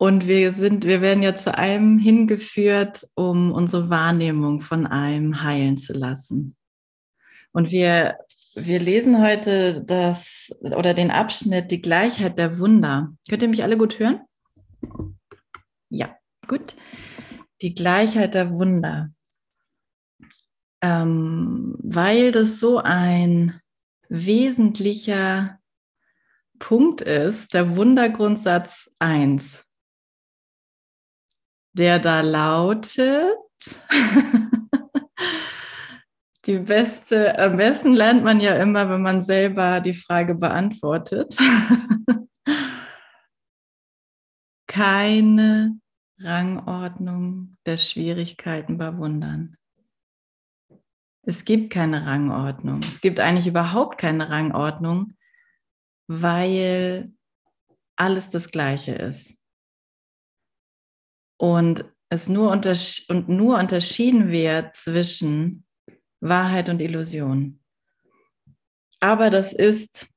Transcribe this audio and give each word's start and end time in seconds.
Und 0.00 0.28
wir 0.28 0.52
sind, 0.52 0.84
wir 0.84 1.00
werden 1.00 1.24
ja 1.24 1.34
zu 1.34 1.58
einem 1.58 1.98
hingeführt, 1.98 3.08
um 3.16 3.50
unsere 3.50 3.90
Wahrnehmung 3.90 4.60
von 4.60 4.86
einem 4.86 5.42
heilen 5.42 5.76
zu 5.76 5.92
lassen. 5.92 6.56
Und 7.50 7.72
wir, 7.72 8.16
wir 8.54 8.78
lesen 8.78 9.20
heute 9.20 9.82
das 9.82 10.56
oder 10.62 10.94
den 10.94 11.10
Abschnitt 11.10 11.72
Die 11.72 11.82
Gleichheit 11.82 12.38
der 12.38 12.60
Wunder. 12.60 13.12
Könnt 13.28 13.42
ihr 13.42 13.48
mich 13.48 13.64
alle 13.64 13.76
gut 13.76 13.98
hören? 13.98 14.20
Ja, 15.90 16.16
gut. 16.46 16.76
Die 17.60 17.74
Gleichheit 17.74 18.34
der 18.34 18.52
Wunder. 18.52 19.10
Ähm, 20.80 21.74
weil 21.82 22.30
das 22.30 22.60
so 22.60 22.78
ein 22.78 23.60
wesentlicher 24.08 25.58
Punkt 26.60 27.00
ist, 27.00 27.52
der 27.54 27.76
Wundergrundsatz 27.76 28.94
1 29.00 29.67
der 31.78 31.98
da 32.00 32.20
lautet, 32.20 33.34
die 36.44 36.58
beste, 36.58 37.38
am 37.38 37.56
besten 37.56 37.94
lernt 37.94 38.24
man 38.24 38.40
ja 38.40 38.56
immer, 38.56 38.90
wenn 38.90 39.02
man 39.02 39.22
selber 39.22 39.80
die 39.80 39.94
Frage 39.94 40.34
beantwortet. 40.34 41.36
Keine 44.66 45.78
Rangordnung 46.20 47.56
der 47.64 47.76
Schwierigkeiten 47.76 48.76
bei 48.76 48.96
Wundern. 48.96 49.56
Es 51.22 51.44
gibt 51.44 51.72
keine 51.72 52.06
Rangordnung. 52.06 52.80
Es 52.80 53.00
gibt 53.00 53.20
eigentlich 53.20 53.46
überhaupt 53.46 53.98
keine 53.98 54.30
Rangordnung, 54.30 55.12
weil 56.06 57.12
alles 57.96 58.30
das 58.30 58.50
Gleiche 58.50 58.92
ist 58.92 59.37
und 61.38 61.84
es 62.10 62.28
nur, 62.28 62.50
und 62.50 63.28
nur 63.28 63.58
unterschieden 63.58 64.30
wird 64.30 64.76
zwischen 64.76 65.64
Wahrheit 66.20 66.68
und 66.68 66.82
Illusion. 66.82 67.60
Aber 69.00 69.30
das 69.30 69.52
ist 69.52 70.08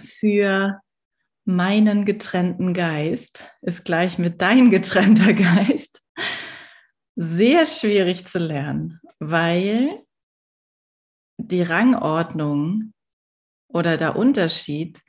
für 0.00 0.80
meinen 1.44 2.04
getrennten 2.04 2.72
Geist, 2.72 3.50
ist 3.62 3.84
gleich 3.84 4.18
mit 4.18 4.40
dein 4.40 4.70
getrennter 4.70 5.34
Geist, 5.34 6.02
sehr 7.16 7.66
schwierig 7.66 8.26
zu 8.26 8.38
lernen, 8.38 9.00
weil 9.18 10.02
die 11.36 11.62
Rangordnung 11.62 12.92
oder 13.68 13.96
der 13.96 14.16
Unterschied 14.16 15.02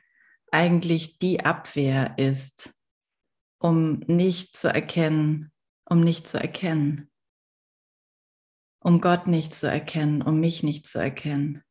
eigentlich 0.50 1.18
die 1.18 1.44
Abwehr 1.44 2.14
ist 2.18 2.74
um 3.60 4.00
nicht 4.06 4.56
zu 4.56 4.72
erkennen, 4.72 5.52
um 5.84 6.00
nicht 6.00 6.26
zu 6.26 6.40
erkennen, 6.40 7.10
um 8.80 9.00
Gott 9.00 9.26
nicht 9.26 9.54
zu 9.54 9.68
erkennen, 9.68 10.22
um 10.22 10.40
mich 10.40 10.62
nicht 10.62 10.88
zu 10.88 10.98
erkennen. 10.98 11.62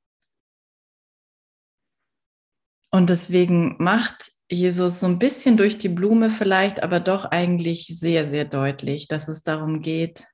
Und 2.92 3.10
deswegen 3.10 3.76
macht 3.80 4.32
Jesus 4.50 5.00
so 5.00 5.08
ein 5.08 5.20
bisschen 5.20 5.58
durch 5.58 5.78
die 5.78 5.90
Blume 5.90 6.30
vielleicht, 6.30 6.82
aber 6.82 7.00
doch 7.00 7.26
eigentlich 7.26 7.86
sehr, 7.88 8.28
sehr 8.28 8.46
deutlich, 8.46 9.08
dass 9.08 9.28
es 9.28 9.44
darum 9.44 9.82
geht, 9.82 10.28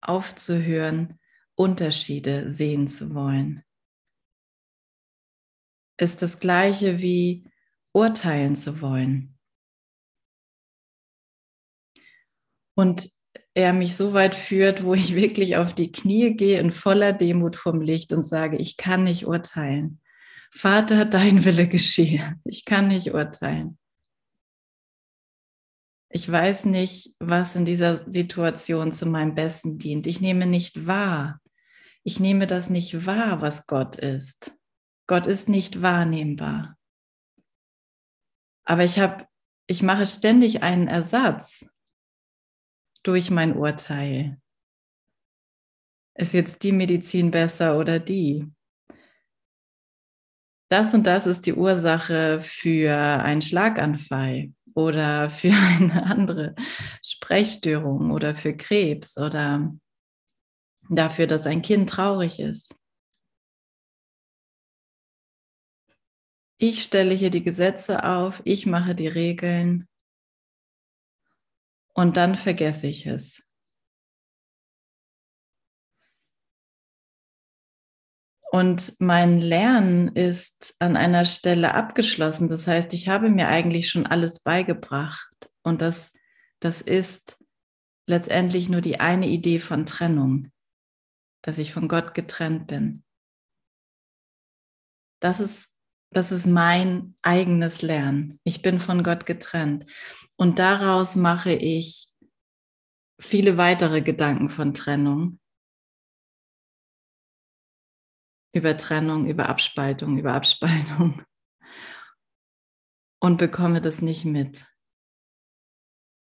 aufzuhören, 0.00 1.18
Unterschiede 1.54 2.50
sehen 2.50 2.86
zu 2.86 3.14
wollen. 3.14 3.62
Ist 5.98 6.22
das 6.22 6.38
gleiche 6.38 7.00
wie 7.00 7.50
urteilen 7.92 8.56
zu 8.56 8.80
wollen. 8.80 9.37
Und 12.78 13.10
er 13.54 13.72
mich 13.72 13.96
so 13.96 14.12
weit 14.12 14.36
führt, 14.36 14.84
wo 14.84 14.94
ich 14.94 15.16
wirklich 15.16 15.56
auf 15.56 15.74
die 15.74 15.90
Knie 15.90 16.36
gehe 16.36 16.60
in 16.60 16.70
voller 16.70 17.12
Demut 17.12 17.56
vom 17.56 17.80
Licht 17.80 18.12
und 18.12 18.22
sage, 18.22 18.56
ich 18.56 18.76
kann 18.76 19.02
nicht 19.02 19.26
urteilen. 19.26 20.00
Vater, 20.52 21.04
dein 21.04 21.44
Wille 21.44 21.66
geschehe. 21.66 22.36
Ich 22.44 22.64
kann 22.64 22.86
nicht 22.86 23.12
urteilen. 23.12 23.78
Ich 26.08 26.30
weiß 26.30 26.66
nicht, 26.66 27.16
was 27.18 27.56
in 27.56 27.64
dieser 27.64 27.96
Situation 27.96 28.92
zu 28.92 29.06
meinem 29.06 29.34
Besten 29.34 29.80
dient. 29.80 30.06
Ich 30.06 30.20
nehme 30.20 30.46
nicht 30.46 30.86
wahr. 30.86 31.40
Ich 32.04 32.20
nehme 32.20 32.46
das 32.46 32.70
nicht 32.70 33.06
wahr, 33.06 33.40
was 33.40 33.66
Gott 33.66 33.96
ist. 33.96 34.56
Gott 35.08 35.26
ist 35.26 35.48
nicht 35.48 35.82
wahrnehmbar. 35.82 36.78
Aber 38.64 38.84
ich 38.84 39.00
habe, 39.00 39.26
ich 39.66 39.82
mache 39.82 40.06
ständig 40.06 40.62
einen 40.62 40.86
Ersatz 40.86 41.66
durch 43.02 43.30
mein 43.30 43.56
Urteil. 43.56 44.40
Ist 46.14 46.32
jetzt 46.32 46.62
die 46.62 46.72
Medizin 46.72 47.30
besser 47.30 47.78
oder 47.78 47.98
die? 47.98 48.46
Das 50.68 50.92
und 50.92 51.06
das 51.06 51.26
ist 51.26 51.46
die 51.46 51.54
Ursache 51.54 52.40
für 52.40 52.94
einen 52.94 53.40
Schlaganfall 53.40 54.52
oder 54.74 55.30
für 55.30 55.52
eine 55.78 56.04
andere 56.04 56.54
Sprechstörung 57.02 58.10
oder 58.10 58.34
für 58.34 58.56
Krebs 58.56 59.16
oder 59.16 59.72
dafür, 60.90 61.26
dass 61.26 61.46
ein 61.46 61.62
Kind 61.62 61.88
traurig 61.88 62.40
ist. 62.40 62.74
Ich 66.60 66.82
stelle 66.82 67.14
hier 67.14 67.30
die 67.30 67.44
Gesetze 67.44 68.04
auf, 68.04 68.42
ich 68.44 68.66
mache 68.66 68.96
die 68.96 69.06
Regeln 69.06 69.86
und 71.98 72.16
dann 72.16 72.36
vergesse 72.36 72.86
ich 72.86 73.06
es. 73.06 73.42
Und 78.52 79.00
mein 79.00 79.40
Lernen 79.40 80.14
ist 80.14 80.76
an 80.78 80.96
einer 80.96 81.24
Stelle 81.24 81.74
abgeschlossen. 81.74 82.46
Das 82.46 82.68
heißt, 82.68 82.94
ich 82.94 83.08
habe 83.08 83.30
mir 83.30 83.48
eigentlich 83.48 83.90
schon 83.90 84.06
alles 84.06 84.44
beigebracht. 84.44 85.50
Und 85.62 85.82
das, 85.82 86.12
das 86.60 86.82
ist 86.82 87.36
letztendlich 88.06 88.68
nur 88.68 88.80
die 88.80 89.00
eine 89.00 89.26
Idee 89.26 89.58
von 89.58 89.84
Trennung, 89.84 90.52
dass 91.42 91.58
ich 91.58 91.72
von 91.72 91.88
Gott 91.88 92.14
getrennt 92.14 92.68
bin. 92.68 93.02
Das 95.18 95.40
ist, 95.40 95.74
das 96.10 96.32
ist 96.32 96.46
mein 96.46 97.14
eigenes 97.22 97.82
Lernen. 97.82 98.40
Ich 98.44 98.62
bin 98.62 98.80
von 98.80 99.02
Gott 99.02 99.26
getrennt. 99.26 99.90
Und 100.36 100.58
daraus 100.58 101.16
mache 101.16 101.52
ich 101.52 102.08
viele 103.20 103.56
weitere 103.56 104.00
Gedanken 104.00 104.48
von 104.48 104.72
Trennung. 104.72 105.40
Über 108.54 108.76
Trennung, 108.76 109.26
über 109.26 109.48
Abspaltung, 109.48 110.18
über 110.18 110.34
Abspaltung. 110.34 111.22
Und 113.20 113.36
bekomme 113.36 113.80
das 113.80 114.00
nicht 114.00 114.24
mit, 114.24 114.66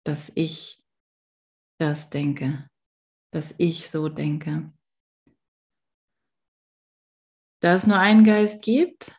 dass 0.06 0.32
ich 0.36 0.82
das 1.80 2.10
denke, 2.10 2.70
dass 3.32 3.56
ich 3.58 3.90
so 3.90 4.10
denke. 4.10 4.72
Da 7.62 7.74
es 7.74 7.88
nur 7.88 7.98
einen 7.98 8.24
Geist 8.24 8.62
gibt, 8.62 9.16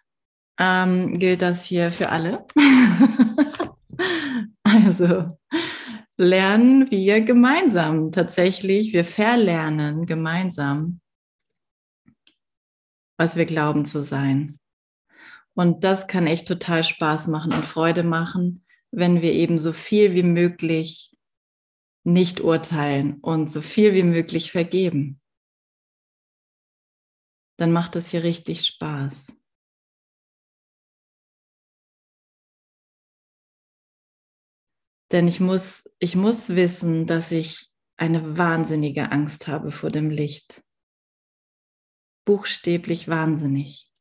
ähm, 0.58 1.18
gilt 1.18 1.42
das 1.42 1.64
hier 1.64 1.90
für 1.90 2.10
alle. 2.10 2.46
Also 4.66 5.38
lernen 6.16 6.90
wir 6.90 7.20
gemeinsam 7.20 8.12
tatsächlich, 8.12 8.92
wir 8.92 9.04
verlernen 9.04 10.06
gemeinsam, 10.06 11.00
was 13.18 13.36
wir 13.36 13.44
glauben 13.44 13.84
zu 13.86 14.02
sein. 14.02 14.58
Und 15.54 15.84
das 15.84 16.08
kann 16.08 16.26
echt 16.26 16.48
total 16.48 16.82
Spaß 16.82 17.28
machen 17.28 17.52
und 17.52 17.64
Freude 17.64 18.02
machen, 18.02 18.64
wenn 18.90 19.22
wir 19.22 19.32
eben 19.32 19.60
so 19.60 19.72
viel 19.72 20.14
wie 20.14 20.24
möglich 20.24 21.14
nicht 22.04 22.40
urteilen 22.40 23.20
und 23.20 23.50
so 23.50 23.60
viel 23.60 23.94
wie 23.94 24.02
möglich 24.02 24.50
vergeben. 24.50 25.20
Dann 27.56 27.72
macht 27.72 27.94
es 27.96 28.10
hier 28.10 28.24
richtig 28.24 28.66
Spaß. 28.66 29.36
Denn 35.14 35.28
ich 35.28 35.38
muss, 35.38 35.88
ich 36.00 36.16
muss 36.16 36.56
wissen, 36.56 37.06
dass 37.06 37.30
ich 37.30 37.68
eine 37.96 38.36
wahnsinnige 38.36 39.12
Angst 39.12 39.46
habe 39.46 39.70
vor 39.70 39.92
dem 39.92 40.10
Licht. 40.10 40.64
Buchstäblich 42.24 43.06
wahnsinnig. 43.06 43.92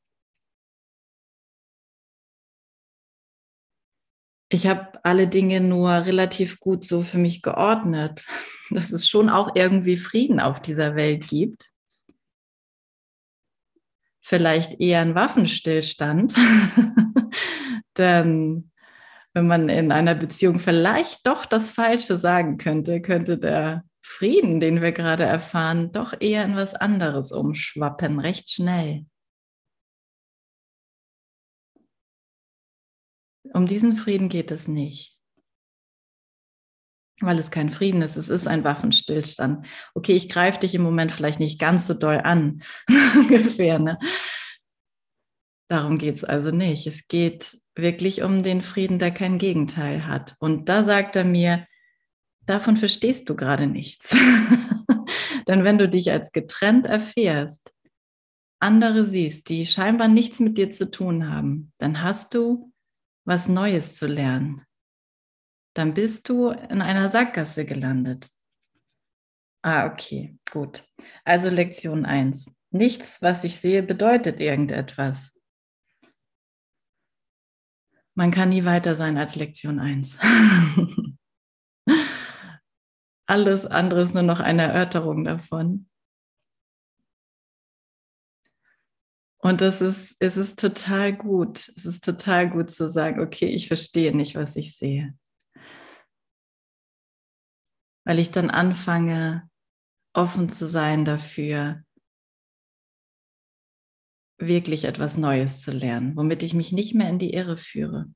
Ich 4.49 4.65
habe 4.65 5.05
alle 5.05 5.27
Dinge 5.27 5.61
nur 5.61 5.91
relativ 5.91 6.59
gut 6.59 6.83
so 6.83 7.03
für 7.03 7.19
mich 7.19 7.43
geordnet, 7.43 8.25
dass 8.71 8.91
es 8.91 9.07
schon 9.07 9.29
auch 9.29 9.55
irgendwie 9.55 9.97
Frieden 9.97 10.39
auf 10.39 10.63
dieser 10.63 10.95
Welt 10.95 11.27
gibt. 11.27 11.69
Vielleicht 14.19 14.79
eher 14.79 15.01
ein 15.01 15.13
Waffenstillstand. 15.13 16.33
Denn 17.99 18.72
wenn 19.33 19.47
man 19.47 19.67
in 19.67 19.91
einer 19.91 20.15
Beziehung 20.15 20.59
vielleicht 20.59 21.25
doch 21.25 21.45
das 21.45 21.71
Falsche 21.71 22.17
sagen 22.17 22.57
könnte, 22.57 23.01
könnte 23.01 23.37
der 23.37 23.83
Frieden, 24.05 24.59
den 24.59 24.81
wir 24.81 24.91
gerade 24.91 25.23
erfahren, 25.23 25.91
doch 25.91 26.13
eher 26.19 26.45
in 26.45 26.55
was 26.55 26.75
anderes 26.75 27.31
umschwappen, 27.31 28.19
recht 28.19 28.49
schnell. 28.49 29.05
Um 33.53 33.65
diesen 33.65 33.95
Frieden 33.95 34.29
geht 34.29 34.51
es 34.51 34.67
nicht. 34.67 35.17
Weil 37.21 37.39
es 37.39 37.51
kein 37.51 37.71
Frieden 37.71 38.01
ist, 38.01 38.17
es 38.17 38.27
ist 38.27 38.47
ein 38.47 38.63
Waffenstillstand. 38.63 39.65
Okay, 39.93 40.13
ich 40.13 40.29
greife 40.29 40.59
dich 40.59 40.75
im 40.75 40.81
Moment 40.81 41.11
vielleicht 41.11 41.39
nicht 41.39 41.59
ganz 41.59 41.87
so 41.87 41.93
doll 41.93 42.19
an, 42.23 42.63
ungefähr. 43.15 43.79
Ne? 43.79 43.99
Darum 45.69 45.97
geht 45.97 46.15
es 46.15 46.23
also 46.23 46.51
nicht. 46.51 46.87
Es 46.87 47.07
geht 47.07 47.57
wirklich 47.75 48.21
um 48.21 48.43
den 48.43 48.61
Frieden, 48.61 48.99
der 48.99 49.11
kein 49.11 49.37
Gegenteil 49.37 50.07
hat. 50.07 50.35
Und 50.39 50.69
da 50.69 50.83
sagt 50.83 51.15
er 51.15 51.23
mir, 51.23 51.67
davon 52.45 52.77
verstehst 52.77 53.29
du 53.29 53.35
gerade 53.35 53.67
nichts. 53.67 54.15
Denn 55.47 55.63
wenn 55.63 55.77
du 55.77 55.89
dich 55.89 56.11
als 56.11 56.31
getrennt 56.31 56.85
erfährst, 56.85 57.73
andere 58.59 59.05
siehst, 59.05 59.49
die 59.49 59.65
scheinbar 59.65 60.07
nichts 60.07 60.39
mit 60.39 60.57
dir 60.57 60.71
zu 60.71 60.89
tun 60.89 61.29
haben, 61.29 61.73
dann 61.79 62.01
hast 62.01 62.33
du 62.33 62.71
was 63.25 63.49
Neues 63.49 63.95
zu 63.95 64.07
lernen. 64.07 64.63
Dann 65.73 65.93
bist 65.93 66.29
du 66.29 66.49
in 66.49 66.81
einer 66.81 67.09
Sackgasse 67.09 67.65
gelandet. 67.65 68.29
Ah, 69.63 69.87
okay, 69.87 70.37
gut. 70.51 70.83
Also 71.23 71.49
Lektion 71.49 72.05
1. 72.05 72.53
Nichts, 72.71 73.21
was 73.21 73.43
ich 73.43 73.59
sehe, 73.59 73.81
bedeutet 73.81 74.39
irgendetwas. 74.39 75.41
Man 78.15 78.31
kann 78.31 78.49
nie 78.49 78.65
weiter 78.65 78.95
sein 78.95 79.17
als 79.17 79.35
Lektion 79.35 79.79
1. 79.79 80.17
Alles 83.25 83.65
andere 83.65 84.01
ist 84.01 84.13
nur 84.13 84.23
noch 84.23 84.39
eine 84.39 84.63
Erörterung 84.63 85.23
davon. 85.23 85.89
Und 89.39 89.59
das 89.61 89.81
ist, 89.81 90.15
es 90.19 90.37
ist 90.37 90.59
total 90.59 91.11
gut. 91.13 91.69
Es 91.75 91.85
ist 91.85 92.05
total 92.05 92.49
gut 92.49 92.71
zu 92.71 92.89
sagen, 92.89 93.19
okay, 93.19 93.47
ich 93.47 93.67
verstehe 93.67 94.15
nicht, 94.15 94.35
was 94.35 94.55
ich 94.55 94.77
sehe. 94.77 95.17
Weil 98.05 98.19
ich 98.19 98.31
dann 98.31 98.49
anfange, 98.49 99.49
offen 100.13 100.47
zu 100.47 100.67
sein 100.67 101.03
dafür, 101.03 101.83
wirklich 104.47 104.85
etwas 104.85 105.17
Neues 105.17 105.61
zu 105.61 105.71
lernen, 105.71 106.15
womit 106.15 106.43
ich 106.43 106.53
mich 106.53 106.71
nicht 106.71 106.93
mehr 106.93 107.09
in 107.09 107.19
die 107.19 107.33
Irre 107.33 107.57
führe. 107.57 108.07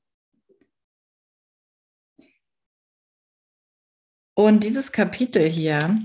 Und 4.34 4.62
dieses 4.62 4.92
Kapitel 4.92 5.48
hier, 5.48 5.98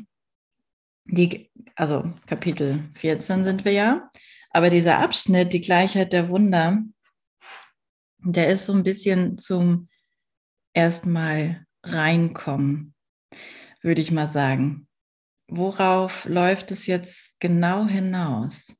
die, 1.05 1.51
also 1.75 2.13
Kapitel 2.25 2.89
14 2.95 3.43
sind 3.43 3.63
wir 3.63 3.73
ja, 3.73 4.09
aber 4.49 4.69
dieser 4.69 4.99
Abschnitt, 4.99 5.53
die 5.53 5.61
Gleichheit 5.61 6.13
der 6.13 6.29
Wunder, 6.29 6.83
der 8.19 8.49
ist 8.49 8.65
so 8.65 8.73
ein 8.73 8.83
bisschen 8.83 9.37
zum 9.37 9.89
erstmal 10.73 11.65
reinkommen, 11.83 12.93
würde 13.81 14.01
ich 14.01 14.11
mal 14.11 14.27
sagen. 14.27 14.87
Worauf 15.47 16.25
läuft 16.25 16.71
es 16.71 16.87
jetzt 16.87 17.39
genau 17.39 17.85
hinaus? 17.85 18.75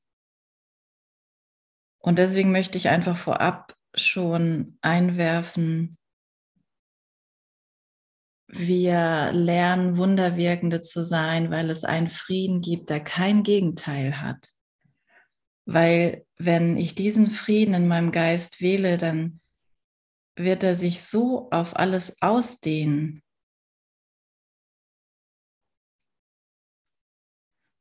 Und 2.04 2.20
deswegen 2.20 2.52
möchte 2.52 2.78
ich 2.78 2.90
einfach 2.90 3.18
vorab 3.18 3.76
schon 3.96 4.78
einwerfen, 4.82 5.98
wir 8.48 9.32
lernen, 9.32 9.98
Wunderwirkende 9.98 10.82
zu 10.82 11.04
sein, 11.04 11.50
weil 11.50 11.70
es 11.70 11.86
einen 11.86 12.10
Frieden 12.10 12.62
gibt, 12.62 12.90
der 12.90 13.00
kein 13.00 13.42
Gegenteil 13.42 14.22
hat. 14.22 14.50
Weil 15.66 16.26
wenn 16.38 16.78
ich 16.78 16.94
diesen 16.94 17.32
Frieden 17.32 17.74
in 17.74 17.88
meinem 17.88 18.12
Geist 18.12 18.62
wähle, 18.62 18.98
dann 18.98 19.40
wird 20.36 20.64
er 20.64 20.76
sich 20.76 21.02
so 21.02 21.50
auf 21.52 21.76
alles 21.76 22.22
ausdehnen, 22.22 23.23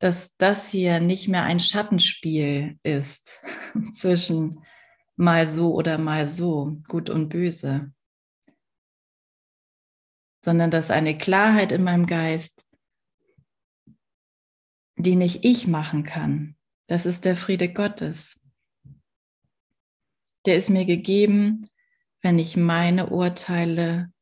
dass 0.02 0.36
das 0.36 0.68
hier 0.68 0.98
nicht 0.98 1.28
mehr 1.28 1.44
ein 1.44 1.60
Schattenspiel 1.60 2.76
ist 2.82 3.40
zwischen 3.92 4.64
mal 5.14 5.46
so 5.46 5.74
oder 5.74 5.96
mal 5.96 6.26
so, 6.26 6.76
gut 6.88 7.08
und 7.08 7.28
böse, 7.28 7.94
sondern 10.44 10.72
dass 10.72 10.90
eine 10.90 11.16
Klarheit 11.16 11.70
in 11.70 11.84
meinem 11.84 12.06
Geist, 12.06 12.66
die 14.96 15.14
nicht 15.14 15.44
ich 15.44 15.68
machen 15.68 16.02
kann, 16.02 16.56
das 16.88 17.06
ist 17.06 17.24
der 17.24 17.36
Friede 17.36 17.72
Gottes. 17.72 18.40
Der 20.46 20.56
ist 20.56 20.68
mir 20.68 20.84
gegeben, 20.84 21.68
wenn 22.22 22.40
ich 22.40 22.56
meine 22.56 23.10
Urteile 23.10 24.12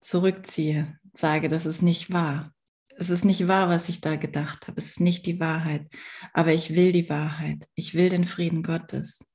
zurückziehe, 0.00 0.98
sage, 1.12 1.48
das 1.50 1.66
ist 1.66 1.82
nicht 1.82 2.10
wahr. 2.10 2.53
Es 2.96 3.10
ist 3.10 3.24
nicht 3.24 3.48
wahr, 3.48 3.68
was 3.68 3.88
ich 3.88 4.00
da 4.00 4.16
gedacht 4.16 4.68
habe. 4.68 4.80
Es 4.80 4.86
ist 4.86 5.00
nicht 5.00 5.26
die 5.26 5.40
Wahrheit. 5.40 5.88
Aber 6.32 6.52
ich 6.52 6.74
will 6.74 6.92
die 6.92 7.08
Wahrheit. 7.08 7.68
Ich 7.74 7.94
will 7.94 8.08
den 8.08 8.24
Frieden 8.24 8.62
Gottes. 8.62 9.26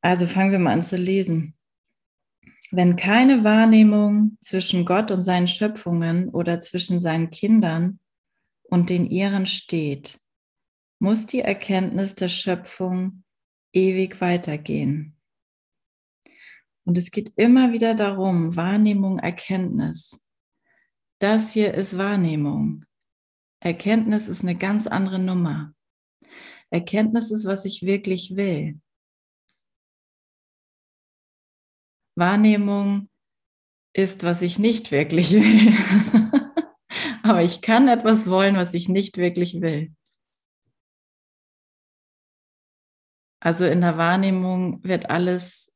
Also 0.00 0.26
fangen 0.26 0.52
wir 0.52 0.58
mal 0.60 0.72
an 0.72 0.82
zu 0.82 0.96
lesen. 0.96 1.56
Wenn 2.70 2.96
keine 2.96 3.44
Wahrnehmung 3.44 4.38
zwischen 4.40 4.84
Gott 4.84 5.10
und 5.10 5.24
seinen 5.24 5.48
Schöpfungen 5.48 6.28
oder 6.28 6.60
zwischen 6.60 7.00
seinen 7.00 7.30
Kindern 7.30 7.98
und 8.64 8.90
den 8.90 9.06
ihren 9.06 9.46
steht, 9.46 10.20
muss 10.98 11.26
die 11.26 11.40
Erkenntnis 11.40 12.14
der 12.14 12.28
Schöpfung 12.28 13.24
ewig 13.72 14.20
weitergehen. 14.20 15.15
Und 16.86 16.96
es 16.96 17.10
geht 17.10 17.32
immer 17.34 17.72
wieder 17.72 17.96
darum, 17.96 18.54
Wahrnehmung, 18.54 19.18
Erkenntnis. 19.18 20.20
Das 21.18 21.52
hier 21.52 21.74
ist 21.74 21.98
Wahrnehmung. 21.98 22.84
Erkenntnis 23.58 24.28
ist 24.28 24.42
eine 24.42 24.54
ganz 24.54 24.86
andere 24.86 25.18
Nummer. 25.18 25.74
Erkenntnis 26.70 27.32
ist, 27.32 27.44
was 27.44 27.64
ich 27.64 27.82
wirklich 27.82 28.36
will. 28.36 28.80
Wahrnehmung 32.14 33.08
ist, 33.92 34.22
was 34.22 34.40
ich 34.40 34.60
nicht 34.60 34.92
wirklich 34.92 35.32
will. 35.32 35.72
Aber 37.24 37.42
ich 37.42 37.62
kann 37.62 37.88
etwas 37.88 38.30
wollen, 38.30 38.54
was 38.54 38.74
ich 38.74 38.88
nicht 38.88 39.16
wirklich 39.16 39.60
will. 39.60 39.92
Also 43.40 43.64
in 43.64 43.80
der 43.80 43.98
Wahrnehmung 43.98 44.84
wird 44.84 45.10
alles 45.10 45.75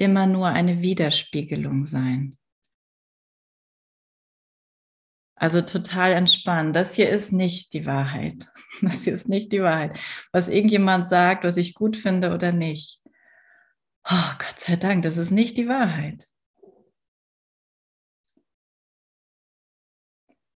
immer 0.00 0.26
nur 0.26 0.46
eine 0.46 0.80
Widerspiegelung 0.80 1.86
sein. 1.86 2.36
Also 5.36 5.60
total 5.62 6.12
entspannt. 6.12 6.74
Das 6.74 6.94
hier 6.94 7.10
ist 7.10 7.32
nicht 7.32 7.74
die 7.74 7.86
Wahrheit. 7.86 8.46
Das 8.82 9.04
hier 9.04 9.12
ist 9.12 9.28
nicht 9.28 9.52
die 9.52 9.60
Wahrheit. 9.60 9.98
Was 10.32 10.48
irgendjemand 10.48 11.06
sagt, 11.06 11.44
was 11.44 11.58
ich 11.58 11.74
gut 11.74 11.96
finde 11.96 12.32
oder 12.32 12.50
nicht. 12.50 12.98
Oh, 14.08 14.32
Gott 14.38 14.58
sei 14.58 14.76
Dank, 14.76 15.02
das 15.02 15.18
ist 15.18 15.30
nicht 15.30 15.58
die 15.58 15.68
Wahrheit. 15.68 16.26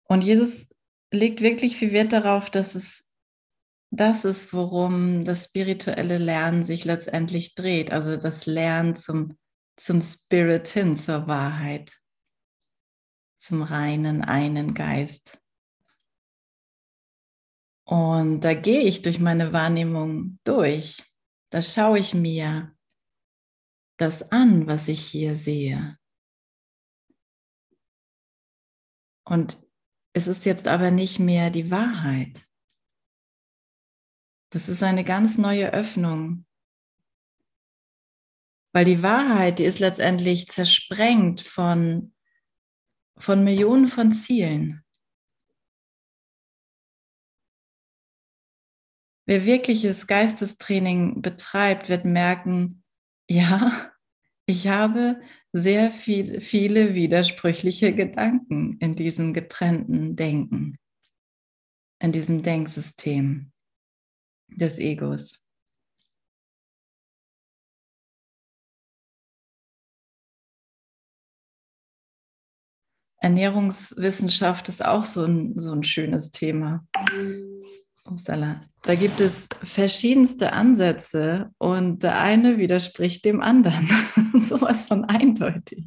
Und 0.04 0.22
Jesus 0.22 0.68
legt 1.10 1.40
wirklich 1.40 1.76
viel 1.76 1.92
Wert 1.92 2.12
darauf, 2.12 2.50
dass 2.50 2.74
es 2.74 3.09
das 3.90 4.24
ist, 4.24 4.52
worum 4.52 5.24
das 5.24 5.46
spirituelle 5.46 6.18
Lernen 6.18 6.64
sich 6.64 6.84
letztendlich 6.84 7.54
dreht. 7.54 7.90
Also 7.90 8.16
das 8.16 8.46
Lernen 8.46 8.94
zum, 8.94 9.36
zum 9.76 10.00
Spirit 10.00 10.68
hin, 10.68 10.96
zur 10.96 11.26
Wahrheit, 11.26 11.92
zum 13.38 13.62
reinen, 13.62 14.22
einen 14.22 14.74
Geist. 14.74 15.42
Und 17.84 18.42
da 18.42 18.54
gehe 18.54 18.82
ich 18.82 19.02
durch 19.02 19.18
meine 19.18 19.52
Wahrnehmung 19.52 20.38
durch. 20.44 21.02
Da 21.50 21.60
schaue 21.60 21.98
ich 21.98 22.14
mir 22.14 22.72
das 23.96 24.30
an, 24.30 24.68
was 24.68 24.86
ich 24.86 25.04
hier 25.04 25.34
sehe. 25.34 25.98
Und 29.24 29.58
es 30.12 30.28
ist 30.28 30.44
jetzt 30.44 30.68
aber 30.68 30.92
nicht 30.92 31.18
mehr 31.18 31.50
die 31.50 31.72
Wahrheit. 31.72 32.46
Das 34.50 34.68
ist 34.68 34.82
eine 34.82 35.04
ganz 35.04 35.38
neue 35.38 35.72
Öffnung. 35.72 36.44
Weil 38.72 38.84
die 38.84 39.02
Wahrheit, 39.02 39.58
die 39.58 39.64
ist 39.64 39.78
letztendlich 39.78 40.48
zersprengt 40.48 41.40
von, 41.40 42.12
von 43.16 43.42
Millionen 43.42 43.86
von 43.86 44.12
Zielen. 44.12 44.84
wer 49.30 49.46
wirkliches 49.46 50.08
Geistestraining 50.08 51.22
betreibt, 51.22 51.88
wird 51.88 52.04
merken, 52.04 52.82
ja, 53.28 53.92
ich 54.44 54.66
habe 54.66 55.20
sehr 55.52 55.92
viel, 55.92 56.40
viele 56.40 56.96
widersprüchliche 56.96 57.94
Gedanken 57.94 58.76
in 58.80 58.96
diesem 58.96 59.32
getrennten 59.32 60.16
Denken, 60.16 60.78
in 62.00 62.10
diesem 62.10 62.42
Denksystem 62.42 63.49
des 64.56 64.78
Egos. 64.78 65.40
Ernährungswissenschaft 73.20 74.68
ist 74.68 74.84
auch 74.84 75.04
so 75.04 75.24
ein, 75.24 75.54
so 75.56 75.72
ein 75.72 75.84
schönes 75.84 76.30
Thema. 76.30 76.86
Upsala. 78.04 78.62
Da 78.82 78.94
gibt 78.94 79.20
es 79.20 79.48
verschiedenste 79.62 80.54
Ansätze 80.54 81.50
und 81.58 82.02
der 82.02 82.18
eine 82.18 82.56
widerspricht 82.56 83.24
dem 83.26 83.42
anderen. 83.42 83.88
Sowas 84.40 84.86
von 84.86 85.04
eindeutig. 85.04 85.84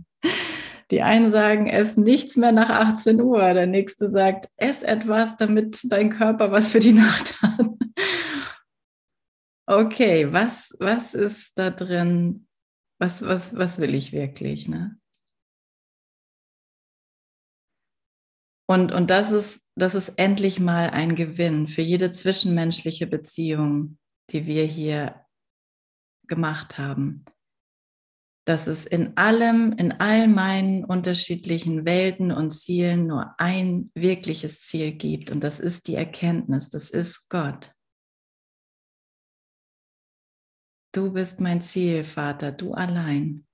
Die 0.91 1.01
einen 1.01 1.31
sagen, 1.31 1.67
ess 1.67 1.97
nichts 1.97 2.37
mehr 2.37 2.51
nach 2.51 2.69
18 2.69 3.19
Uhr. 3.19 3.53
Der 3.53 3.65
nächste 3.65 4.09
sagt, 4.09 4.47
ess 4.57 4.83
etwas, 4.83 5.35
damit 5.37 5.79
dein 5.85 6.11
Körper 6.11 6.51
was 6.51 6.71
für 6.71 6.79
die 6.79 6.93
Nacht 6.93 7.41
hat. 7.41 7.65
Okay, 9.65 10.31
was, 10.31 10.75
was 10.79 11.13
ist 11.13 11.57
da 11.57 11.69
drin? 11.69 12.47
Was, 12.99 13.25
was, 13.25 13.55
was 13.55 13.79
will 13.79 13.95
ich 13.95 14.11
wirklich? 14.11 14.67
Ne? 14.67 14.99
Und, 18.69 18.91
und 18.91 19.09
das, 19.09 19.31
ist, 19.31 19.67
das 19.75 19.95
ist 19.95 20.09
endlich 20.17 20.59
mal 20.59 20.89
ein 20.89 21.15
Gewinn 21.15 21.67
für 21.67 21.81
jede 21.81 22.11
zwischenmenschliche 22.11 23.07
Beziehung, 23.07 23.97
die 24.31 24.45
wir 24.45 24.65
hier 24.65 25.25
gemacht 26.27 26.77
haben. 26.77 27.25
Dass 28.45 28.67
es 28.67 28.85
in 28.85 29.15
allem, 29.15 29.73
in 29.73 29.93
all 29.93 30.27
meinen 30.27 30.83
unterschiedlichen 30.83 31.85
Welten 31.85 32.31
und 32.31 32.51
Zielen 32.51 33.07
nur 33.07 33.35
ein 33.39 33.91
wirkliches 33.95 34.61
Ziel 34.61 34.91
gibt. 34.93 35.31
Und 35.31 35.41
das 35.41 35.61
ist 35.61 35.87
die 35.87 35.95
Erkenntnis, 35.95 36.69
das 36.69 36.89
ist 36.89 37.29
Gott. 37.29 37.72
Du 40.95 41.11
bist 41.11 41.39
mein 41.39 41.63
Ziel, 41.63 42.05
Vater, 42.05 42.51
du 42.51 42.75
allein. 42.75 43.47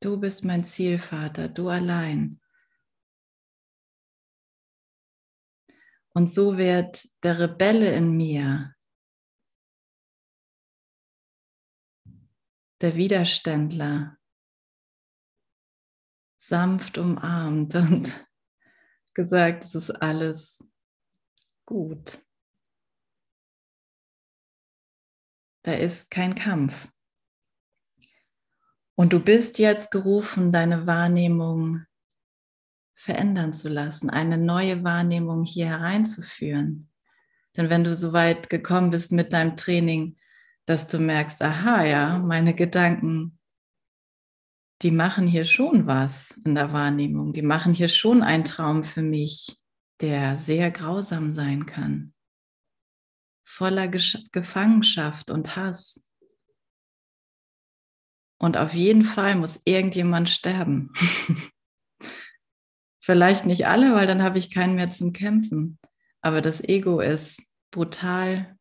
Du 0.00 0.20
bist 0.20 0.44
mein 0.44 0.62
Zielvater, 0.62 1.48
du 1.48 1.70
allein. 1.70 2.38
Und 6.10 6.30
so 6.30 6.58
wird 6.58 7.08
der 7.22 7.38
Rebelle 7.38 7.96
in 7.96 8.14
mir, 8.14 8.76
der 12.82 12.94
Widerständler, 12.94 14.18
sanft 16.36 16.98
umarmt 16.98 17.74
und 17.74 18.28
gesagt, 19.14 19.64
es 19.64 19.74
ist 19.74 19.90
alles 19.90 20.62
gut. 21.64 22.22
Da 25.68 25.74
ist 25.74 26.10
kein 26.10 26.34
Kampf. 26.34 26.88
Und 28.94 29.12
du 29.12 29.20
bist 29.20 29.58
jetzt 29.58 29.90
gerufen, 29.90 30.50
deine 30.50 30.86
Wahrnehmung 30.86 31.84
verändern 32.94 33.52
zu 33.52 33.68
lassen, 33.68 34.08
eine 34.08 34.38
neue 34.38 34.82
Wahrnehmung 34.82 35.44
hier 35.44 35.66
hereinzuführen. 35.66 36.88
Denn 37.54 37.68
wenn 37.68 37.84
du 37.84 37.94
so 37.94 38.14
weit 38.14 38.48
gekommen 38.48 38.88
bist 38.88 39.12
mit 39.12 39.34
deinem 39.34 39.56
Training, 39.56 40.16
dass 40.64 40.88
du 40.88 40.98
merkst, 40.98 41.42
aha, 41.42 41.84
ja, 41.84 42.18
meine 42.18 42.54
Gedanken, 42.54 43.38
die 44.80 44.90
machen 44.90 45.26
hier 45.26 45.44
schon 45.44 45.86
was 45.86 46.30
in 46.46 46.54
der 46.54 46.72
Wahrnehmung, 46.72 47.34
die 47.34 47.42
machen 47.42 47.74
hier 47.74 47.88
schon 47.88 48.22
einen 48.22 48.44
Traum 48.44 48.84
für 48.84 49.02
mich, 49.02 49.60
der 50.00 50.36
sehr 50.36 50.70
grausam 50.70 51.30
sein 51.30 51.66
kann, 51.66 52.14
voller 53.48 53.88
Gefangenschaft 53.88 55.30
und 55.30 55.56
Hass. 55.56 56.06
Und 58.38 58.56
auf 58.56 58.74
jeden 58.74 59.04
Fall 59.04 59.36
muss 59.36 59.62
irgendjemand 59.64 60.28
sterben. 60.28 60.92
Vielleicht 63.00 63.46
nicht 63.46 63.66
alle, 63.66 63.94
weil 63.94 64.06
dann 64.06 64.22
habe 64.22 64.38
ich 64.38 64.54
keinen 64.54 64.74
mehr 64.74 64.90
zum 64.90 65.12
Kämpfen. 65.12 65.78
Aber 66.20 66.42
das 66.42 66.62
Ego 66.62 67.00
ist 67.00 67.42
brutal 67.72 68.56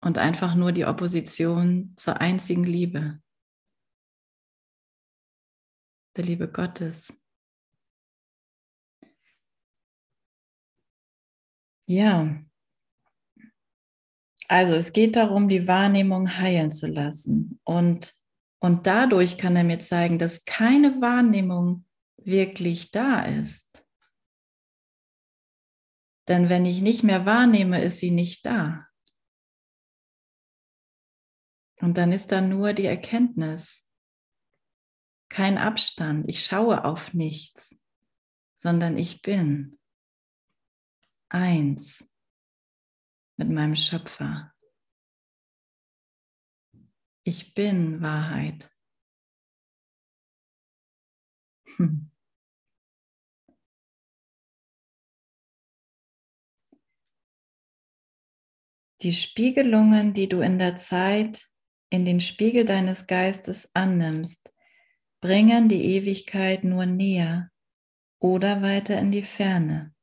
und 0.00 0.16
einfach 0.16 0.54
nur 0.54 0.72
die 0.72 0.86
Opposition 0.86 1.92
zur 1.96 2.20
einzigen 2.20 2.64
Liebe, 2.64 3.22
der 6.16 6.24
Liebe 6.24 6.50
Gottes. 6.50 7.12
Ja, 11.86 12.47
also 14.48 14.74
es 14.74 14.94
geht 14.94 15.16
darum, 15.16 15.48
die 15.48 15.68
Wahrnehmung 15.68 16.38
heilen 16.38 16.70
zu 16.70 16.86
lassen. 16.86 17.60
Und, 17.64 18.14
und 18.60 18.86
dadurch 18.86 19.36
kann 19.36 19.54
er 19.56 19.64
mir 19.64 19.78
zeigen, 19.78 20.18
dass 20.18 20.46
keine 20.46 21.00
Wahrnehmung 21.02 21.84
wirklich 22.16 22.90
da 22.90 23.24
ist. 23.24 23.84
Denn 26.28 26.48
wenn 26.48 26.64
ich 26.64 26.80
nicht 26.80 27.02
mehr 27.02 27.26
wahrnehme, 27.26 27.82
ist 27.82 27.98
sie 27.98 28.10
nicht 28.10 28.44
da. 28.46 28.86
Und 31.80 31.98
dann 31.98 32.10
ist 32.10 32.32
da 32.32 32.40
nur 32.40 32.72
die 32.72 32.86
Erkenntnis. 32.86 33.86
Kein 35.30 35.58
Abstand. 35.58 36.26
Ich 36.26 36.44
schaue 36.44 36.84
auf 36.84 37.12
nichts, 37.12 37.78
sondern 38.54 38.96
ich 38.96 39.20
bin 39.20 39.78
eins 41.28 42.08
mit 43.38 43.48
meinem 43.48 43.76
Schöpfer. 43.76 44.52
Ich 47.24 47.54
bin 47.54 48.02
Wahrheit. 48.02 48.70
Hm. 51.76 52.10
Die 59.02 59.12
Spiegelungen, 59.12 60.12
die 60.12 60.28
du 60.28 60.40
in 60.40 60.58
der 60.58 60.74
Zeit 60.74 61.46
in 61.90 62.04
den 62.04 62.20
Spiegel 62.20 62.64
deines 62.64 63.06
Geistes 63.06 63.74
annimmst, 63.74 64.52
bringen 65.20 65.68
die 65.68 65.96
Ewigkeit 65.96 66.64
nur 66.64 66.86
näher 66.86 67.50
oder 68.20 68.62
weiter 68.62 68.98
in 68.98 69.12
die 69.12 69.22
Ferne. 69.22 69.94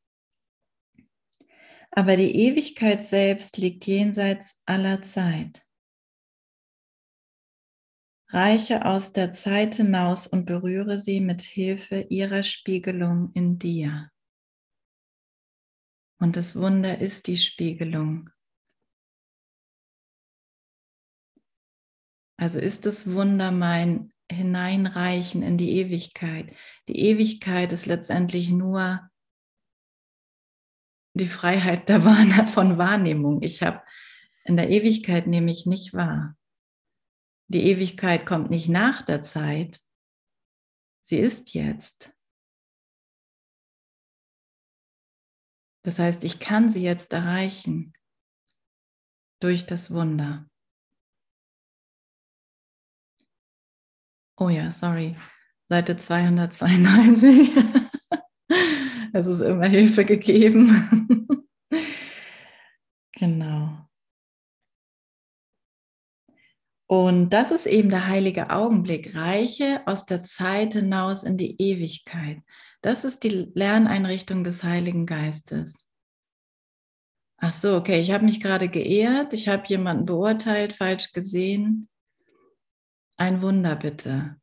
Aber 1.97 2.17
die 2.17 2.35
Ewigkeit 2.35 3.03
selbst 3.03 3.57
liegt 3.57 3.87
jenseits 3.87 4.61
aller 4.65 5.01
Zeit. 5.01 5.65
Reiche 8.31 8.85
aus 8.85 9.13
der 9.13 9.31
Zeit 9.31 9.75
hinaus 9.75 10.27
und 10.27 10.45
berühre 10.45 10.99
sie 10.99 11.21
mit 11.21 11.41
Hilfe 11.41 12.01
ihrer 12.09 12.43
Spiegelung 12.43 13.31
in 13.33 13.59
dir. 13.59 14.11
Und 16.19 16.35
das 16.35 16.57
Wunder 16.57 16.99
ist 16.99 17.27
die 17.27 17.37
Spiegelung. 17.37 18.29
Also 22.37 22.59
ist 22.59 22.85
das 22.85 23.13
Wunder 23.13 23.51
mein 23.51 24.11
Hineinreichen 24.29 25.43
in 25.43 25.57
die 25.57 25.77
Ewigkeit. 25.77 26.53
Die 26.89 26.99
Ewigkeit 26.99 27.71
ist 27.71 27.85
letztendlich 27.85 28.49
nur 28.49 29.09
die 31.15 31.27
Freiheit 31.27 31.89
der 31.89 32.03
Wahr 32.03 32.47
von 32.47 32.77
Wahrnehmung. 32.77 33.41
Ich 33.41 33.63
habe 33.63 33.81
in 34.43 34.57
der 34.57 34.69
Ewigkeit 34.69 35.27
nehme 35.27 35.51
ich 35.51 35.65
nicht 35.65 35.93
wahr. 35.93 36.37
Die 37.47 37.63
Ewigkeit 37.63 38.25
kommt 38.25 38.49
nicht 38.49 38.67
nach 38.67 39.01
der 39.01 39.21
Zeit. 39.21 39.81
Sie 41.01 41.17
ist 41.17 41.53
jetzt. 41.53 42.13
Das 45.83 45.99
heißt, 45.99 46.23
ich 46.23 46.39
kann 46.39 46.69
sie 46.69 46.81
jetzt 46.81 47.13
erreichen 47.13 47.93
durch 49.39 49.65
das 49.65 49.91
Wunder. 49.91 50.49
Oh 54.37 54.49
ja, 54.49 54.71
sorry. 54.71 55.15
Seite 55.69 55.97
292. 55.97 57.51
Es 59.15 59.27
ist 59.27 59.39
immer 59.39 59.65
Hilfe 59.69 60.03
gegeben. 60.03 61.47
genau. 63.13 63.87
Und 66.87 67.29
das 67.29 67.51
ist 67.51 67.65
eben 67.65 67.89
der 67.89 68.07
heilige 68.07 68.49
Augenblick. 68.49 69.15
Reiche 69.15 69.81
aus 69.87 70.05
der 70.05 70.23
Zeit 70.23 70.73
hinaus 70.73 71.23
in 71.23 71.37
die 71.37 71.55
Ewigkeit. 71.61 72.41
Das 72.81 73.05
ist 73.05 73.23
die 73.23 73.49
Lerneinrichtung 73.53 74.43
des 74.43 74.63
Heiligen 74.63 75.05
Geistes. 75.05 75.89
Ach 77.37 77.53
so, 77.53 77.77
okay, 77.77 78.01
ich 78.01 78.11
habe 78.11 78.25
mich 78.25 78.41
gerade 78.41 78.67
geehrt, 78.67 79.31
ich 79.31 79.47
habe 79.47 79.65
jemanden 79.67 80.05
beurteilt, 80.05 80.73
falsch 80.73 81.13
gesehen. 81.13 81.87
Ein 83.15 83.41
Wunder 83.41 83.77
bitte. 83.77 84.35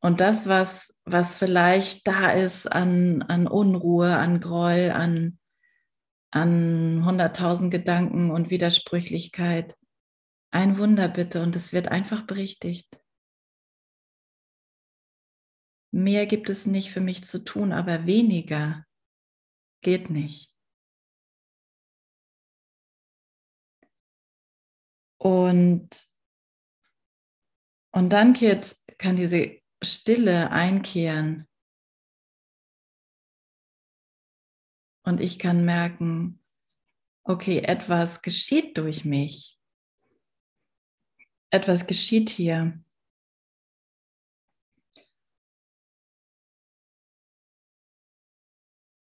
Und 0.00 0.20
das, 0.20 0.46
was, 0.46 1.00
was 1.04 1.34
vielleicht 1.34 2.06
da 2.06 2.30
ist 2.30 2.66
an, 2.66 3.22
an 3.22 3.48
Unruhe, 3.48 4.16
an 4.16 4.40
Groll, 4.40 4.90
an, 4.92 5.38
an 6.30 7.02
100.000 7.02 7.70
Gedanken 7.70 8.30
und 8.30 8.50
Widersprüchlichkeit, 8.50 9.76
ein 10.50 10.78
Wunder 10.78 11.08
bitte 11.08 11.42
und 11.42 11.56
es 11.56 11.72
wird 11.72 11.88
einfach 11.88 12.26
berichtigt. 12.26 13.00
Mehr 15.90 16.26
gibt 16.26 16.48
es 16.48 16.66
nicht 16.66 16.92
für 16.92 17.00
mich 17.00 17.24
zu 17.24 17.44
tun, 17.44 17.72
aber 17.72 18.06
weniger 18.06 18.84
geht 19.80 20.10
nicht. 20.10 20.54
Und, 25.18 25.88
und 27.90 28.12
dann 28.12 28.32
kehrt, 28.32 28.76
kann 28.98 29.16
diese 29.16 29.58
Stille 29.82 30.50
einkehren. 30.50 31.48
Und 35.04 35.20
ich 35.20 35.38
kann 35.38 35.64
merken, 35.64 36.42
okay, 37.24 37.60
etwas 37.60 38.22
geschieht 38.22 38.76
durch 38.76 39.04
mich. 39.04 39.58
Etwas 41.50 41.86
geschieht 41.86 42.28
hier. 42.28 42.82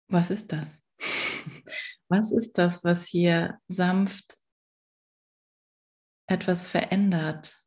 Was 0.08 0.30
ist 0.30 0.52
das? 0.52 0.82
Was 2.08 2.30
ist 2.30 2.58
das, 2.58 2.84
was 2.84 3.06
hier 3.06 3.58
sanft 3.68 4.42
etwas 6.32 6.66
verändert, 6.66 7.61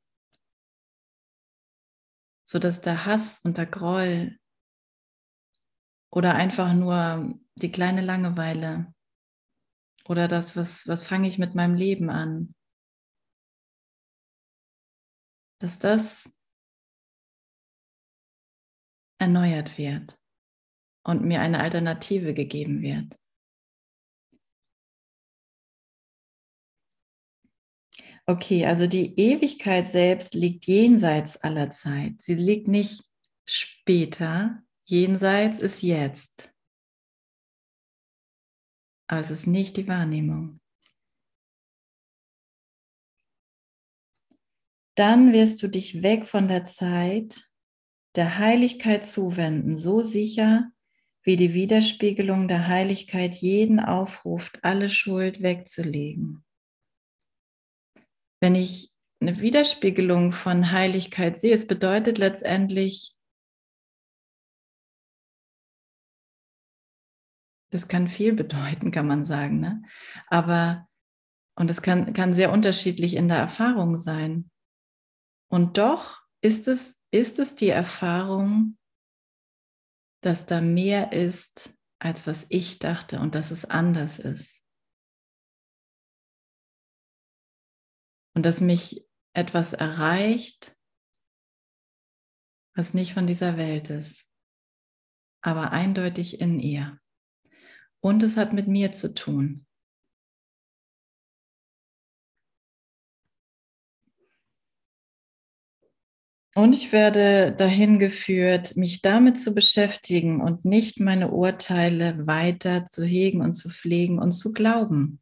sodass 2.45 2.81
der 2.81 3.05
Hass 3.05 3.39
und 3.43 3.57
der 3.57 3.65
Groll 3.65 4.37
oder 6.11 6.35
einfach 6.35 6.73
nur 6.73 7.37
die 7.55 7.71
kleine 7.71 8.01
Langeweile 8.01 8.93
oder 10.07 10.27
das, 10.27 10.55
was, 10.55 10.87
was 10.87 11.05
fange 11.05 11.27
ich 11.27 11.39
mit 11.39 11.55
meinem 11.55 11.75
Leben 11.75 12.09
an, 12.09 12.53
dass 15.59 15.79
das 15.79 16.31
erneuert 19.17 19.77
wird 19.77 20.19
und 21.03 21.23
mir 21.23 21.41
eine 21.41 21.59
Alternative 21.61 22.33
gegeben 22.33 22.81
wird. 22.81 23.17
Okay, 28.27 28.65
also 28.65 28.87
die 28.87 29.19
Ewigkeit 29.19 29.87
selbst 29.87 30.33
liegt 30.33 30.65
jenseits 30.65 31.37
aller 31.37 31.69
Zeit. 31.69 32.21
Sie 32.21 32.33
liegt 32.33 32.67
nicht 32.67 33.03
später. 33.47 34.63
Jenseits 34.87 35.59
ist 35.59 35.83
jetzt. 35.83 36.51
Aber 39.07 39.21
es 39.21 39.29
ist 39.29 39.45
nicht 39.45 39.77
die 39.77 39.87
Wahrnehmung. 39.87 40.59
Dann 44.95 45.33
wirst 45.33 45.61
du 45.61 45.67
dich 45.67 46.01
weg 46.01 46.25
von 46.25 46.47
der 46.47 46.63
Zeit 46.63 47.51
der 48.15 48.37
Heiligkeit 48.37 49.05
zuwenden, 49.05 49.75
so 49.75 50.01
sicher, 50.01 50.71
wie 51.21 51.35
die 51.35 51.53
Widerspiegelung 51.53 52.47
der 52.47 52.67
Heiligkeit 52.67 53.35
jeden 53.35 53.79
aufruft, 53.79 54.63
alle 54.63 54.89
Schuld 54.89 55.41
wegzulegen. 55.41 56.44
Wenn 58.41 58.55
ich 58.55 58.93
eine 59.21 59.39
Widerspiegelung 59.39 60.31
von 60.31 60.71
Heiligkeit 60.71 61.37
sehe, 61.37 61.53
es 61.53 61.67
bedeutet 61.67 62.17
letztendlich, 62.17 63.15
das 67.71 67.87
kann 67.87 68.09
viel 68.09 68.33
bedeuten, 68.33 68.91
kann 68.91 69.07
man 69.07 69.25
sagen, 69.25 69.59
ne? 69.59 69.81
aber 70.27 70.87
und 71.57 71.69
es 71.69 71.81
kann, 71.81 72.13
kann 72.13 72.35
sehr 72.35 72.51
unterschiedlich 72.51 73.15
in 73.15 73.29
der 73.29 73.37
Erfahrung 73.37 73.97
sein. 73.97 74.51
Und 75.49 75.77
doch 75.77 76.21
ist 76.41 76.67
es, 76.67 76.99
ist 77.11 77.39
es 77.39 77.55
die 77.55 77.69
Erfahrung, 77.69 78.77
dass 80.21 80.45
da 80.45 80.59
mehr 80.59 81.13
ist, 81.13 81.73
als 81.99 82.27
was 82.27 82.45
ich 82.49 82.79
dachte 82.79 83.19
und 83.19 83.35
dass 83.35 83.51
es 83.51 83.63
anders 83.63 84.19
ist. 84.19 84.64
Und 88.35 88.45
dass 88.45 88.61
mich 88.61 89.05
etwas 89.33 89.73
erreicht, 89.73 90.75
was 92.75 92.93
nicht 92.93 93.13
von 93.13 93.25
dieser 93.25 93.57
Welt 93.57 93.89
ist, 93.89 94.27
aber 95.41 95.71
eindeutig 95.71 96.41
in 96.41 96.59
ihr. 96.59 96.99
Und 98.01 98.21
es 98.21 98.37
hat 98.37 98.53
mit 98.53 98.67
mir 98.67 98.91
zu 98.91 99.13
tun. 99.15 99.65
Und 106.57 106.73
ich 106.73 106.93
werde 106.93 107.53
dahin 107.53 107.99
geführt, 107.99 108.77
mich 108.77 109.01
damit 109.01 109.41
zu 109.41 109.53
beschäftigen 109.53 110.39
und 110.39 110.63
nicht 110.63 111.01
meine 111.01 111.31
Urteile 111.31 112.27
weiter 112.27 112.85
zu 112.85 113.03
hegen 113.03 113.41
und 113.41 113.51
zu 113.51 113.69
pflegen 113.69 114.19
und 114.19 114.31
zu 114.31 114.53
glauben. 114.53 115.21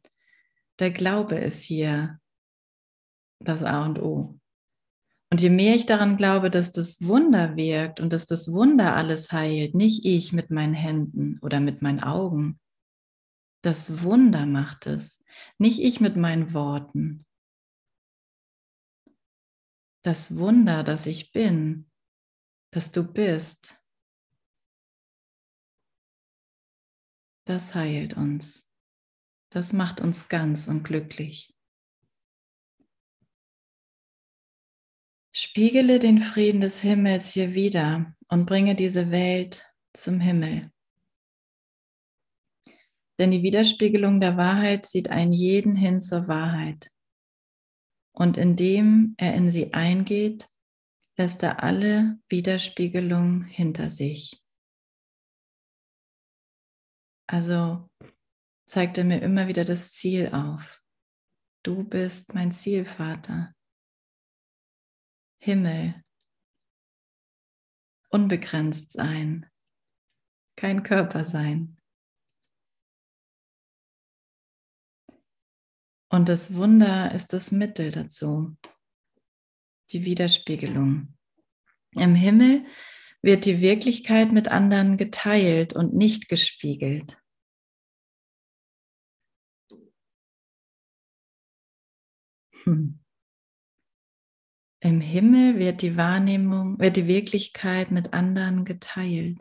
Der 0.78 0.92
Glaube 0.92 1.36
ist 1.36 1.62
hier 1.62 2.20
das 3.48 3.62
A 3.62 3.84
und 3.84 4.00
O. 4.00 4.38
Und 5.30 5.40
je 5.40 5.50
mehr 5.50 5.74
ich 5.74 5.86
daran 5.86 6.16
glaube, 6.16 6.50
dass 6.50 6.70
das 6.70 7.04
Wunder 7.06 7.56
wirkt 7.56 7.98
und 7.98 8.12
dass 8.12 8.26
das 8.26 8.52
Wunder 8.52 8.94
alles 8.94 9.32
heilt, 9.32 9.74
nicht 9.74 10.04
ich 10.04 10.32
mit 10.32 10.50
meinen 10.50 10.74
Händen 10.74 11.38
oder 11.40 11.60
mit 11.60 11.82
meinen 11.82 12.00
Augen, 12.00 12.60
das 13.62 14.02
Wunder 14.02 14.46
macht 14.46 14.86
es, 14.86 15.24
nicht 15.58 15.80
ich 15.80 16.00
mit 16.00 16.16
meinen 16.16 16.52
Worten, 16.52 17.26
das 20.04 20.36
Wunder, 20.36 20.84
das 20.84 21.06
ich 21.06 21.32
bin, 21.32 21.90
dass 22.70 22.92
du 22.92 23.10
bist, 23.10 23.80
das 27.46 27.74
heilt 27.74 28.16
uns. 28.16 28.68
Das 29.50 29.72
macht 29.72 30.00
uns 30.00 30.28
ganz 30.28 30.66
und 30.66 30.82
glücklich. 30.82 31.53
Spiegele 35.36 35.98
den 35.98 36.20
Frieden 36.20 36.60
des 36.60 36.80
Himmels 36.80 37.32
hier 37.32 37.54
wieder 37.54 38.14
und 38.28 38.46
bringe 38.46 38.76
diese 38.76 39.10
Welt 39.10 39.66
zum 39.92 40.20
Himmel. 40.20 40.70
Denn 43.18 43.32
die 43.32 43.42
Widerspiegelung 43.42 44.20
der 44.20 44.36
Wahrheit 44.36 44.86
zieht 44.86 45.10
einen 45.10 45.32
jeden 45.32 45.74
hin 45.74 46.00
zur 46.00 46.28
Wahrheit. 46.28 46.92
Und 48.12 48.36
indem 48.36 49.16
er 49.18 49.34
in 49.34 49.50
sie 49.50 49.74
eingeht, 49.74 50.48
lässt 51.16 51.42
er 51.42 51.64
alle 51.64 52.16
Widerspiegelung 52.28 53.42
hinter 53.42 53.90
sich. 53.90 54.40
Also 57.26 57.90
zeigt 58.66 58.98
er 58.98 59.04
mir 59.04 59.20
immer 59.20 59.48
wieder 59.48 59.64
das 59.64 59.92
Ziel 59.92 60.28
auf. 60.32 60.80
Du 61.64 61.82
bist 61.82 62.34
mein 62.34 62.52
Zielvater. 62.52 63.52
Himmel. 65.44 66.02
Unbegrenzt 68.08 68.92
sein. 68.92 69.46
Kein 70.56 70.82
Körper 70.82 71.26
sein. 71.26 71.76
Und 76.08 76.30
das 76.30 76.54
Wunder 76.54 77.14
ist 77.14 77.34
das 77.34 77.52
Mittel 77.52 77.90
dazu, 77.90 78.56
die 79.90 80.06
Widerspiegelung. 80.06 81.14
Im 81.90 82.14
Himmel 82.14 82.64
wird 83.20 83.44
die 83.44 83.60
Wirklichkeit 83.60 84.32
mit 84.32 84.48
anderen 84.48 84.96
geteilt 84.96 85.74
und 85.74 85.92
nicht 85.92 86.30
gespiegelt. 86.30 87.20
Hm. 92.62 93.03
Im 94.84 95.00
Himmel 95.00 95.58
wird 95.58 95.80
die 95.80 95.96
Wahrnehmung, 95.96 96.78
wird 96.78 96.98
die 96.98 97.06
Wirklichkeit 97.06 97.90
mit 97.90 98.12
anderen 98.12 98.66
geteilt. 98.66 99.40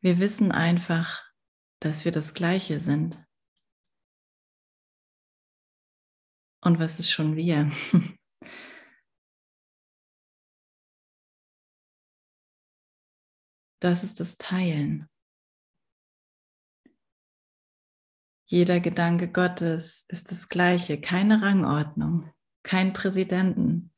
Wir 0.00 0.18
wissen 0.18 0.50
einfach, 0.50 1.30
dass 1.78 2.06
wir 2.06 2.12
das 2.12 2.32
Gleiche 2.32 2.80
sind. 2.80 3.22
Und 6.62 6.78
was 6.78 7.00
ist 7.00 7.10
schon 7.10 7.36
wir? 7.36 7.70
Das 13.82 14.04
ist 14.04 14.20
das 14.20 14.36
Teilen. 14.36 15.08
Jeder 18.52 18.80
Gedanke 18.80 19.30
Gottes 19.30 20.06
ist 20.08 20.32
das 20.32 20.48
gleiche, 20.48 21.00
keine 21.00 21.40
Rangordnung, 21.40 22.34
kein 22.64 22.92
Präsidenten, 22.92 23.92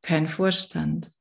kein 0.00 0.28
Vorstand. 0.28 1.12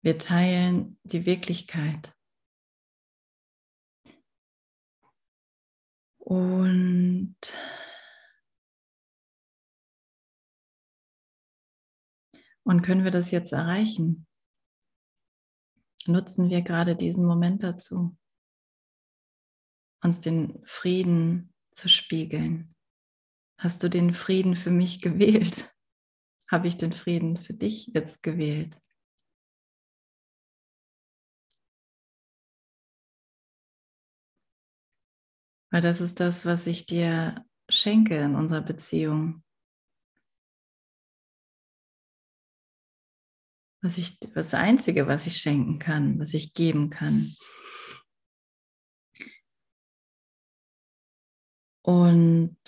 Wir 0.00 0.16
teilen 0.16 0.98
die 1.02 1.26
Wirklichkeit. 1.26 2.16
Und 6.16 7.36
Und 12.68 12.82
können 12.82 13.02
wir 13.02 13.10
das 13.10 13.30
jetzt 13.30 13.52
erreichen? 13.54 14.26
Nutzen 16.06 16.50
wir 16.50 16.60
gerade 16.60 16.96
diesen 16.96 17.24
Moment 17.24 17.62
dazu, 17.62 18.14
uns 20.02 20.20
den 20.20 20.62
Frieden 20.66 21.54
zu 21.70 21.88
spiegeln. 21.88 22.74
Hast 23.56 23.82
du 23.82 23.88
den 23.88 24.12
Frieden 24.12 24.54
für 24.54 24.70
mich 24.70 25.00
gewählt? 25.00 25.74
Habe 26.50 26.68
ich 26.68 26.76
den 26.76 26.92
Frieden 26.92 27.38
für 27.38 27.54
dich 27.54 27.86
jetzt 27.94 28.22
gewählt? 28.22 28.78
Weil 35.70 35.80
das 35.80 36.02
ist 36.02 36.20
das, 36.20 36.44
was 36.44 36.66
ich 36.66 36.84
dir 36.84 37.46
schenke 37.70 38.18
in 38.18 38.34
unserer 38.34 38.60
Beziehung. 38.60 39.42
Was 43.80 43.96
ich, 43.98 44.18
das 44.20 44.54
Einzige, 44.54 45.06
was 45.06 45.26
ich 45.26 45.36
schenken 45.36 45.78
kann, 45.78 46.18
was 46.18 46.34
ich 46.34 46.52
geben 46.52 46.90
kann. 46.90 47.32
Und 51.82 52.58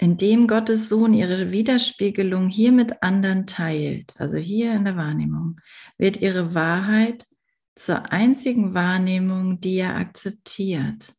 indem 0.00 0.46
Gottes 0.46 0.88
Sohn 0.88 1.12
ihre 1.12 1.50
Widerspiegelung 1.50 2.48
hier 2.48 2.72
mit 2.72 3.02
anderen 3.02 3.46
teilt, 3.46 4.18
also 4.18 4.36
hier 4.36 4.74
in 4.74 4.84
der 4.84 4.96
Wahrnehmung, 4.96 5.60
wird 5.98 6.18
ihre 6.18 6.54
Wahrheit 6.54 7.26
zur 7.74 8.10
einzigen 8.12 8.72
Wahrnehmung, 8.72 9.60
die 9.60 9.76
er 9.76 9.96
akzeptiert. 9.96 11.14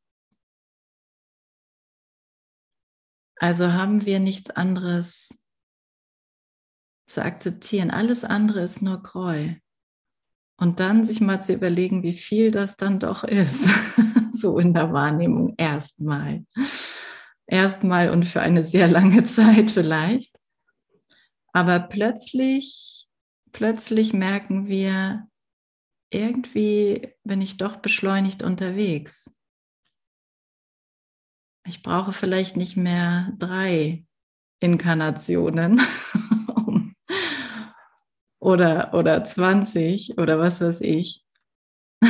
Also 3.36 3.71
haben 3.71 4.06
wir 4.06 4.19
nichts 4.19 4.50
anderes 4.50 5.40
zu 7.12 7.24
akzeptieren. 7.24 7.91
Alles 7.91 8.24
andere 8.24 8.62
ist 8.62 8.82
nur 8.82 9.02
Groll. 9.02 9.60
Und 10.58 10.80
dann 10.80 11.06
sich 11.06 11.21
mal 11.21 11.41
zu 11.41 11.54
überlegen, 11.54 12.04
wie 12.04 12.13
viel 12.13 12.52
das 12.52 12.78
dann 12.78 13.00
doch 13.00 13.24
ist. 13.24 13.67
so 14.34 14.60
in 14.60 14.74
der 14.74 14.93
Wahrnehmung 14.93 15.56
erstmal. 15.58 16.45
Erstmal 17.47 18.10
und 18.10 18.26
für 18.26 18.41
eine 18.41 18.63
sehr 18.63 18.88
lange 18.88 19.24
Zeit 19.26 19.71
vielleicht. 19.71 20.38
Aber 21.54 21.80
plötzlich, 21.80 23.08
plötzlich 23.52 24.13
merken 24.13 24.67
wir, 24.67 25.28
irgendwie 26.12 27.13
bin 27.24 27.41
ich 27.41 27.58
doch 27.58 27.78
beschleunigt 27.78 28.43
unterwegs. 28.43 29.34
Ich 31.65 31.84
brauche 31.84 32.12
vielleicht 32.13 32.58
nicht 32.58 32.76
mehr 32.76 33.34
drei 33.38 34.06
Inkarnationen 34.60 35.82
oder, 38.52 38.94
oder 38.94 39.24
20 39.24 40.18
oder 40.18 40.38
was 40.38 40.62
weiß 40.62 40.82
ich, 40.82 41.26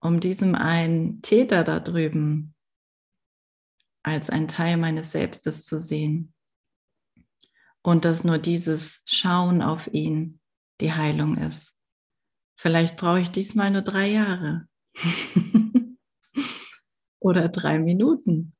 um 0.00 0.20
diesem 0.20 0.54
einen 0.54 1.22
Täter 1.22 1.64
da 1.64 1.80
drüben 1.80 2.54
als 4.02 4.30
ein 4.30 4.48
Teil 4.48 4.76
meines 4.76 5.12
Selbstes 5.12 5.64
zu 5.64 5.78
sehen. 5.78 6.32
Und 7.82 8.04
dass 8.04 8.24
nur 8.24 8.38
dieses 8.38 9.02
Schauen 9.06 9.62
auf 9.62 9.86
ihn 9.92 10.40
die 10.80 10.92
Heilung 10.92 11.36
ist. 11.36 11.78
Vielleicht 12.58 12.96
brauche 12.96 13.20
ich 13.20 13.30
diesmal 13.30 13.70
nur 13.70 13.82
drei 13.82 14.08
Jahre 14.08 14.68
oder 17.20 17.48
drei 17.48 17.78
Minuten. 17.78 18.56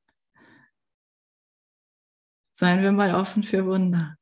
Seien 2.53 2.83
wir 2.83 2.93
mal 2.93 3.15
offen 3.15 3.43
für 3.43 3.67
Wunder. 3.67 4.17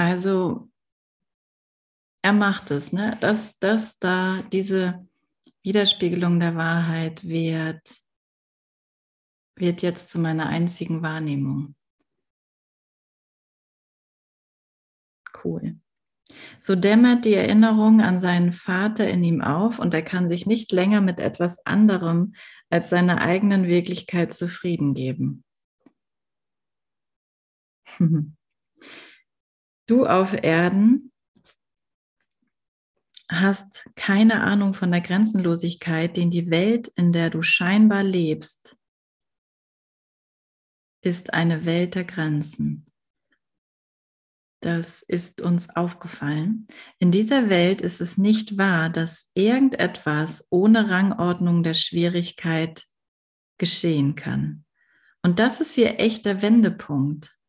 Also 0.00 0.70
er 2.22 2.32
macht 2.32 2.70
es, 2.70 2.90
ne? 2.90 3.18
dass, 3.20 3.58
dass 3.58 3.98
da 3.98 4.40
diese 4.50 5.06
Widerspiegelung 5.62 6.40
der 6.40 6.56
Wahrheit 6.56 7.28
wird 7.28 8.00
wird 9.56 9.82
jetzt 9.82 10.08
zu 10.08 10.18
meiner 10.18 10.46
einzigen 10.46 11.02
Wahrnehmung. 11.02 11.74
Cool. 15.44 15.78
So 16.58 16.76
dämmert 16.76 17.26
die 17.26 17.34
Erinnerung 17.34 18.00
an 18.00 18.20
seinen 18.20 18.54
Vater 18.54 19.06
in 19.06 19.22
ihm 19.22 19.42
auf 19.42 19.78
und 19.78 19.92
er 19.92 20.00
kann 20.00 20.30
sich 20.30 20.46
nicht 20.46 20.72
länger 20.72 21.02
mit 21.02 21.20
etwas 21.20 21.66
anderem 21.66 22.34
als 22.70 22.88
seiner 22.88 23.20
eigenen 23.20 23.66
Wirklichkeit 23.66 24.32
zufrieden 24.32 24.94
geben. 24.94 25.44
Du 29.90 30.06
auf 30.06 30.40
Erden 30.44 31.10
hast 33.28 33.90
keine 33.96 34.40
Ahnung 34.40 34.72
von 34.72 34.92
der 34.92 35.00
Grenzenlosigkeit, 35.00 36.16
den 36.16 36.30
die 36.30 36.48
Welt, 36.48 36.86
in 36.94 37.12
der 37.12 37.28
du 37.28 37.42
scheinbar 37.42 38.04
lebst, 38.04 38.76
ist 41.02 41.34
eine 41.34 41.64
Welt 41.64 41.96
der 41.96 42.04
Grenzen. 42.04 42.86
Das 44.60 45.02
ist 45.02 45.40
uns 45.40 45.70
aufgefallen. 45.70 46.68
In 47.00 47.10
dieser 47.10 47.50
Welt 47.50 47.80
ist 47.80 48.00
es 48.00 48.16
nicht 48.16 48.56
wahr, 48.56 48.90
dass 48.90 49.32
irgendetwas 49.34 50.46
ohne 50.52 50.88
Rangordnung 50.88 51.64
der 51.64 51.74
Schwierigkeit 51.74 52.86
geschehen 53.58 54.14
kann. 54.14 54.64
Und 55.22 55.40
das 55.40 55.60
ist 55.60 55.74
hier 55.74 55.98
echt 55.98 56.26
der 56.26 56.42
Wendepunkt. 56.42 57.39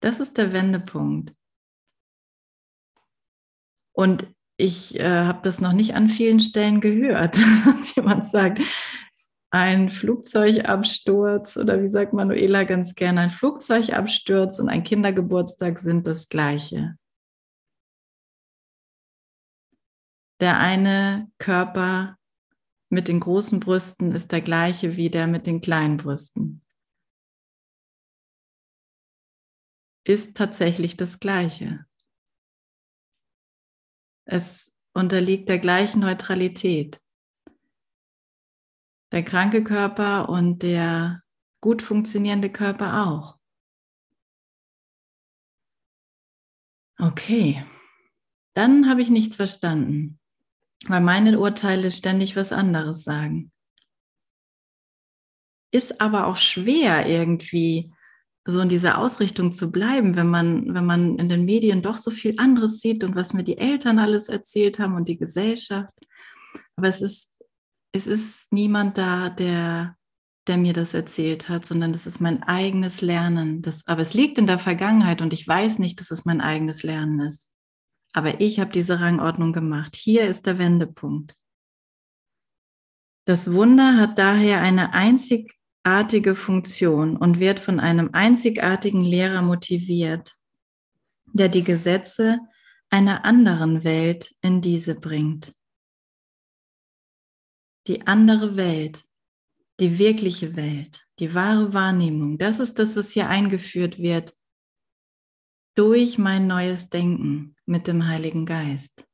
Das 0.00 0.20
ist 0.20 0.38
der 0.38 0.52
Wendepunkt. 0.52 1.34
Und 3.92 4.26
ich 4.58 4.98
äh, 4.98 5.04
habe 5.04 5.40
das 5.42 5.60
noch 5.60 5.72
nicht 5.72 5.94
an 5.94 6.08
vielen 6.08 6.40
Stellen 6.40 6.80
gehört, 6.80 7.36
dass 7.64 7.94
jemand 7.94 8.26
sagt, 8.26 8.60
ein 9.50 9.88
Flugzeugabsturz 9.88 11.56
oder 11.56 11.82
wie 11.82 11.88
sagt 11.88 12.12
Manuela 12.12 12.64
ganz 12.64 12.94
gerne, 12.94 13.22
ein 13.22 13.30
Flugzeugabsturz 13.30 14.58
und 14.58 14.68
ein 14.68 14.82
Kindergeburtstag 14.82 15.78
sind 15.78 16.06
das 16.06 16.28
gleiche. 16.28 16.96
Der 20.40 20.58
eine 20.58 21.30
Körper 21.38 22.18
mit 22.90 23.08
den 23.08 23.20
großen 23.20 23.60
Brüsten 23.60 24.12
ist 24.12 24.32
der 24.32 24.42
gleiche 24.42 24.96
wie 24.96 25.08
der 25.08 25.26
mit 25.26 25.46
den 25.46 25.60
kleinen 25.60 25.96
Brüsten. 25.96 26.62
Ist 30.06 30.36
tatsächlich 30.36 30.96
das 30.96 31.18
gleiche. 31.18 31.84
Es 34.24 34.72
unterliegt 34.94 35.48
der 35.48 35.58
gleichen 35.58 36.00
Neutralität 36.00 37.00
der 39.12 39.24
kranke 39.24 39.64
Körper 39.64 40.28
und 40.28 40.62
der 40.62 41.22
gut 41.60 41.82
funktionierende 41.82 42.50
Körper 42.50 43.06
auch. 43.06 43.38
Okay, 46.98 47.66
dann 48.54 48.88
habe 48.88 49.02
ich 49.02 49.10
nichts 49.10 49.36
verstanden, 49.36 50.20
weil 50.86 51.00
meine 51.00 51.38
Urteile 51.38 51.90
ständig 51.90 52.36
was 52.36 52.52
anderes 52.52 53.02
sagen. 53.02 53.52
Ist 55.72 56.00
aber 56.00 56.26
auch 56.26 56.36
schwer 56.36 57.06
irgendwie 57.06 57.92
so 58.46 58.60
in 58.60 58.68
dieser 58.68 58.98
Ausrichtung 58.98 59.52
zu 59.52 59.70
bleiben, 59.70 60.14
wenn 60.14 60.28
man, 60.28 60.74
wenn 60.74 60.86
man 60.86 61.18
in 61.18 61.28
den 61.28 61.44
Medien 61.44 61.82
doch 61.82 61.96
so 61.96 62.10
viel 62.10 62.34
anderes 62.38 62.80
sieht 62.80 63.04
und 63.04 63.16
was 63.16 63.34
mir 63.34 63.42
die 63.42 63.58
Eltern 63.58 63.98
alles 63.98 64.28
erzählt 64.28 64.78
haben 64.78 64.94
und 64.94 65.08
die 65.08 65.18
Gesellschaft. 65.18 65.92
Aber 66.76 66.88
es 66.88 67.00
ist 67.00 67.32
es 67.92 68.06
ist 68.06 68.52
niemand 68.52 68.98
da, 68.98 69.30
der 69.30 69.96
der 70.46 70.58
mir 70.58 70.72
das 70.72 70.94
erzählt 70.94 71.48
hat, 71.48 71.66
sondern 71.66 71.92
das 71.92 72.06
ist 72.06 72.20
mein 72.20 72.42
eigenes 72.44 73.00
Lernen. 73.00 73.62
Das, 73.62 73.84
aber 73.86 74.02
es 74.02 74.14
liegt 74.14 74.38
in 74.38 74.46
der 74.46 74.60
Vergangenheit 74.60 75.20
und 75.20 75.32
ich 75.32 75.46
weiß 75.46 75.80
nicht, 75.80 75.98
dass 75.98 76.12
es 76.12 76.24
mein 76.24 76.40
eigenes 76.40 76.84
Lernen 76.84 77.18
ist. 77.20 77.52
Aber 78.12 78.40
ich 78.40 78.60
habe 78.60 78.70
diese 78.70 79.00
Rangordnung 79.00 79.52
gemacht. 79.52 79.96
Hier 79.96 80.28
ist 80.28 80.46
der 80.46 80.58
Wendepunkt. 80.58 81.34
Das 83.24 83.52
Wunder 83.52 83.96
hat 83.96 84.18
daher 84.18 84.60
eine 84.60 84.94
einzigartige 85.86 86.34
Funktion 86.34 87.16
und 87.16 87.38
wird 87.38 87.60
von 87.60 87.78
einem 87.78 88.10
einzigartigen 88.12 89.02
Lehrer 89.02 89.40
motiviert, 89.40 90.34
der 91.32 91.48
die 91.48 91.62
Gesetze 91.62 92.40
einer 92.90 93.24
anderen 93.24 93.84
Welt 93.84 94.34
in 94.40 94.60
diese 94.60 94.98
bringt. 94.98 95.54
Die 97.86 98.04
andere 98.04 98.56
Welt, 98.56 99.04
die 99.78 100.00
wirkliche 100.00 100.56
Welt, 100.56 101.06
die 101.20 101.34
wahre 101.34 101.72
Wahrnehmung, 101.72 102.36
das 102.36 102.58
ist 102.58 102.80
das, 102.80 102.96
was 102.96 103.12
hier 103.12 103.28
eingeführt 103.28 104.00
wird 104.00 104.34
durch 105.76 106.18
mein 106.18 106.48
neues 106.48 106.90
Denken 106.90 107.54
mit 107.64 107.86
dem 107.86 108.08
Heiligen 108.08 108.44
Geist. 108.44 109.06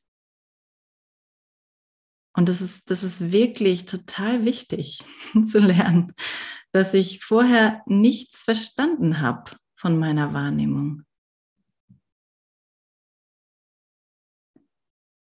Und 2.35 2.49
das 2.49 2.63
ist, 2.63 2.91
das 2.91 3.03
ist 3.03 3.31
wirklich 3.31 3.85
total 3.85 4.47
wichtig 4.47 5.05
zu 5.45 5.59
lernen, 5.59 6.15
dass 6.73 6.95
ich 6.95 7.25
vorher 7.25 7.83
nichts 7.87 8.43
verstanden 8.43 9.21
habe 9.21 9.53
von 9.77 9.99
meiner 9.99 10.33
Wahrnehmung. 10.33 11.05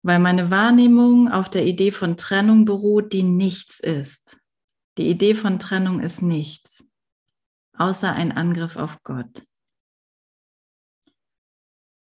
Weil 0.04 0.18
meine 0.18 0.50
Wahrnehmung 0.50 1.30
auf 1.30 1.48
der 1.48 1.64
Idee 1.64 1.92
von 1.92 2.16
Trennung 2.16 2.64
beruht, 2.64 3.12
die 3.12 3.22
nichts 3.22 3.78
ist. 3.78 4.40
Die 4.98 5.08
Idee 5.08 5.34
von 5.34 5.58
Trennung 5.58 6.00
ist 6.00 6.22
nichts, 6.22 6.84
außer 7.74 8.12
ein 8.12 8.32
Angriff 8.32 8.76
auf 8.76 9.02
Gott. 9.04 9.46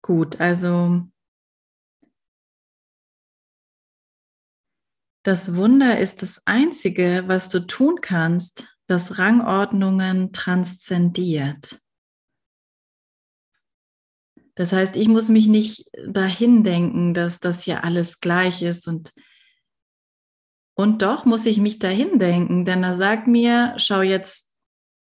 Gut, 0.03 0.41
also 0.41 1.11
Das 5.25 5.57
Wunder 5.57 5.99
ist 5.99 6.23
das 6.23 6.47
Einzige, 6.47 7.25
was 7.27 7.51
du 7.51 7.67
tun 7.67 8.01
kannst, 8.01 8.78
das 8.89 9.19
Rangordnungen 9.19 10.33
transzendiert. 10.33 11.81
Das 14.57 14.73
heißt, 14.73 14.97
ich 14.97 15.07
muss 15.07 15.29
mich 15.29 15.47
nicht 15.47 15.89
dahin 16.05 16.65
denken, 16.65 17.15
dass 17.15 17.39
das 17.39 17.63
hier 17.63 17.85
alles 17.85 18.19
gleich 18.19 18.63
ist 18.63 18.89
und 18.89 19.13
und 20.75 21.03
doch 21.03 21.25
muss 21.25 21.45
ich 21.45 21.59
mich 21.59 21.81
dahin 21.81 22.21
denken, 22.21 22.65
denn 22.65 22.85
er 22.85 22.95
sagt 22.95 23.27
mir, 23.27 23.75
schau 23.79 24.01
jetzt 24.01 24.53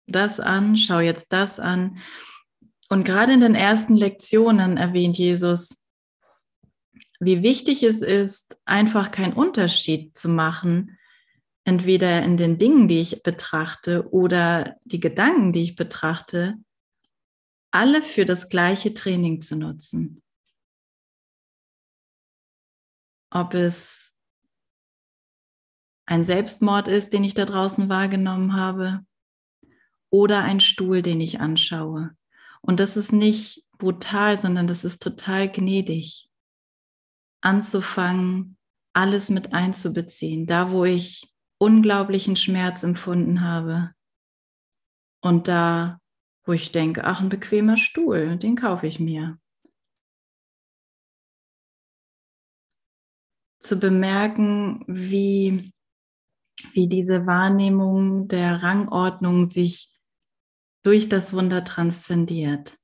das 0.06 0.38
an, 0.38 0.76
schau 0.76 1.00
jetzt 1.00 1.32
das 1.32 1.58
an. 1.58 1.96
Und 2.90 3.04
gerade 3.04 3.32
in 3.32 3.40
den 3.40 3.54
ersten 3.54 3.96
Lektionen 3.96 4.76
erwähnt 4.76 5.16
Jesus, 5.16 5.86
wie 7.20 7.42
wichtig 7.42 7.82
es 7.84 8.02
ist, 8.02 8.60
einfach 8.66 9.12
keinen 9.12 9.32
Unterschied 9.32 10.14
zu 10.14 10.28
machen, 10.28 10.98
entweder 11.64 12.22
in 12.22 12.36
den 12.36 12.58
Dingen, 12.58 12.88
die 12.88 13.00
ich 13.00 13.22
betrachte 13.22 14.10
oder 14.12 14.76
die 14.84 15.00
Gedanken, 15.00 15.52
die 15.52 15.62
ich 15.62 15.76
betrachte, 15.76 16.56
alle 17.70 18.02
für 18.02 18.24
das 18.24 18.48
gleiche 18.48 18.94
Training 18.94 19.40
zu 19.40 19.56
nutzen. 19.56 20.22
Ob 23.30 23.54
es 23.54 24.14
ein 26.04 26.24
Selbstmord 26.24 26.88
ist, 26.88 27.12
den 27.12 27.24
ich 27.24 27.34
da 27.34 27.46
draußen 27.46 27.88
wahrgenommen 27.88 28.54
habe, 28.54 29.06
oder 30.10 30.42
ein 30.42 30.60
Stuhl, 30.60 31.00
den 31.00 31.22
ich 31.22 31.40
anschaue. 31.40 32.14
Und 32.60 32.80
das 32.80 32.98
ist 32.98 33.12
nicht 33.12 33.66
brutal, 33.78 34.38
sondern 34.38 34.66
das 34.66 34.84
ist 34.84 35.02
total 35.02 35.50
gnädig 35.50 36.28
anzufangen, 37.40 38.58
alles 38.92 39.30
mit 39.30 39.54
einzubeziehen, 39.54 40.46
da 40.46 40.70
wo 40.70 40.84
ich 40.84 41.31
unglaublichen 41.62 42.34
Schmerz 42.34 42.82
empfunden 42.82 43.42
habe 43.42 43.94
und 45.22 45.46
da, 45.46 46.00
wo 46.44 46.52
ich 46.52 46.72
denke, 46.72 47.04
ach, 47.04 47.20
ein 47.20 47.28
bequemer 47.28 47.76
Stuhl, 47.76 48.36
den 48.36 48.56
kaufe 48.56 48.88
ich 48.88 48.98
mir. 48.98 49.38
Zu 53.60 53.78
bemerken, 53.78 54.84
wie, 54.88 55.72
wie 56.72 56.88
diese 56.88 57.26
Wahrnehmung 57.26 58.26
der 58.26 58.64
Rangordnung 58.64 59.48
sich 59.48 59.96
durch 60.82 61.08
das 61.08 61.32
Wunder 61.32 61.62
transzendiert. 61.62 62.76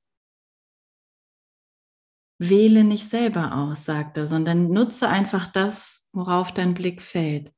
Wähle 2.41 2.85
nicht 2.85 3.09
selber 3.09 3.57
aus, 3.57 3.83
sagt 3.83 4.15
er, 4.15 4.25
sondern 4.25 4.69
nutze 4.69 5.09
einfach 5.09 5.47
das, 5.47 6.07
worauf 6.13 6.53
dein 6.53 6.73
Blick 6.73 7.01
fällt. 7.01 7.53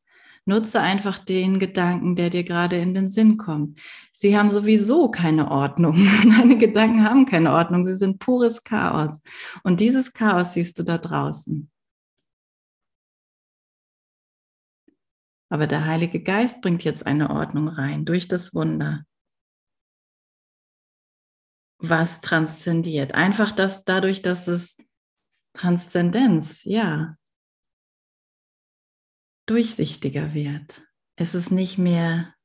Nutze 0.51 0.81
einfach 0.81 1.17
den 1.17 1.59
Gedanken, 1.59 2.15
der 2.15 2.29
dir 2.29 2.43
gerade 2.43 2.77
in 2.77 2.93
den 2.93 3.09
Sinn 3.09 3.37
kommt. 3.37 3.79
Sie 4.11 4.37
haben 4.37 4.51
sowieso 4.51 5.09
keine 5.09 5.49
Ordnung. 5.49 5.95
Deine 6.37 6.57
Gedanken 6.57 7.03
haben 7.03 7.25
keine 7.25 7.51
Ordnung. 7.53 7.85
Sie 7.85 7.95
sind 7.95 8.19
pures 8.19 8.63
Chaos. 8.63 9.21
Und 9.63 9.79
dieses 9.79 10.13
Chaos 10.13 10.53
siehst 10.53 10.77
du 10.77 10.83
da 10.83 10.97
draußen. 10.97 11.69
Aber 15.49 15.67
der 15.67 15.85
Heilige 15.85 16.21
Geist 16.21 16.61
bringt 16.61 16.83
jetzt 16.83 17.05
eine 17.05 17.29
Ordnung 17.29 17.67
rein 17.67 18.05
durch 18.05 18.27
das 18.27 18.53
Wunder 18.53 19.03
was 21.81 22.21
transzendiert. 22.21 23.13
Einfach 23.15 23.51
das 23.51 23.83
dadurch, 23.83 24.21
dass 24.21 24.47
es 24.47 24.77
Transzendenz, 25.53 26.63
ja, 26.63 27.17
durchsichtiger 29.47 30.33
wird. 30.33 30.85
Es 31.15 31.35
ist 31.35 31.51
nicht 31.51 31.77
mehr 31.77 32.35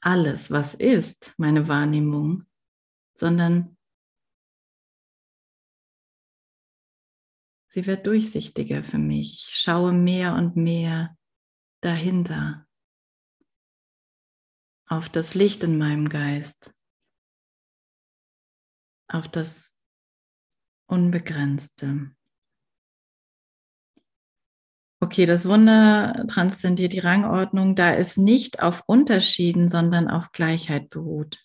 alles, 0.00 0.50
was 0.50 0.74
ist, 0.74 1.34
meine 1.38 1.68
Wahrnehmung, 1.68 2.46
sondern 3.14 3.76
sie 7.68 7.86
wird 7.86 8.06
durchsichtiger 8.06 8.82
für 8.82 8.98
mich. 8.98 9.48
Ich 9.48 9.54
schaue 9.56 9.92
mehr 9.92 10.34
und 10.34 10.56
mehr 10.56 11.16
dahinter 11.82 12.66
auf 14.86 15.08
das 15.08 15.34
Licht 15.34 15.64
in 15.64 15.78
meinem 15.78 16.08
Geist, 16.08 16.74
auf 19.08 19.26
das 19.28 19.78
Unbegrenzte. 20.86 22.14
Okay, 25.02 25.26
das 25.26 25.46
Wunder 25.48 26.26
transzendiert 26.28 26.92
die 26.92 27.00
Rangordnung, 27.00 27.74
da 27.74 27.92
es 27.92 28.16
nicht 28.16 28.62
auf 28.62 28.84
Unterschieden, 28.86 29.68
sondern 29.68 30.06
auf 30.06 30.30
Gleichheit 30.30 30.90
beruht. 30.90 31.44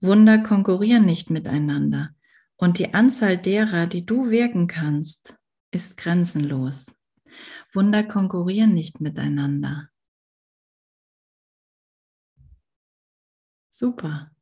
Wunder 0.00 0.38
konkurrieren 0.38 1.04
nicht 1.04 1.30
miteinander 1.30 2.10
und 2.56 2.80
die 2.80 2.92
Anzahl 2.92 3.38
derer, 3.38 3.86
die 3.86 4.04
du 4.04 4.28
wirken 4.28 4.66
kannst, 4.66 5.36
ist 5.70 5.96
grenzenlos. 5.96 6.92
Wunder 7.72 8.02
konkurrieren 8.02 8.74
nicht 8.74 9.00
miteinander. 9.00 9.88
Super. 13.70 14.32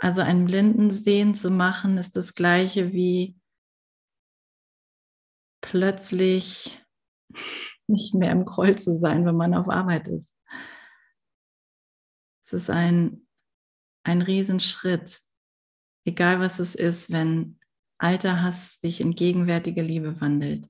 Also 0.00 0.20
einen 0.20 0.44
blinden 0.44 0.92
Sehen 0.92 1.34
zu 1.34 1.50
machen, 1.50 1.98
ist 1.98 2.14
das 2.14 2.36
gleiche 2.36 2.92
wie 2.92 3.34
plötzlich 5.76 6.82
nicht 7.86 8.14
mehr 8.14 8.32
im 8.32 8.46
Groll 8.46 8.78
zu 8.78 8.94
sein, 8.94 9.26
wenn 9.26 9.36
man 9.36 9.52
auf 9.52 9.68
Arbeit 9.68 10.08
ist. 10.08 10.34
Es 12.42 12.54
ist 12.54 12.70
ein, 12.70 13.26
ein 14.04 14.22
Riesenschritt, 14.22 15.20
egal 16.06 16.40
was 16.40 16.60
es 16.60 16.74
ist, 16.76 17.12
wenn 17.12 17.60
alter 17.98 18.42
Hass 18.42 18.80
sich 18.80 19.02
in 19.02 19.14
gegenwärtige 19.14 19.82
Liebe 19.82 20.18
wandelt. 20.18 20.66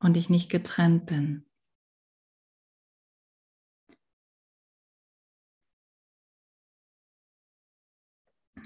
Und 0.00 0.16
ich 0.16 0.28
nicht 0.28 0.50
getrennt 0.50 1.06
bin. 1.06 1.47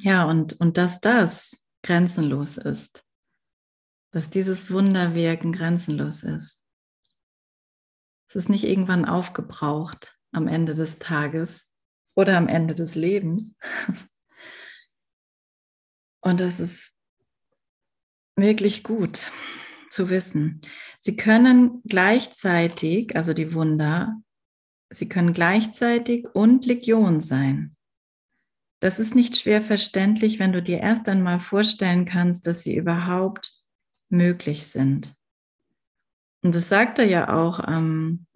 Ja, 0.04 0.24
und, 0.24 0.58
und 0.60 0.78
dass 0.78 1.00
das 1.00 1.64
grenzenlos 1.84 2.56
ist, 2.56 3.04
dass 4.10 4.30
dieses 4.30 4.68
Wunderwirken 4.70 5.52
grenzenlos 5.52 6.24
ist. 6.24 6.64
Es 8.26 8.34
ist 8.34 8.48
nicht 8.48 8.64
irgendwann 8.64 9.04
aufgebraucht 9.04 10.18
am 10.32 10.48
Ende 10.48 10.74
des 10.74 10.98
Tages 10.98 11.68
oder 12.16 12.36
am 12.36 12.48
Ende 12.48 12.74
des 12.74 12.96
Lebens. 12.96 13.54
Und 16.20 16.40
das 16.40 16.60
ist 16.60 16.94
wirklich 18.36 18.84
gut. 18.84 19.30
zu 19.90 20.08
wissen. 20.08 20.62
Sie 20.98 21.16
können 21.16 21.82
gleichzeitig, 21.84 23.14
also 23.14 23.34
die 23.34 23.54
Wunder, 23.54 24.20
sie 24.90 25.08
können 25.08 25.34
gleichzeitig 25.34 26.26
und 26.34 26.64
Legion 26.64 27.20
sein. 27.20 27.76
Das 28.82 28.98
ist 28.98 29.14
nicht 29.14 29.36
schwer 29.36 29.62
verständlich, 29.62 30.40
wenn 30.40 30.50
du 30.50 30.60
dir 30.60 30.80
erst 30.80 31.08
einmal 31.08 31.38
vorstellen 31.38 32.04
kannst, 32.04 32.48
dass 32.48 32.64
sie 32.64 32.74
überhaupt 32.74 33.54
möglich 34.08 34.66
sind. 34.66 35.14
Und 36.42 36.56
das 36.56 36.68
sagt 36.68 36.98
er 36.98 37.04
ja 37.04 37.32
auch 37.32 37.60
am, 37.60 38.26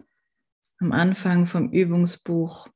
am 0.79 0.93
Anfang 0.93 1.47
vom 1.47 1.69
Übungsbuch 1.73 2.69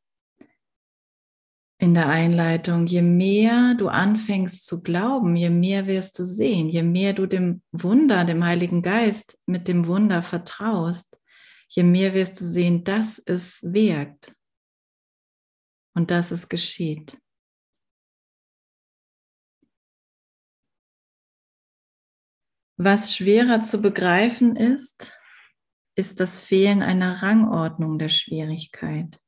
in 1.77 1.93
der 1.93 2.09
Einleitung. 2.09 2.87
Je 2.87 3.03
mehr 3.03 3.73
du 3.75 3.87
anfängst 3.87 4.67
zu 4.67 4.83
glauben, 4.83 5.37
je 5.37 5.49
mehr 5.49 5.87
wirst 5.87 6.19
du 6.19 6.25
sehen, 6.25 6.67
je 6.67 6.83
mehr 6.83 7.13
du 7.13 7.25
dem 7.25 7.61
Wunder, 7.71 8.25
dem 8.25 8.43
Heiligen 8.43 8.81
Geist 8.81 9.41
mit 9.45 9.69
dem 9.69 9.87
Wunder 9.87 10.23
vertraust, 10.23 11.21
je 11.69 11.83
mehr 11.83 12.13
wirst 12.13 12.41
du 12.41 12.43
sehen, 12.43 12.83
dass 12.83 13.17
es 13.17 13.63
wirkt 13.63 14.35
und 15.95 16.11
dass 16.11 16.31
es 16.31 16.49
geschieht. 16.49 17.17
Was 22.83 23.15
schwerer 23.15 23.61
zu 23.61 23.79
begreifen 23.79 24.55
ist, 24.55 25.15
ist 25.95 26.19
das 26.19 26.41
Fehlen 26.41 26.81
einer 26.81 27.21
Rangordnung 27.21 27.99
der 27.99 28.09
Schwierigkeit. 28.09 29.21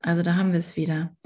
Also 0.00 0.22
da 0.22 0.36
haben 0.36 0.52
wir 0.52 0.60
es 0.60 0.76
wieder. 0.76 1.16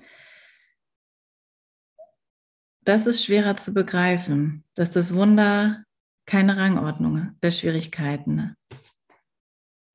Das 2.86 3.06
ist 3.06 3.22
schwerer 3.22 3.56
zu 3.56 3.74
begreifen, 3.74 4.64
dass 4.76 4.92
das 4.92 5.12
Wunder 5.12 5.84
keine 6.24 6.56
Rangordnung 6.56 7.38
der 7.42 7.50
Schwierigkeiten 7.50 8.56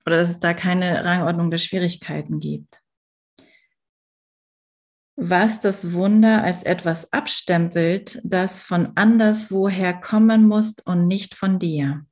oder 0.05 0.17
dass 0.17 0.29
es 0.29 0.39
da 0.39 0.53
keine 0.53 1.03
Rangordnung 1.03 1.49
der 1.49 1.57
Schwierigkeiten 1.57 2.39
gibt. 2.39 2.84
Was 5.17 5.61
das 5.61 5.93
Wunder 5.93 6.43
als 6.43 6.63
etwas 6.63 7.13
abstempelt, 7.13 8.19
das 8.23 8.63
von 8.63 8.91
anderswoher 8.95 9.93
kommen 9.93 10.45
muss 10.47 10.75
und 10.83 11.07
nicht 11.07 11.35
von 11.35 11.57
dir. 11.57 12.05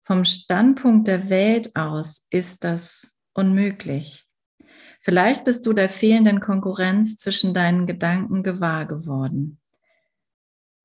Vom 0.00 0.24
Standpunkt 0.24 1.08
der 1.08 1.28
Welt 1.28 1.76
aus 1.76 2.26
ist 2.30 2.64
das 2.64 3.18
unmöglich. 3.34 4.26
Vielleicht 5.02 5.44
bist 5.44 5.66
du 5.66 5.72
der 5.72 5.88
fehlenden 5.88 6.40
Konkurrenz 6.40 7.16
zwischen 7.16 7.54
deinen 7.54 7.86
Gedanken 7.86 8.42
gewahr 8.42 8.86
geworden, 8.86 9.60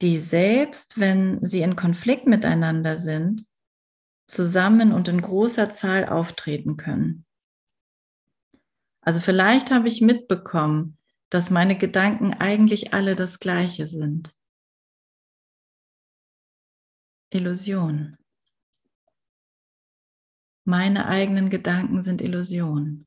die 0.01 0.17
selbst, 0.17 0.99
wenn 0.99 1.43
sie 1.45 1.61
in 1.61 1.75
Konflikt 1.75 2.27
miteinander 2.27 2.97
sind, 2.97 3.45
zusammen 4.27 4.91
und 4.91 5.07
in 5.07 5.21
großer 5.21 5.69
Zahl 5.69 6.07
auftreten 6.07 6.77
können. 6.77 7.24
Also 9.05 9.19
vielleicht 9.19 9.69
habe 9.69 9.87
ich 9.87 10.01
mitbekommen, 10.01 10.97
dass 11.29 11.51
meine 11.51 11.77
Gedanken 11.77 12.33
eigentlich 12.33 12.93
alle 12.93 13.15
das 13.15 13.39
gleiche 13.39 13.85
sind. 13.85 14.35
Illusion. 17.29 18.17
Meine 20.63 21.05
eigenen 21.05 21.51
Gedanken 21.51 22.01
sind 22.01 22.19
Illusion. 22.19 23.05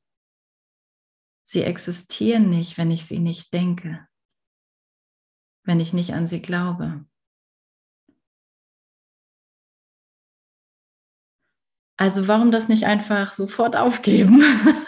Sie 1.43 1.63
existieren 1.63 2.49
nicht, 2.49 2.77
wenn 2.77 2.91
ich 2.91 3.05
sie 3.05 3.19
nicht 3.19 3.53
denke, 3.53 4.07
wenn 5.63 5.81
ich 5.81 5.91
nicht 5.91 6.13
an 6.13 6.29
sie 6.29 6.41
glaube. 6.41 7.05
Also 11.97 12.29
warum 12.29 12.53
das 12.53 12.69
nicht 12.69 12.85
einfach 12.85 13.33
sofort 13.33 13.75
aufgeben? 13.75 14.41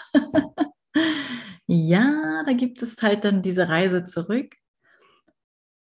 ja, 1.72 2.42
da 2.44 2.52
gibt 2.52 2.82
es 2.82 3.00
halt 3.00 3.24
dann 3.24 3.40
diese 3.40 3.68
Reise 3.68 4.04
zurück, 4.04 4.56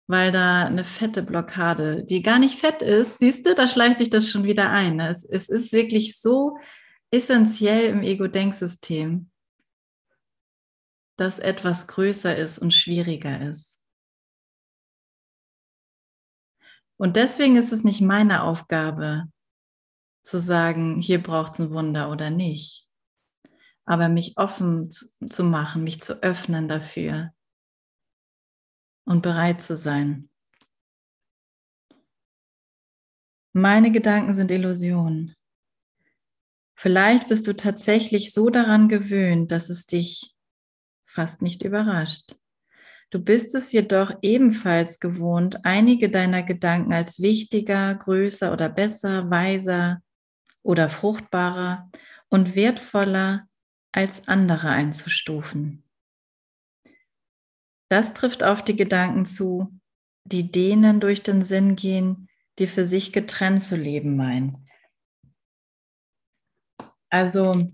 weil 0.08 0.32
da 0.32 0.66
eine 0.66 0.84
fette 0.84 1.24
Blockade, 1.24 2.06
die 2.06 2.22
gar 2.22 2.38
nicht 2.38 2.60
fett 2.60 2.84
ist, 2.84 3.18
siehst 3.20 3.46
du, 3.46 3.56
da 3.56 3.68
schleicht 3.68 3.98
sich 3.98 4.10
das 4.12 4.30
schon 4.30 4.44
wieder 4.44 4.70
ein. 4.70 5.00
Es, 5.00 5.24
es 5.24 5.50
ist 5.50 5.74
wirklich 5.74 6.20
so 6.20 6.58
essentiell 7.10 7.86
im 7.86 8.04
Ego-Denksystem, 8.04 9.32
dass 11.18 11.40
etwas 11.40 11.88
größer 11.88 12.36
ist 12.36 12.60
und 12.60 12.74
schwieriger 12.74 13.42
ist. 13.50 13.82
Und 16.98 17.16
deswegen 17.16 17.56
ist 17.56 17.72
es 17.72 17.84
nicht 17.84 18.02
meine 18.02 18.44
Aufgabe, 18.44 19.24
zu 20.22 20.40
sagen, 20.40 21.02
hier 21.02 21.24
braucht 21.24 21.54
es 21.54 21.62
ein 21.62 21.72
Wunder 21.72 22.12
oder 22.12 22.30
nicht. 22.30 22.89
Aber 23.90 24.08
mich 24.08 24.38
offen 24.38 24.92
zu, 24.92 25.44
machen, 25.44 25.84
mich 25.84 26.00
zu 26.00 26.22
öffnen 26.22 26.68
dafür 26.68 27.34
und 29.04 29.24
bereit 29.24 29.64
zu 29.64 29.76
sein. 29.76 30.30
Meine 33.52 33.92
Gedanken 33.92 34.36
sind 34.36 34.52
Illusionen. 34.52 35.34
Vielleicht 36.76 37.30
bist 37.30 37.48
du 37.48 37.56
tatsächlich 37.56 38.32
so 38.32 38.52
daran 38.52 38.90
gewöhnt, 38.90 39.52
dass 39.52 39.72
es 39.72 39.88
dich 39.88 40.36
fast 41.08 41.42
nicht 41.42 41.64
überrascht. 41.64 42.36
Du 43.10 43.18
bist 43.18 43.56
es 43.56 43.72
jedoch 43.72 44.14
ebenfalls 44.22 45.00
gewohnt, 45.00 45.66
einige 45.66 46.12
deiner 46.12 46.44
Gedanken 46.44 46.94
als 46.94 47.22
wichtiger, 47.22 47.96
größer 47.96 48.54
oder 48.54 48.70
besser, 48.70 49.32
weiser 49.32 50.04
oder 50.62 50.90
fruchtbarer 50.90 51.90
und 52.30 52.54
wertvoller 52.54 53.49
als 53.92 54.28
andere 54.28 54.70
einzustufen. 54.70 55.84
Das 57.90 58.14
trifft 58.14 58.44
auf 58.44 58.64
die 58.64 58.76
Gedanken 58.76 59.26
zu, 59.26 59.80
die 60.24 60.52
denen 60.52 61.00
durch 61.00 61.24
den 61.24 61.42
Sinn 61.42 61.76
gehen, 61.76 62.30
die 62.60 62.68
für 62.68 62.84
sich 62.84 63.14
getrennt 63.14 63.64
zu 63.64 63.76
leben 63.76 64.16
meinen. 64.16 64.68
Also 67.10 67.72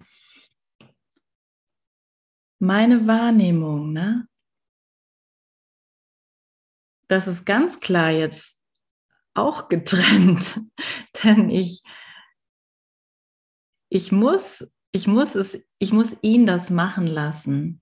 meine 2.59 3.05
Wahrnehmung, 3.05 3.91
ne? 3.91 4.27
Das 7.07 7.27
ist 7.27 7.45
ganz 7.45 7.79
klar 7.79 8.11
jetzt 8.11 8.59
auch 9.33 9.67
getrennt, 9.67 10.59
denn 11.23 11.49
ich 11.49 11.83
ich 13.89 14.11
muss, 14.11 14.69
ich 14.95 15.07
muss 15.07 15.35
es, 15.35 15.61
ich 15.77 15.91
muss 15.91 16.15
ihn 16.21 16.45
das 16.45 16.69
machen 16.69 17.05
lassen 17.05 17.81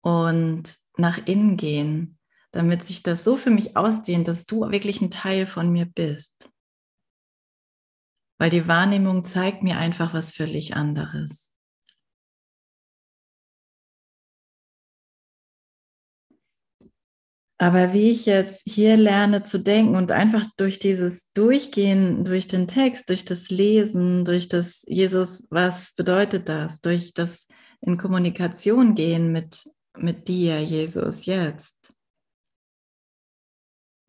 und 0.00 0.78
nach 0.96 1.26
innen 1.26 1.58
gehen, 1.58 2.18
damit 2.52 2.86
sich 2.86 3.02
das 3.02 3.22
so 3.22 3.36
für 3.36 3.50
mich 3.50 3.76
ausdehnt, 3.76 4.28
dass 4.28 4.46
du 4.46 4.62
wirklich 4.70 5.02
ein 5.02 5.10
Teil 5.10 5.46
von 5.46 5.70
mir 5.70 5.84
bist. 5.84 6.50
Weil 8.38 8.48
die 8.48 8.66
Wahrnehmung 8.66 9.24
zeigt 9.24 9.62
mir 9.62 9.76
einfach 9.76 10.14
was 10.14 10.30
völlig 10.30 10.74
anderes. 10.74 11.51
Aber 17.62 17.92
wie 17.92 18.10
ich 18.10 18.26
jetzt 18.26 18.64
hier 18.68 18.96
lerne 18.96 19.40
zu 19.40 19.60
denken 19.60 19.94
und 19.94 20.10
einfach 20.10 20.44
durch 20.56 20.80
dieses 20.80 21.30
Durchgehen, 21.30 22.24
durch 22.24 22.48
den 22.48 22.66
Text, 22.66 23.08
durch 23.08 23.24
das 23.24 23.50
Lesen, 23.50 24.24
durch 24.24 24.48
das 24.48 24.82
Jesus, 24.88 25.46
was 25.48 25.94
bedeutet 25.94 26.48
das? 26.48 26.80
Durch 26.80 27.14
das 27.14 27.46
in 27.80 27.98
Kommunikation 27.98 28.96
gehen 28.96 29.30
mit, 29.30 29.62
mit 29.96 30.26
dir, 30.26 30.60
Jesus, 30.60 31.24
jetzt, 31.26 31.94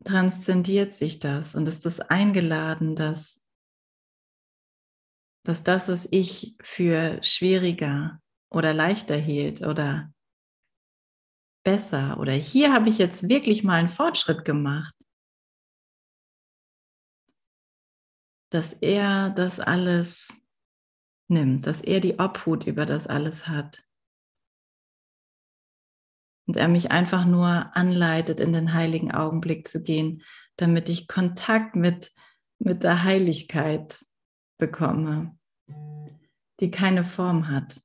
transzendiert 0.04 0.96
sich 0.96 1.20
das 1.20 1.54
und 1.54 1.68
ist 1.68 1.86
es 1.86 2.00
eingeladen, 2.00 2.96
dass, 2.96 3.40
dass 5.46 5.64
das, 5.64 5.90
was 5.90 6.08
ich 6.10 6.56
für 6.60 7.20
schwieriger 7.22 8.20
oder 8.50 8.74
leichter 8.74 9.16
hielt 9.16 9.62
oder 9.62 10.12
besser 11.64 12.20
oder 12.20 12.34
hier 12.34 12.74
habe 12.74 12.90
ich 12.90 12.98
jetzt 12.98 13.30
wirklich 13.30 13.64
mal 13.64 13.80
einen 13.80 13.88
Fortschritt 13.88 14.46
gemacht. 14.46 14.94
Dass 18.52 18.74
er 18.74 19.32
das 19.32 19.60
alles 19.60 20.44
nimmt, 21.28 21.66
dass 21.66 21.82
er 21.82 22.00
die 22.00 22.20
Obhut 22.20 22.68
über 22.68 22.86
das 22.86 23.08
alles 23.08 23.48
hat. 23.48 23.84
Und 26.46 26.58
er 26.58 26.68
mich 26.68 26.92
einfach 26.92 27.26
nur 27.26 27.76
anleitet, 27.76 28.40
in 28.40 28.54
den 28.54 28.74
heiligen 28.74 29.12
Augenblick 29.12 29.68
zu 29.68 29.82
gehen, 29.82 30.24
damit 30.58 30.90
ich 30.90 31.08
Kontakt 31.08 31.76
mit, 31.76 32.12
mit 32.60 32.84
der 32.84 33.04
Heiligkeit 33.04 34.06
bekomme, 34.60 35.38
die 36.60 36.70
keine 36.70 37.04
Form 37.04 37.48
hat. 37.48 37.82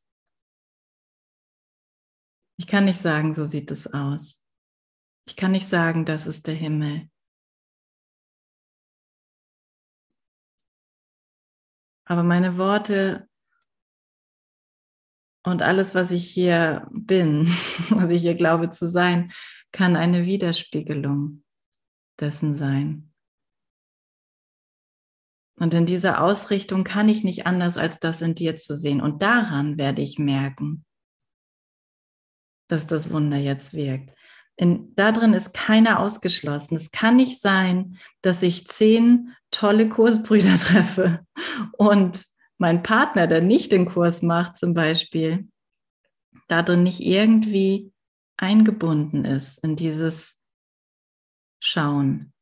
Ich 2.59 2.67
kann 2.67 2.87
nicht 2.87 2.99
sagen, 3.01 3.33
so 3.35 3.45
sieht 3.45 3.71
es 3.71 3.93
aus. 3.93 4.43
Ich 5.29 5.37
kann 5.37 5.53
nicht 5.53 5.69
sagen, 5.69 6.05
das 6.05 6.27
ist 6.27 6.47
der 6.49 6.55
Himmel. 6.55 7.09
Aber 12.05 12.23
meine 12.23 12.59
Worte 12.59 13.29
und 15.45 15.63
alles, 15.63 15.95
was 15.95 16.11
ich 16.11 16.29
hier 16.29 16.89
bin, 16.91 17.47
was 17.91 18.11
ich 18.11 18.23
hier 18.23 18.35
glaube 18.35 18.71
zu 18.71 18.89
sein, 18.89 19.33
kann 19.71 19.95
eine 19.95 20.27
Widerspiegelung 20.27 21.45
dessen 22.19 22.55
sein. 22.55 23.13
Und 25.61 25.75
in 25.75 25.87
dieser 25.87 26.23
Ausrichtung 26.23 26.83
kann 26.83 27.09
ich 27.09 27.25
nicht 27.25 27.47
anders, 27.47 27.77
als 27.77 28.01
das 28.01 28.23
in 28.23 28.35
dir 28.35 28.57
zu 28.57 28.77
sehen. 28.77 29.01
Und 29.01 29.23
daran 29.23 29.77
werde 29.77 30.03
ich 30.03 30.19
merken, 30.19 30.87
dass 32.69 32.87
das 32.87 33.11
Wunder 33.11 33.37
jetzt 33.37 33.75
wirkt. 33.75 34.11
In, 34.57 34.95
darin 34.95 35.35
ist 35.35 35.55
keiner 35.55 36.01
ausgeschlossen. 36.01 36.77
Es 36.77 36.91
kann 36.91 37.17
nicht 37.17 37.41
sein, 37.41 37.99
dass 38.23 38.43
ich 38.43 38.67
zehn 38.67 39.35
tolle 39.51 39.89
Kursbrüder 39.89 40.55
treffe 40.59 41.21
und 41.77 42.25
mein 42.59 42.83
Partner, 42.83 43.27
der 43.29 43.41
nicht 43.41 43.73
den 43.73 43.87
Kurs 43.87 44.23
macht 44.23 44.57
zum 44.57 44.75
Beispiel, 44.75 45.49
darin 46.49 46.83
nicht 46.83 47.01
irgendwie 47.01 47.93
eingebunden 48.37 49.25
ist 49.25 49.63
in 49.63 49.77
dieses 49.77 50.41
Schauen. 51.61 52.33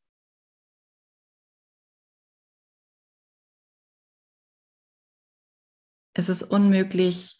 Es 6.13 6.29
ist 6.29 6.41
unmöglich, 6.41 7.39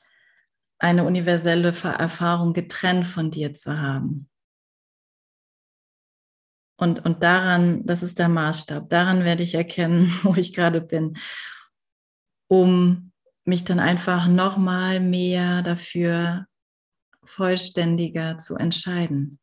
eine 0.80 1.04
universelle 1.04 1.70
Erfahrung 1.70 2.54
getrennt 2.54 3.08
von 3.08 3.32
dir 3.32 3.54
zu 3.54 3.80
haben. 3.80 4.30
Und, 6.80 7.04
und 7.04 7.24
daran, 7.24 7.86
das 7.86 8.04
ist 8.04 8.20
der 8.20 8.30
Maßstab, 8.30 8.90
daran 8.90 9.24
werde 9.24 9.42
ich 9.44 9.56
erkennen, 9.56 10.14
wo 10.24 10.36
ich 10.36 10.54
gerade 10.54 10.82
bin, 10.82 11.18
um 12.48 13.12
mich 13.46 13.64
dann 13.64 13.80
einfach 13.80 14.28
nochmal 14.28 15.00
mehr 15.00 15.64
dafür 15.64 16.46
vollständiger 17.24 18.38
zu 18.38 18.56
entscheiden. 18.56 19.40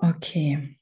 Okay. 0.00 0.78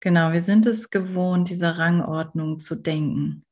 Genau, 0.00 0.32
wir 0.32 0.42
sind 0.42 0.64
es 0.66 0.90
gewohnt, 0.90 1.48
diese 1.50 1.76
Rangordnung 1.78 2.60
zu 2.60 2.76
denken. 2.76 3.44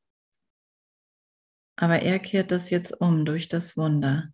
Aber 1.75 2.01
er 2.01 2.19
kehrt 2.19 2.51
das 2.51 2.69
jetzt 2.69 3.01
um 3.01 3.25
durch 3.25 3.49
das 3.49 3.75
Wunder. 3.77 4.33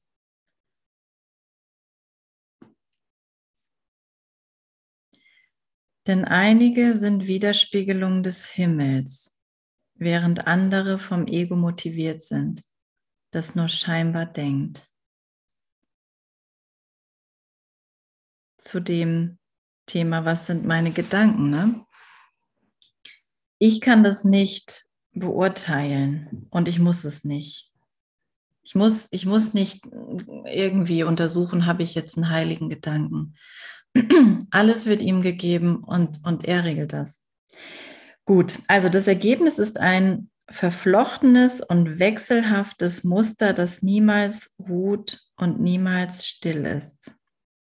Denn 6.06 6.26
einige 6.26 6.96
sind 6.96 7.28
Widerspiegelungen 7.28 8.24
des 8.24 8.46
Himmels, 8.48 9.38
während 9.96 10.48
andere 10.48 11.00
vom 11.00 11.28
Ego 11.28 11.56
motiviert 11.56 12.22
sind, 12.22 12.62
das 13.32 13.56
nur 13.56 13.70
scheinbar 13.70 14.26
denkt. 14.26 14.86
Zu 18.58 18.80
dem 18.80 19.38
Thema, 19.86 20.26
was 20.26 20.48
sind 20.48 20.66
meine 20.66 20.92
Gedanken? 20.92 21.50
Ne? 21.50 21.86
Ich 23.64 23.80
kann 23.80 24.04
das 24.04 24.26
nicht 24.26 24.88
beurteilen 25.14 26.48
und 26.50 26.68
ich 26.68 26.80
muss 26.80 27.06
es 27.06 27.24
nicht. 27.24 27.72
Ich 28.62 28.76
muss, 28.76 29.08
ich 29.12 29.26
muss 29.26 29.54
nicht 29.54 29.86
irgendwie 30.46 31.04
untersuchen, 31.04 31.66
habe 31.66 31.82
ich 31.82 31.96
jetzt 31.96 32.18
einen 32.18 32.30
heiligen 32.30 32.68
Gedanken. 32.68 33.36
Alles 34.52 34.86
wird 34.86 35.02
ihm 35.02 35.22
gegeben 35.22 35.78
und, 35.82 36.20
und 36.26 36.44
er 36.44 36.66
regelt 36.66 36.92
das. 36.92 37.26
Gut, 38.26 38.60
also 38.68 38.90
das 38.90 39.08
Ergebnis 39.08 39.60
ist 39.60 39.80
ein 39.80 40.30
verflochtenes 40.50 41.62
und 41.62 42.00
wechselhaftes 42.00 43.06
Muster, 43.06 43.54
das 43.54 43.82
niemals 43.82 44.58
ruht 44.60 45.22
und 45.38 45.62
niemals 45.62 46.28
still 46.28 46.66
ist 46.66 47.16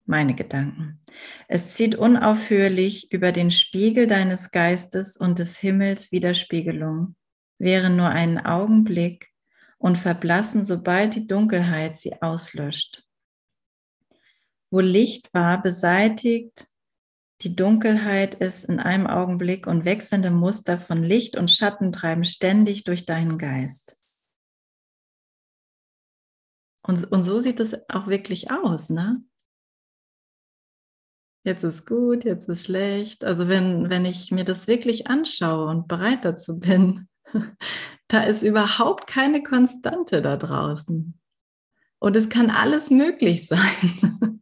meine 0.05 0.35
Gedanken. 0.35 1.01
Es 1.47 1.73
zieht 1.73 1.95
unaufhörlich 1.95 3.11
über 3.11 3.31
den 3.31 3.51
Spiegel 3.51 4.07
deines 4.07 4.51
Geistes 4.51 5.17
und 5.17 5.39
des 5.39 5.57
Himmels 5.57 6.11
Widerspiegelung, 6.11 7.15
wären 7.57 7.95
nur 7.95 8.09
einen 8.09 8.39
Augenblick 8.39 9.29
und 9.77 9.97
verblassen, 9.97 10.65
sobald 10.65 11.15
die 11.15 11.27
Dunkelheit 11.27 11.97
sie 11.97 12.21
auslöscht. 12.21 13.03
Wo 14.71 14.79
Licht 14.79 15.33
war, 15.33 15.61
beseitigt 15.61 16.67
die 17.41 17.55
Dunkelheit 17.55 18.39
es 18.39 18.63
in 18.63 18.79
einem 18.79 19.05
Augenblick 19.05 19.67
und 19.67 19.83
wechselnde 19.83 20.31
Muster 20.31 20.79
von 20.79 21.03
Licht 21.03 21.35
und 21.35 21.51
Schatten 21.51 21.91
treiben 21.91 22.23
ständig 22.23 22.85
durch 22.85 23.05
deinen 23.05 23.37
Geist. 23.37 23.99
Und, 26.83 27.03
und 27.11 27.23
so 27.23 27.39
sieht 27.39 27.59
es 27.59 27.77
auch 27.89 28.07
wirklich 28.07 28.51
aus, 28.51 28.89
ne? 28.89 29.21
Jetzt 31.43 31.63
ist 31.63 31.85
gut, 31.85 32.23
jetzt 32.23 32.47
ist 32.49 32.65
schlecht. 32.65 33.23
Also 33.23 33.47
wenn, 33.47 33.89
wenn 33.89 34.05
ich 34.05 34.31
mir 34.31 34.43
das 34.43 34.67
wirklich 34.67 35.07
anschaue 35.07 35.67
und 35.67 35.87
bereit 35.87 36.25
dazu 36.25 36.59
bin, 36.59 37.07
da 38.07 38.23
ist 38.23 38.43
überhaupt 38.43 39.07
keine 39.07 39.43
Konstante 39.43 40.21
da 40.21 40.37
draußen. 40.37 41.19
Und 41.99 42.15
es 42.15 42.29
kann 42.29 42.49
alles 42.49 42.89
möglich 42.89 43.47
sein. 43.47 44.41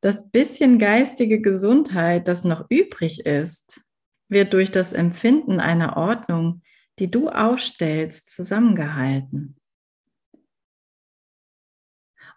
Das 0.00 0.30
bisschen 0.30 0.78
geistige 0.78 1.40
Gesundheit, 1.40 2.28
das 2.28 2.44
noch 2.44 2.66
übrig 2.68 3.24
ist, 3.24 3.80
wird 4.28 4.52
durch 4.52 4.70
das 4.70 4.92
Empfinden 4.92 5.60
einer 5.60 5.96
Ordnung, 5.96 6.60
die 6.98 7.10
du 7.10 7.30
aufstellst, 7.30 8.28
zusammengehalten. 8.34 9.56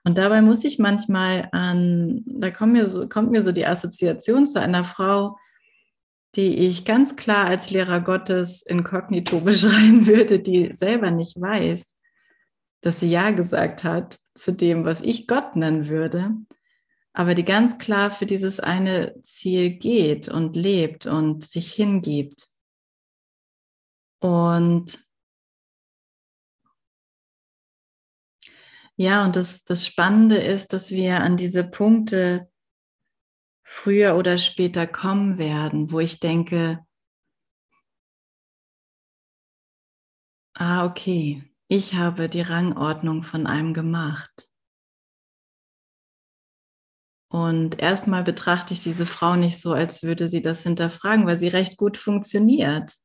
Und 0.08 0.18
dabei 0.18 0.42
muss 0.42 0.64
ich 0.64 0.80
manchmal 0.80 1.50
an, 1.52 2.24
da 2.26 2.50
kommt 2.50 2.72
mir 2.72 2.86
so, 2.86 3.10
kommt 3.10 3.30
mir 3.30 3.42
so 3.42 3.52
die 3.52 3.66
Assoziation 3.66 4.48
zu 4.48 4.62
einer 4.62 4.86
Frau, 4.86 5.38
die 6.38 6.60
ich 6.60 6.86
ganz 6.86 7.18
klar 7.18 7.44
als 7.48 7.72
Lehrer 7.72 8.00
Gottes 8.00 8.62
inkognito 8.62 9.42
beschreiben 9.42 10.08
würde, 10.08 10.40
die 10.40 10.74
selber 10.74 11.12
nicht 11.12 11.42
weiß, 11.42 11.98
dass 12.80 13.02
sie 13.02 13.10
Ja 13.10 13.32
gesagt 13.32 13.84
hat 13.84 14.18
zu 14.34 14.54
dem, 14.54 14.86
was 14.86 15.02
ich 15.02 15.28
Gott 15.28 15.58
nennen 15.58 15.90
würde, 15.90 16.32
aber 17.12 17.36
die 17.36 17.44
ganz 17.44 17.78
klar 17.78 18.10
für 18.10 18.26
dieses 18.26 18.62
eine 18.62 19.22
Ziel 19.24 19.72
geht 19.72 20.30
und 20.30 20.56
lebt 20.56 21.06
und 21.06 21.44
sich 21.44 21.74
hingibt. 21.74 22.48
Und 24.20 25.06
Ja, 29.00 29.24
und 29.26 29.36
das, 29.36 29.64
das 29.64 29.86
Spannende 29.86 30.38
ist, 30.38 30.74
dass 30.74 30.90
wir 30.90 31.22
an 31.22 31.38
diese 31.38 31.64
Punkte 31.64 32.50
früher 33.64 34.16
oder 34.16 34.40
später 34.40 34.88
kommen 34.88 35.38
werden, 35.38 35.92
wo 35.92 36.00
ich 36.00 36.20
denke, 36.20 36.84
ah, 40.56 40.86
okay, 40.86 41.44
ich 41.68 41.94
habe 41.94 42.28
die 42.28 42.42
Rangordnung 42.42 43.22
von 43.22 43.46
einem 43.46 43.76
gemacht. 43.76 44.50
Und 47.30 47.80
erstmal 47.80 48.24
betrachte 48.24 48.74
ich 48.74 48.82
diese 48.82 49.06
Frau 49.06 49.36
nicht 49.36 49.60
so, 49.60 49.74
als 49.74 50.02
würde 50.02 50.30
sie 50.30 50.42
das 50.42 50.64
hinterfragen, 50.64 51.28
weil 51.28 51.38
sie 51.38 51.50
recht 51.50 51.78
gut 51.78 51.98
funktioniert 51.98 52.96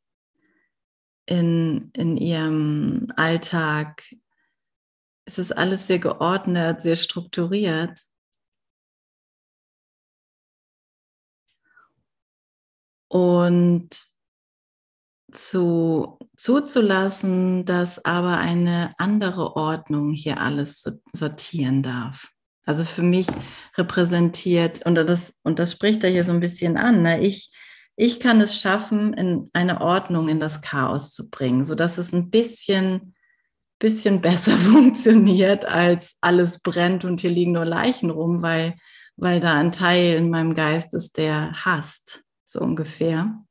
in, 1.26 1.90
in 1.94 2.16
ihrem 2.16 3.08
Alltag, 3.16 4.04
es 5.24 5.38
ist 5.38 5.52
alles 5.52 5.86
sehr 5.86 5.98
geordnet, 5.98 6.82
sehr 6.82 6.96
strukturiert. 6.96 8.00
Und 13.08 13.90
zu, 15.32 16.18
zuzulassen, 16.36 17.64
dass 17.64 18.04
aber 18.04 18.38
eine 18.38 18.94
andere 18.98 19.56
Ordnung 19.56 20.12
hier 20.12 20.40
alles 20.40 20.84
sortieren 21.12 21.82
darf. 21.82 22.30
Also 22.64 22.84
für 22.84 23.02
mich 23.02 23.26
repräsentiert, 23.76 24.84
und 24.86 24.94
das, 24.94 25.34
und 25.42 25.58
das 25.58 25.72
spricht 25.72 26.04
er 26.04 26.10
hier 26.10 26.24
so 26.24 26.32
ein 26.32 26.40
bisschen 26.40 26.76
an, 26.76 27.02
ne? 27.02 27.20
ich, 27.20 27.52
ich 27.96 28.20
kann 28.20 28.40
es 28.40 28.60
schaffen, 28.60 29.14
in 29.14 29.50
eine 29.52 29.80
Ordnung 29.80 30.28
in 30.28 30.38
das 30.38 30.60
Chaos 30.60 31.12
zu 31.12 31.28
bringen, 31.30 31.64
sodass 31.64 31.98
es 31.98 32.12
ein 32.12 32.30
bisschen 32.30 33.14
bisschen 33.82 34.20
besser 34.20 34.56
funktioniert 34.56 35.64
als 35.66 36.16
alles 36.20 36.60
brennt 36.60 37.04
und 37.04 37.20
hier 37.20 37.30
liegen 37.30 37.52
nur 37.52 37.64
Leichen 37.64 38.10
rum, 38.10 38.40
weil, 38.40 38.76
weil 39.16 39.40
da 39.40 39.58
ein 39.58 39.72
Teil 39.72 40.14
in 40.14 40.30
meinem 40.30 40.54
Geist 40.54 40.94
ist, 40.94 41.18
der 41.18 41.52
hasst, 41.52 42.22
so 42.44 42.60
ungefähr. 42.60 43.44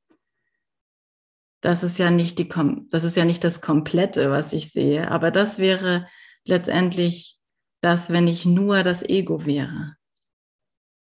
das 1.60 1.84
ist 1.84 2.00
ja 2.00 2.10
nicht 2.10 2.40
die, 2.40 2.50
das 2.90 3.04
ist 3.04 3.18
ja 3.18 3.26
nicht 3.26 3.44
das 3.44 3.62
Komplette, 3.62 4.32
was 4.32 4.54
ich 4.54 4.72
sehe. 4.72 5.12
Aber 5.12 5.32
das 5.32 5.60
wäre 5.60 6.08
letztendlich 6.46 7.38
das, 7.82 8.12
wenn 8.12 8.28
ich 8.28 8.46
nur 8.46 8.84
das 8.84 9.04
Ego 9.04 9.46
wäre. 9.46 9.96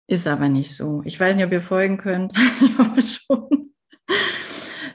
Ist 0.07 0.27
aber 0.27 0.49
nicht 0.49 0.75
so. 0.75 1.01
Ich 1.03 1.19
weiß 1.19 1.35
nicht, 1.35 1.45
ob 1.45 1.51
ihr 1.51 1.63
folgen 1.63 1.97
könnt. 1.97 2.31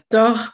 Doch 0.08 0.52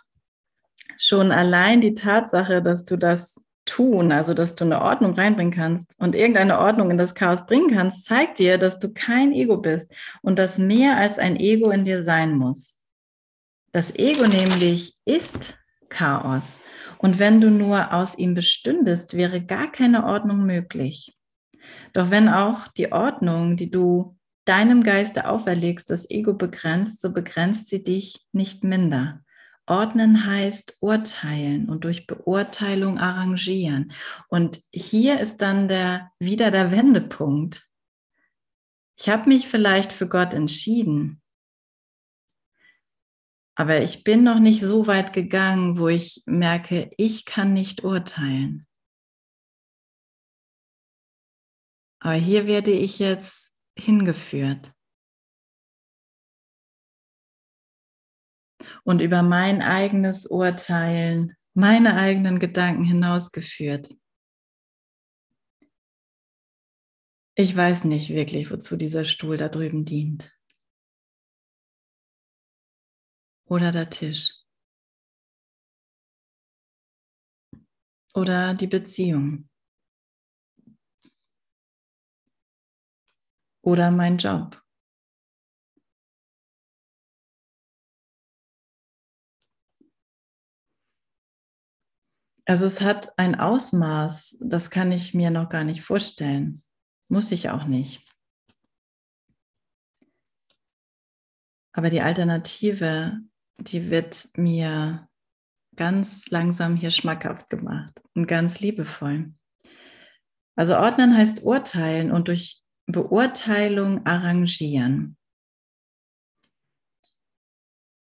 schon 0.96 1.30
allein 1.30 1.82
die 1.82 1.92
Tatsache, 1.92 2.62
dass 2.62 2.86
du 2.86 2.96
das 2.96 3.38
tun, 3.66 4.12
also 4.12 4.32
dass 4.32 4.54
du 4.54 4.64
eine 4.64 4.80
Ordnung 4.80 5.14
reinbringen 5.14 5.52
kannst 5.52 5.94
und 5.98 6.14
irgendeine 6.14 6.58
Ordnung 6.58 6.90
in 6.90 6.98
das 6.98 7.14
Chaos 7.14 7.46
bringen 7.46 7.70
kannst, 7.70 8.06
zeigt 8.06 8.38
dir, 8.38 8.56
dass 8.56 8.78
du 8.78 8.92
kein 8.94 9.32
Ego 9.32 9.58
bist 9.58 9.94
und 10.22 10.38
dass 10.38 10.58
mehr 10.58 10.96
als 10.96 11.18
ein 11.18 11.36
Ego 11.36 11.70
in 11.70 11.84
dir 11.84 12.02
sein 12.02 12.36
muss. 12.36 12.80
Das 13.72 13.94
Ego 13.94 14.26
nämlich 14.26 14.94
ist 15.04 15.58
Chaos. 15.88 16.62
Und 16.98 17.18
wenn 17.18 17.40
du 17.40 17.50
nur 17.50 17.92
aus 17.92 18.16
ihm 18.16 18.34
bestündest, 18.34 19.16
wäre 19.16 19.44
gar 19.44 19.70
keine 19.70 20.04
Ordnung 20.06 20.46
möglich. 20.46 21.16
Doch 21.92 22.10
wenn 22.10 22.28
auch 22.28 22.68
die 22.68 22.92
Ordnung, 22.92 23.56
die 23.56 23.70
du 23.70 24.16
deinem 24.44 24.82
Geiste 24.82 25.28
auferlegst, 25.28 25.90
das 25.90 26.08
Ego 26.08 26.34
begrenzt, 26.34 27.00
so 27.00 27.12
begrenzt 27.12 27.68
sie 27.68 27.82
dich 27.82 28.24
nicht 28.32 28.64
minder. 28.64 29.20
Ordnen 29.66 30.26
heißt 30.26 30.78
urteilen 30.80 31.68
und 31.68 31.84
durch 31.84 32.06
Beurteilung 32.06 32.98
arrangieren. 32.98 33.92
Und 34.28 34.60
hier 34.72 35.20
ist 35.20 35.38
dann 35.38 35.68
der, 35.68 36.12
wieder 36.18 36.50
der 36.50 36.70
Wendepunkt. 36.70 37.68
Ich 38.98 39.08
habe 39.08 39.28
mich 39.28 39.48
vielleicht 39.48 39.92
für 39.92 40.08
Gott 40.08 40.32
entschieden, 40.34 41.20
aber 43.58 43.80
ich 43.80 44.04
bin 44.04 44.22
noch 44.22 44.38
nicht 44.38 44.60
so 44.60 44.86
weit 44.86 45.14
gegangen, 45.14 45.78
wo 45.78 45.88
ich 45.88 46.22
merke, 46.26 46.90
ich 46.98 47.24
kann 47.24 47.54
nicht 47.54 47.84
urteilen. 47.84 48.66
Aber 52.00 52.14
hier 52.14 52.46
werde 52.46 52.70
ich 52.70 52.98
jetzt 52.98 53.58
hingeführt. 53.74 54.75
Und 58.86 59.00
über 59.00 59.22
mein 59.22 59.62
eigenes 59.62 60.26
Urteilen, 60.26 61.34
meine 61.54 61.96
eigenen 61.96 62.38
Gedanken 62.38 62.84
hinausgeführt. 62.84 63.94
Ich 67.34 67.54
weiß 67.54 67.84
nicht 67.84 68.10
wirklich, 68.10 68.50
wozu 68.50 68.76
dieser 68.76 69.04
Stuhl 69.04 69.36
da 69.36 69.48
drüben 69.48 69.84
dient. 69.84 70.36
oder 73.46 73.72
der 73.72 73.88
Tisch 73.90 74.34
oder 78.14 78.54
die 78.54 78.66
Beziehung 78.66 79.48
oder 83.62 83.90
mein 83.90 84.18
Job. 84.18 84.65
Also 92.46 92.64
es 92.64 92.80
hat 92.80 93.18
ein 93.18 93.34
Ausmaß, 93.34 94.38
das 94.40 94.70
kann 94.70 94.92
ich 94.92 95.14
mir 95.14 95.30
noch 95.30 95.48
gar 95.48 95.64
nicht 95.64 95.82
vorstellen. 95.82 96.62
Muss 97.08 97.30
ich 97.32 97.50
auch 97.50 97.64
nicht. 97.64 98.02
Aber 101.72 101.90
die 101.90 102.00
Alternative 102.00 103.20
die 103.58 103.90
wird 103.90 104.28
mir 104.36 105.08
ganz 105.76 106.30
langsam 106.30 106.76
hier 106.76 106.90
schmackhaft 106.90 107.50
gemacht 107.50 108.02
und 108.14 108.26
ganz 108.26 108.60
liebevoll. 108.60 109.34
Also 110.56 110.76
ordnen 110.76 111.16
heißt 111.16 111.42
urteilen 111.44 112.10
und 112.10 112.28
durch 112.28 112.62
Beurteilung 112.86 114.06
arrangieren. 114.06 115.16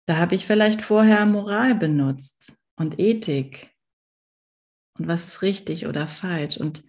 Da 0.06 0.18
habe 0.18 0.36
ich 0.36 0.46
vielleicht 0.46 0.82
vorher 0.82 1.26
Moral 1.26 1.74
benutzt 1.74 2.56
und 2.76 3.00
Ethik 3.00 3.74
und 4.98 5.08
was 5.08 5.28
ist 5.28 5.42
richtig 5.42 5.86
oder 5.86 6.06
falsch. 6.06 6.56
Und, 6.56 6.84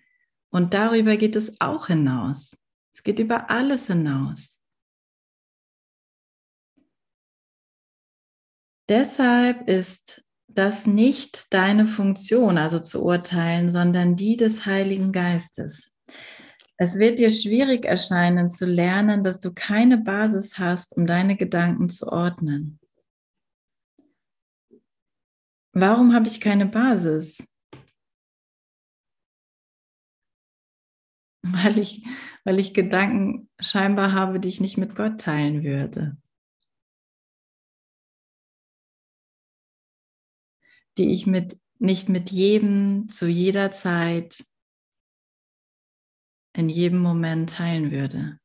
und 0.50 0.74
darüber 0.74 1.18
geht 1.18 1.36
es 1.36 1.60
auch 1.62 1.88
hinaus. 1.88 2.58
Es 2.94 3.04
geht 3.04 3.20
über 3.20 3.50
alles 3.50 3.88
hinaus. 3.88 4.60
Deshalb 8.90 9.68
ist 9.68 10.24
das 10.48 10.88
nicht 10.88 11.54
deine 11.54 11.86
Funktion, 11.86 12.58
also 12.58 12.80
zu 12.80 13.04
urteilen, 13.04 13.70
sondern 13.70 14.16
die 14.16 14.38
des 14.38 14.66
Heiligen 14.66 15.12
Geistes. 15.12 15.94
Es 16.78 16.98
wird 16.98 17.20
dir 17.20 17.32
schwierig 17.32 17.86
erscheinen 17.86 18.50
zu 18.50 18.66
lernen, 18.66 19.24
dass 19.24 19.40
du 19.40 19.54
keine 19.54 19.98
Basis 19.98 20.58
hast, 20.58 20.96
um 20.96 21.06
deine 21.06 21.36
Gedanken 21.36 21.90
zu 21.90 22.08
ordnen. 22.08 22.80
Warum 25.74 26.14
habe 26.14 26.28
ich 26.28 26.40
keine 26.40 26.66
Basis? 26.66 27.38
Weil 31.64 31.78
ich, 31.78 32.06
weil 32.44 32.60
ich 32.60 32.74
Gedanken 32.74 33.50
scheinbar 33.60 34.14
habe, 34.14 34.40
die 34.40 34.48
ich 34.50 34.62
nicht 34.62 34.78
mit 34.78 34.96
Gott 34.96 35.20
teilen 35.20 35.64
würde. 35.64 36.18
die 40.98 41.12
ich 41.12 41.28
mit, 41.28 41.60
nicht 41.80 42.10
mit 42.10 42.32
jedem 42.32 43.08
zu 43.10 43.28
jeder 43.28 43.72
Zeit 43.72 44.46
in 46.54 46.70
jedem 46.70 47.00
Moment 47.00 47.52
teilen 47.52 47.92
würde. 47.92 48.40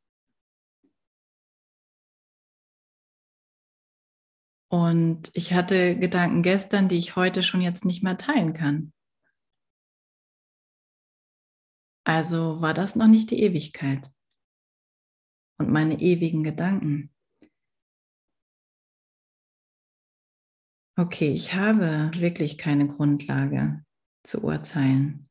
Und 4.69 5.31
ich 5.35 5.53
hatte 5.53 5.99
Gedanken 5.99 6.43
gestern, 6.43 6.89
die 6.89 6.97
ich 6.97 7.17
heute 7.17 7.43
schon 7.43 7.61
jetzt 7.61 7.85
nicht 7.85 8.03
mehr 8.03 8.17
teilen 8.17 8.55
kann. 8.55 8.93
Also 12.05 12.61
war 12.61 12.75
das 12.75 12.97
noch 12.97 13.07
nicht 13.07 13.31
die 13.31 13.43
Ewigkeit 13.43 14.11
und 15.59 15.71
meine 15.71 16.01
ewigen 16.01 16.43
Gedanken. 16.43 17.13
okay, 20.97 21.33
ich 21.33 21.55
habe 21.55 22.11
wirklich 22.15 22.59
keine 22.59 22.87
Grundlage 22.87 23.85
zu 24.25 24.43
urteilen. 24.45 25.29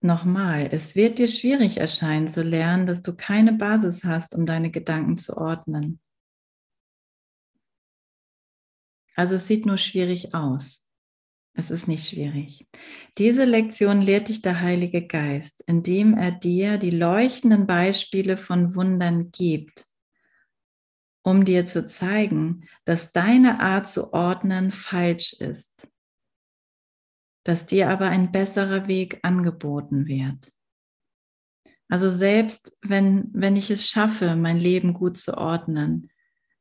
Nochmal, 0.00 0.68
es 0.70 0.94
wird 0.94 1.18
dir 1.18 1.28
schwierig 1.28 1.78
erscheinen 1.78 2.28
zu 2.28 2.42
lernen, 2.42 2.86
dass 2.86 3.00
du 3.00 3.16
keine 3.16 3.54
Basis 3.54 4.04
hast, 4.04 4.34
um 4.34 4.44
deine 4.44 4.70
Gedanken 4.70 5.16
zu 5.16 5.36
ordnen. 5.36 5.98
Also 9.16 9.36
es 9.36 9.46
sieht 9.46 9.64
nur 9.64 9.78
schwierig 9.78 10.34
aus. 10.34 10.83
Es 11.54 11.70
ist 11.70 11.86
nicht 11.86 12.08
schwierig. 12.08 12.66
Diese 13.16 13.44
Lektion 13.44 14.02
lehrt 14.02 14.28
dich 14.28 14.42
der 14.42 14.60
Heilige 14.60 15.06
Geist, 15.06 15.62
indem 15.66 16.14
er 16.14 16.32
dir 16.32 16.78
die 16.78 16.90
leuchtenden 16.90 17.66
Beispiele 17.66 18.36
von 18.36 18.74
Wundern 18.74 19.30
gibt 19.30 19.86
um 21.24 21.44
dir 21.44 21.64
zu 21.64 21.86
zeigen, 21.86 22.68
dass 22.84 23.12
deine 23.12 23.60
Art 23.60 23.88
zu 23.88 24.12
ordnen 24.12 24.70
falsch 24.70 25.32
ist, 25.32 25.88
dass 27.44 27.66
dir 27.66 27.88
aber 27.88 28.08
ein 28.08 28.30
besserer 28.30 28.86
Weg 28.88 29.20
angeboten 29.22 30.06
wird. 30.06 30.52
Also 31.88 32.10
selbst 32.10 32.76
wenn, 32.82 33.30
wenn 33.32 33.56
ich 33.56 33.70
es 33.70 33.88
schaffe, 33.88 34.36
mein 34.36 34.58
Leben 34.58 34.92
gut 34.92 35.16
zu 35.16 35.36
ordnen, 35.36 36.10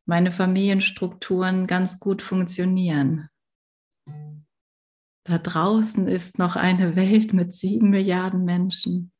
meine 0.05 0.31
Familienstrukturen 0.31 1.67
ganz 1.67 1.99
gut 1.99 2.21
funktionieren, 2.21 3.29
da 5.23 5.37
draußen 5.37 6.07
ist 6.07 6.37
noch 6.37 6.55
eine 6.55 6.95
Welt 6.95 7.33
mit 7.33 7.53
sieben 7.53 7.89
Milliarden 7.89 8.43
Menschen. 8.43 9.11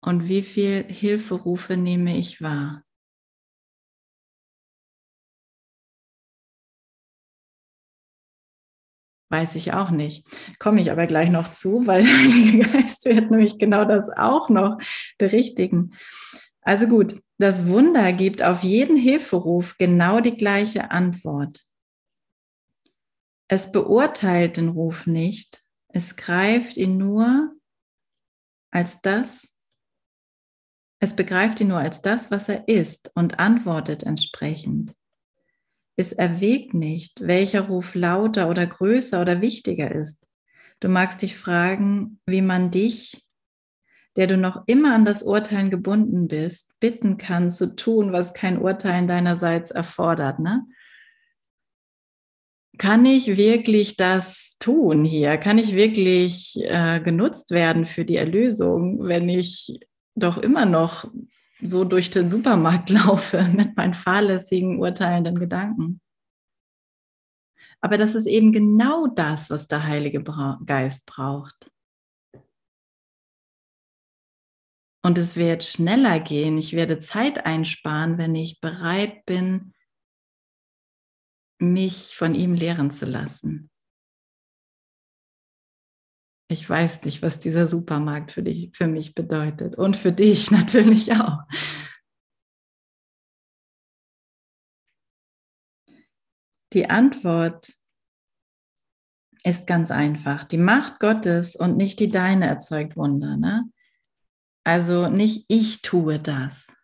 Und 0.00 0.28
wie 0.28 0.42
viel 0.42 0.84
Hilferufe 0.84 1.76
nehme 1.76 2.16
ich 2.16 2.40
wahr? 2.40 2.82
Weiß 9.30 9.56
ich 9.56 9.74
auch 9.74 9.90
nicht. 9.90 10.26
Komme 10.58 10.80
ich 10.80 10.90
aber 10.90 11.06
gleich 11.06 11.30
noch 11.30 11.48
zu, 11.48 11.86
weil 11.86 12.02
der 12.04 12.18
Heilige 12.18 12.70
Geist 12.70 13.04
wird 13.04 13.30
nämlich 13.30 13.58
genau 13.58 13.84
das 13.84 14.08
auch 14.10 14.48
noch 14.48 14.78
berichtigen. 15.18 15.94
Also 16.62 16.86
gut, 16.86 17.20
das 17.38 17.68
Wunder 17.68 18.12
gibt 18.12 18.42
auf 18.42 18.62
jeden 18.62 18.96
Hilferuf 18.96 19.76
genau 19.78 20.20
die 20.20 20.36
gleiche 20.36 20.90
Antwort. 20.90 21.67
Es 23.48 23.72
beurteilt 23.72 24.58
den 24.58 24.68
Ruf 24.68 25.06
nicht, 25.06 25.64
es 25.88 26.16
greift 26.16 26.76
ihn 26.76 26.98
nur 26.98 27.52
als 28.70 29.00
das, 29.00 29.54
Es 31.00 31.14
begreift 31.14 31.60
ihn 31.60 31.68
nur 31.68 31.78
als 31.78 32.02
das, 32.02 32.30
was 32.30 32.48
er 32.48 32.66
ist 32.66 33.12
und 33.14 33.38
antwortet 33.38 34.02
entsprechend. 34.02 34.94
Es 35.96 36.12
erwägt 36.12 36.74
nicht, 36.74 37.20
welcher 37.20 37.62
Ruf 37.62 37.94
lauter 37.94 38.48
oder 38.48 38.66
größer 38.66 39.20
oder 39.20 39.40
wichtiger 39.40 39.92
ist. 39.92 40.26
Du 40.80 40.88
magst 40.88 41.22
dich 41.22 41.36
fragen, 41.36 42.20
wie 42.26 42.42
man 42.42 42.70
dich, 42.70 43.24
der 44.16 44.26
du 44.26 44.36
noch 44.36 44.64
immer 44.66 44.94
an 44.94 45.04
das 45.04 45.22
Urteilen 45.22 45.70
gebunden 45.70 46.28
bist, 46.28 46.78
bitten 46.80 47.16
kann 47.16 47.50
zu 47.50 47.76
tun, 47.76 48.12
was 48.12 48.32
kein 48.32 48.58
Urteilen 48.58 49.06
deinerseits 49.06 49.70
erfordert. 49.70 50.40
Ne? 50.40 50.66
Kann 52.78 53.04
ich 53.04 53.36
wirklich 53.36 53.96
das 53.96 54.56
tun 54.60 55.04
hier? 55.04 55.36
Kann 55.36 55.58
ich 55.58 55.74
wirklich 55.74 56.54
äh, 56.62 57.00
genutzt 57.00 57.50
werden 57.50 57.86
für 57.86 58.04
die 58.04 58.16
Erlösung, 58.16 59.06
wenn 59.06 59.28
ich 59.28 59.80
doch 60.14 60.38
immer 60.38 60.64
noch 60.64 61.10
so 61.60 61.84
durch 61.84 62.10
den 62.10 62.28
Supermarkt 62.28 62.90
laufe 62.90 63.42
mit 63.42 63.76
meinen 63.76 63.94
fahrlässigen, 63.94 64.78
urteilenden 64.78 65.38
Gedanken. 65.38 66.00
Aber 67.80 67.96
das 67.96 68.14
ist 68.14 68.26
eben 68.26 68.52
genau 68.52 69.06
das, 69.06 69.50
was 69.50 69.68
der 69.68 69.84
Heilige 69.84 70.22
Geist 70.66 71.06
braucht. 71.06 71.70
Und 75.04 75.16
es 75.16 75.36
wird 75.36 75.62
schneller 75.62 76.18
gehen. 76.18 76.58
Ich 76.58 76.74
werde 76.74 76.98
Zeit 76.98 77.46
einsparen, 77.46 78.18
wenn 78.18 78.34
ich 78.34 78.60
bereit 78.60 79.24
bin, 79.26 79.72
mich 81.58 82.14
von 82.16 82.34
ihm 82.34 82.54
lehren 82.54 82.90
zu 82.90 83.06
lassen. 83.06 83.70
Ich 86.50 86.68
weiß 86.68 87.02
nicht, 87.02 87.20
was 87.20 87.40
dieser 87.40 87.68
Supermarkt 87.68 88.32
für 88.32 88.42
dich, 88.42 88.70
für 88.74 88.86
mich 88.86 89.14
bedeutet 89.14 89.76
und 89.76 89.96
für 89.96 90.12
dich 90.12 90.50
natürlich 90.50 91.12
auch. 91.12 91.42
Die 96.72 96.88
Antwort 96.88 97.72
ist 99.44 99.66
ganz 99.66 99.90
einfach. 99.90 100.44
Die 100.44 100.58
Macht 100.58 101.00
Gottes 101.00 101.56
und 101.56 101.76
nicht 101.76 102.00
die 102.00 102.08
deine 102.08 102.46
erzeugt 102.46 102.96
Wunder. 102.96 103.36
Ne? 103.36 103.70
Also 104.64 105.08
nicht 105.08 105.44
ich 105.48 105.82
tue 105.82 106.18
das. 106.18 106.77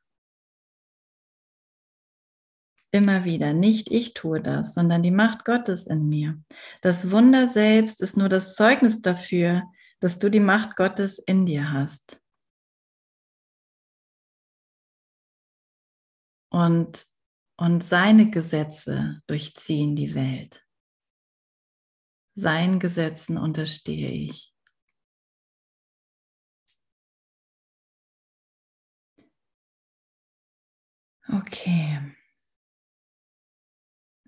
Immer 2.95 3.25
wieder, 3.25 3.55
nicht 3.55 3.91
ich 3.91 4.15
tue 4.15 4.41
das, 4.41 4.75
sondern 4.75 5.03
die 5.03 5.11
Macht 5.11 5.45
Gottes 5.45 5.89
in 5.89 6.09
mir. 6.09 6.41
Das 6.81 7.11
Wunder 7.11 7.49
selbst 7.49 8.01
ist 8.01 8.17
nur 8.17 8.29
das 8.29 8.55
Zeugnis 8.55 9.03
dafür, 9.03 9.65
dass 9.99 10.21
du 10.21 10.31
die 10.31 10.39
Macht 10.39 10.77
Gottes 10.77 11.19
in 11.19 11.45
dir 11.45 11.73
hast. 11.73 12.23
Und, 16.53 17.05
und 17.57 17.83
seine 17.83 18.31
Gesetze 18.31 19.23
durchziehen 19.27 19.97
die 19.97 20.15
Welt. 20.15 20.65
Seinen 22.35 22.79
Gesetzen 22.79 23.39
unterstehe 23.39 24.13
ich. 24.13 24.55
Okay 31.29 32.15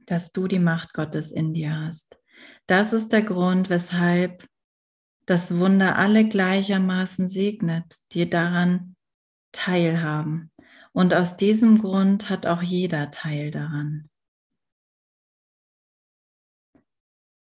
dass 0.07 0.33
du 0.33 0.49
die 0.49 0.59
Macht 0.59 0.95
Gottes 0.95 1.31
in 1.31 1.55
dir 1.55 1.77
hast. 1.77 2.19
Das 2.67 2.93
ist 2.93 3.13
der 3.13 3.23
Grund, 3.23 3.71
weshalb 3.71 4.47
das 5.27 5.57
Wunder 5.57 5.97
alle 5.97 6.29
gleichermaßen 6.29 7.29
segnet, 7.29 7.99
die 8.13 8.31
daran 8.31 8.97
teilhaben. 9.53 10.53
Und 10.93 11.15
aus 11.15 11.37
diesem 11.37 11.79
Grund 11.79 12.31
hat 12.31 12.47
auch 12.47 12.63
jeder 12.63 13.11
Teil 13.11 13.51
daran. 13.51 14.09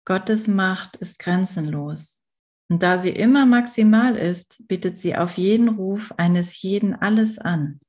Gottes 0.06 0.48
Macht 0.48 0.98
ist 0.98 1.20
grenzenlos. 1.20 2.26
Und 2.72 2.84
da 2.84 2.98
sie 2.98 3.10
immer 3.10 3.46
maximal 3.46 4.16
ist, 4.16 4.68
bietet 4.68 4.98
sie 4.98 5.16
auf 5.16 5.38
jeden 5.38 5.70
Ruf 5.70 6.12
eines 6.18 6.62
jeden 6.62 6.96
alles 6.96 7.40
an. 7.40 7.80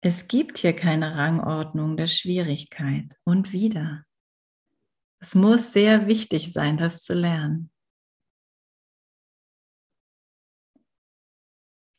Es 0.00 0.28
gibt 0.28 0.58
hier 0.58 0.74
keine 0.74 1.16
Rangordnung 1.16 1.96
der 1.96 2.06
Schwierigkeit 2.06 3.16
und 3.24 3.52
wieder. 3.52 4.04
Es 5.20 5.34
muss 5.34 5.72
sehr 5.72 6.06
wichtig 6.06 6.52
sein, 6.52 6.76
das 6.76 7.02
zu 7.02 7.14
lernen. 7.14 7.72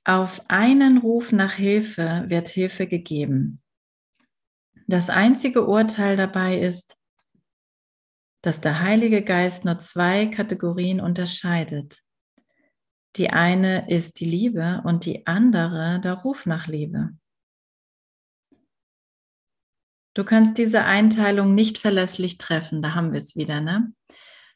Auf 0.05 0.49
einen 0.49 0.99
Ruf 0.99 1.33
nach 1.33 1.53
Hilfe 1.53 2.23
wird 2.27 2.47
Hilfe 2.47 2.87
gegeben. 2.87 3.61
Das 4.87 5.09
einzige 5.09 5.67
Urteil 5.67 6.15
dabei 6.15 6.57
ist, 6.57 6.97
dass 8.41 8.61
der 8.61 8.79
Heilige 8.79 9.21
Geist 9.21 9.65
nur 9.65 9.77
zwei 9.79 10.25
Kategorien 10.27 11.01
unterscheidet. 11.01 12.01
Die 13.17 13.29
eine 13.29 13.89
ist 13.89 14.21
die 14.21 14.25
Liebe 14.25 14.81
und 14.85 15.05
die 15.05 15.27
andere 15.27 15.99
der 16.01 16.13
Ruf 16.13 16.45
nach 16.45 16.67
Liebe. 16.67 17.18
Du 20.19 20.25
kannst 20.25 20.57
diese 20.57 20.83
Einteilung 20.83 21.55
nicht 21.55 21.77
verlässlich 21.77 22.37
treffen, 22.37 22.81
da 22.81 22.93
haben 22.93 23.13
wir 23.13 23.21
es 23.21 23.37
wieder, 23.37 23.61
ne? 23.61 23.93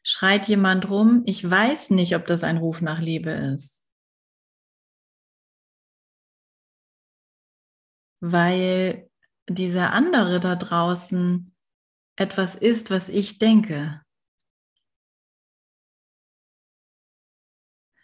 Schreit 0.02 0.46
jemand 0.46 0.90
rum, 0.90 1.22
ich 1.24 1.50
weiß 1.50 1.88
nicht, 1.88 2.14
ob 2.16 2.26
das 2.26 2.44
ein 2.44 2.58
Ruf 2.58 2.82
nach 2.82 3.00
Liebe 3.00 3.30
ist. 3.30 3.88
Weil 8.20 9.10
dieser 9.48 9.94
andere 9.94 10.38
da 10.38 10.54
draußen 10.54 11.56
etwas 12.16 12.56
ist, 12.56 12.90
was 12.90 13.08
ich 13.08 13.38
denke. 13.38 14.02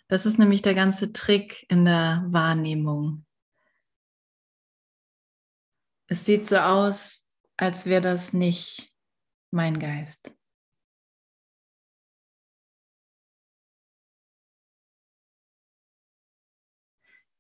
Das 0.09 0.25
ist 0.25 0.39
nämlich 0.39 0.63
der 0.63 0.75
ganze 0.75 1.13
Trick 1.13 1.67
in 1.69 1.85
der 1.85 2.25
Wahrnehmung. 2.27 3.27
Es 6.07 6.25
sieht 6.25 6.47
so 6.47 6.57
aus, 6.57 7.20
als 7.61 7.85
wäre 7.85 8.01
das 8.01 8.33
nicht 8.33 8.91
mein 9.51 9.79
Geist. 9.79 10.35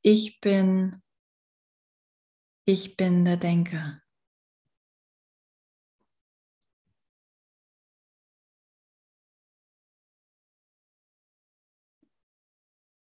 Ich 0.03 0.41
bin, 0.41 1.03
ich 2.66 2.99
bin 2.99 3.25
der 3.25 3.39
Denker. 3.39 4.03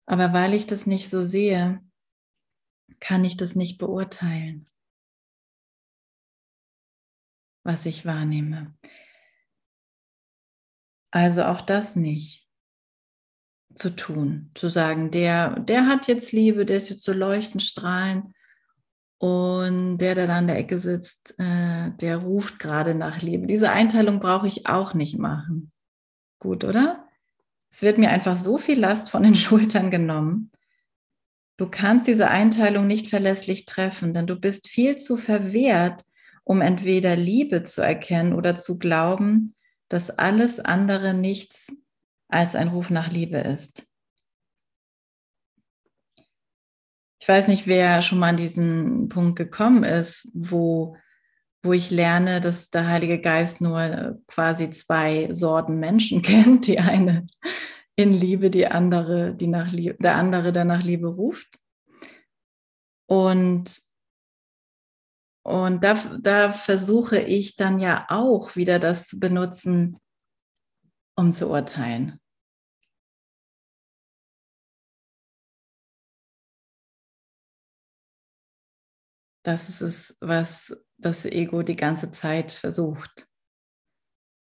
Aber 0.05 0.33
weil 0.33 0.53
ich 0.53 0.67
das 0.67 0.85
nicht 0.85 1.09
so 1.09 1.21
sehe, 1.21 1.81
kann 2.99 3.23
ich 3.23 3.37
das 3.37 3.55
nicht 3.55 3.77
beurteilen 3.77 4.67
was 7.67 7.85
ich 7.85 8.05
wahrnehme. 8.05 8.73
Also 11.11 11.43
auch 11.43 11.61
das 11.61 11.95
nicht 11.95 12.47
zu 13.75 13.95
tun, 13.95 14.51
zu 14.55 14.69
sagen, 14.69 15.11
der, 15.11 15.59
der 15.59 15.85
hat 15.85 16.07
jetzt 16.07 16.31
Liebe, 16.31 16.65
der 16.65 16.77
ist 16.77 16.89
jetzt 16.89 17.03
so 17.03 17.11
leuchtend, 17.11 17.61
strahlen 17.61 18.33
und 19.19 19.97
der, 19.97 20.15
der 20.15 20.27
da 20.27 20.37
an 20.37 20.47
der 20.47 20.57
Ecke 20.57 20.79
sitzt, 20.79 21.35
äh, 21.37 21.91
der 21.91 22.17
ruft 22.17 22.57
gerade 22.57 22.95
nach 22.95 23.21
Liebe. 23.21 23.45
Diese 23.47 23.69
Einteilung 23.69 24.19
brauche 24.19 24.47
ich 24.47 24.65
auch 24.67 24.93
nicht 24.93 25.19
machen. 25.19 25.69
Gut, 26.39 26.63
oder? 26.63 27.07
Es 27.69 27.81
wird 27.81 27.97
mir 27.97 28.09
einfach 28.09 28.37
so 28.37 28.57
viel 28.57 28.79
Last 28.79 29.09
von 29.09 29.23
den 29.23 29.35
Schultern 29.35 29.91
genommen. 29.91 30.51
Du 31.57 31.67
kannst 31.69 32.07
diese 32.07 32.29
Einteilung 32.29 32.87
nicht 32.87 33.09
verlässlich 33.09 33.65
treffen, 33.65 34.13
denn 34.13 34.25
du 34.25 34.35
bist 34.35 34.69
viel 34.69 34.95
zu 34.95 35.17
verwehrt, 35.17 36.06
um 36.47 36.61
entweder 36.61 37.17
Liebe 37.17 37.63
zu 37.63 37.81
erkennen 37.81 38.31
oder 38.31 38.55
zu 38.55 38.79
glauben, 38.79 39.53
dass 39.89 40.09
alles 40.09 40.61
andere 40.61 41.13
nichts 41.13 41.75
als 42.29 42.55
ein 42.55 42.69
Ruf 42.69 42.89
nach 42.89 43.11
Liebe 43.11 43.37
ist. 43.37 43.85
Ich 47.19 47.27
weiß 47.27 47.49
nicht, 47.49 47.67
wer 47.67 48.01
schon 48.01 48.19
mal 48.19 48.29
an 48.29 48.37
diesen 48.37 49.09
Punkt 49.09 49.37
gekommen 49.37 49.83
ist, 49.83 50.31
wo, 50.33 50.95
wo 51.63 51.73
ich 51.73 51.91
lerne, 51.91 52.39
dass 52.39 52.69
der 52.69 52.87
Heilige 52.87 53.19
Geist 53.19 53.59
nur 53.59 54.21
quasi 54.27 54.69
zwei 54.69 55.27
Sorten 55.33 55.79
Menschen 55.81 56.21
kennt. 56.21 56.67
Die 56.67 56.79
eine 56.79 57.27
in 57.97 58.13
Liebe, 58.13 58.49
die 58.49 58.67
andere, 58.67 59.35
die 59.35 59.47
nach 59.47 59.73
Liebe, 59.73 59.97
der 59.99 60.15
andere, 60.15 60.53
der 60.53 60.63
nach 60.63 60.83
Liebe 60.83 61.07
ruft. 61.07 61.59
Und 63.05 63.81
und 65.47 65.81
da, 65.81 65.93
da 66.19 66.51
versuche 66.51 67.19
ich 67.19 67.55
dann 67.55 67.79
ja 67.79 68.05
auch 68.09 68.57
wieder 68.57 68.79
das 68.79 69.07
zu 69.07 69.17
benutzen, 69.17 69.97
um 71.15 71.31
zu 71.31 71.49
urteilen. 71.49 72.19
Das 79.43 79.69
ist 79.69 79.79
es, 79.79 80.17
was 80.19 80.85
das 80.97 81.23
Ego 81.23 81.63
die 81.63 81.77
ganze 81.77 82.11
Zeit 82.11 82.51
versucht. 82.51 83.29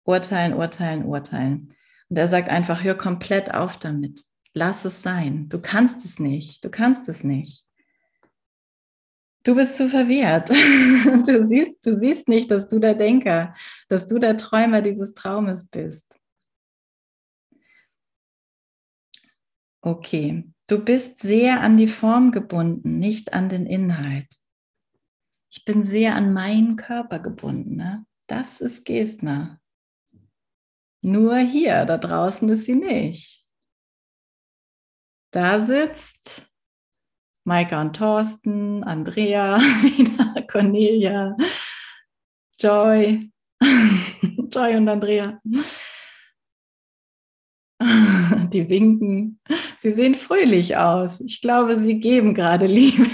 Urteilen, 0.05 0.53
urteilen, 0.53 1.07
urteilen. 1.07 1.75
Und 2.11 2.19
er 2.19 2.29
sagt 2.29 2.51
einfach, 2.51 2.85
hör 2.85 2.95
komplett 2.95 3.55
auf 3.55 3.79
damit. 3.79 4.27
Lass 4.53 4.85
es 4.85 5.01
sein. 5.01 5.49
Du 5.49 5.63
kannst 5.63 6.05
es 6.05 6.19
nicht. 6.19 6.63
Du 6.63 6.69
kannst 6.69 7.09
es 7.09 7.25
nicht. 7.25 7.65
Du 9.43 9.55
bist 9.55 9.77
zu 9.77 9.89
verwehrt. 9.89 10.51
Du 11.27 11.47
siehst, 11.47 11.85
du 11.87 11.97
siehst 11.97 12.29
nicht, 12.29 12.51
dass 12.51 12.69
du 12.69 12.79
der 12.79 12.95
Denker, 12.95 13.55
dass 13.89 14.07
du 14.07 14.19
der 14.19 14.37
Träumer 14.37 14.83
dieses 14.83 15.15
Traumes 15.15 15.69
bist. 15.69 16.21
Okay, 19.83 20.45
du 20.67 20.85
bist 20.85 21.21
sehr 21.21 21.63
an 21.63 21.77
die 21.79 21.89
Form 21.89 22.33
gebunden, 22.33 22.99
nicht 22.99 23.33
an 23.33 23.49
den 23.49 23.65
Inhalt. 23.67 24.29
Ich 25.51 25.65
bin 25.65 25.83
sehr 25.83 26.15
an 26.15 26.33
meinen 26.33 26.77
Körper 26.77 27.19
gebunden. 27.19 27.77
Ne? 27.77 28.07
Das 28.27 28.61
ist 28.61 28.85
Gestner. 28.85 29.61
Nur 31.03 31.39
hier, 31.39 31.87
da 31.87 31.97
draußen 31.97 32.49
ist 32.51 32.67
sie 32.67 32.75
nicht. 32.75 33.45
Da 35.33 35.61
sitzt 35.61 36.50
Maika 37.45 37.81
und 37.81 37.97
Thorsten, 37.97 38.85
Andrea, 38.85 39.61
Cornelia, 40.51 41.37
Joy, 42.61 43.31
Joy 43.61 44.77
und 44.77 44.89
Andrea. 44.89 45.41
Die 48.53 48.69
winken. 48.69 49.41
Sie 49.79 49.91
sehen 49.93 50.15
fröhlich 50.15 50.77
aus. 50.77 51.21
Ich 51.21 51.41
glaube, 51.41 51.79
sie 51.79 51.99
geben 51.99 52.35
gerade 52.35 52.67
Liebe. 52.67 53.07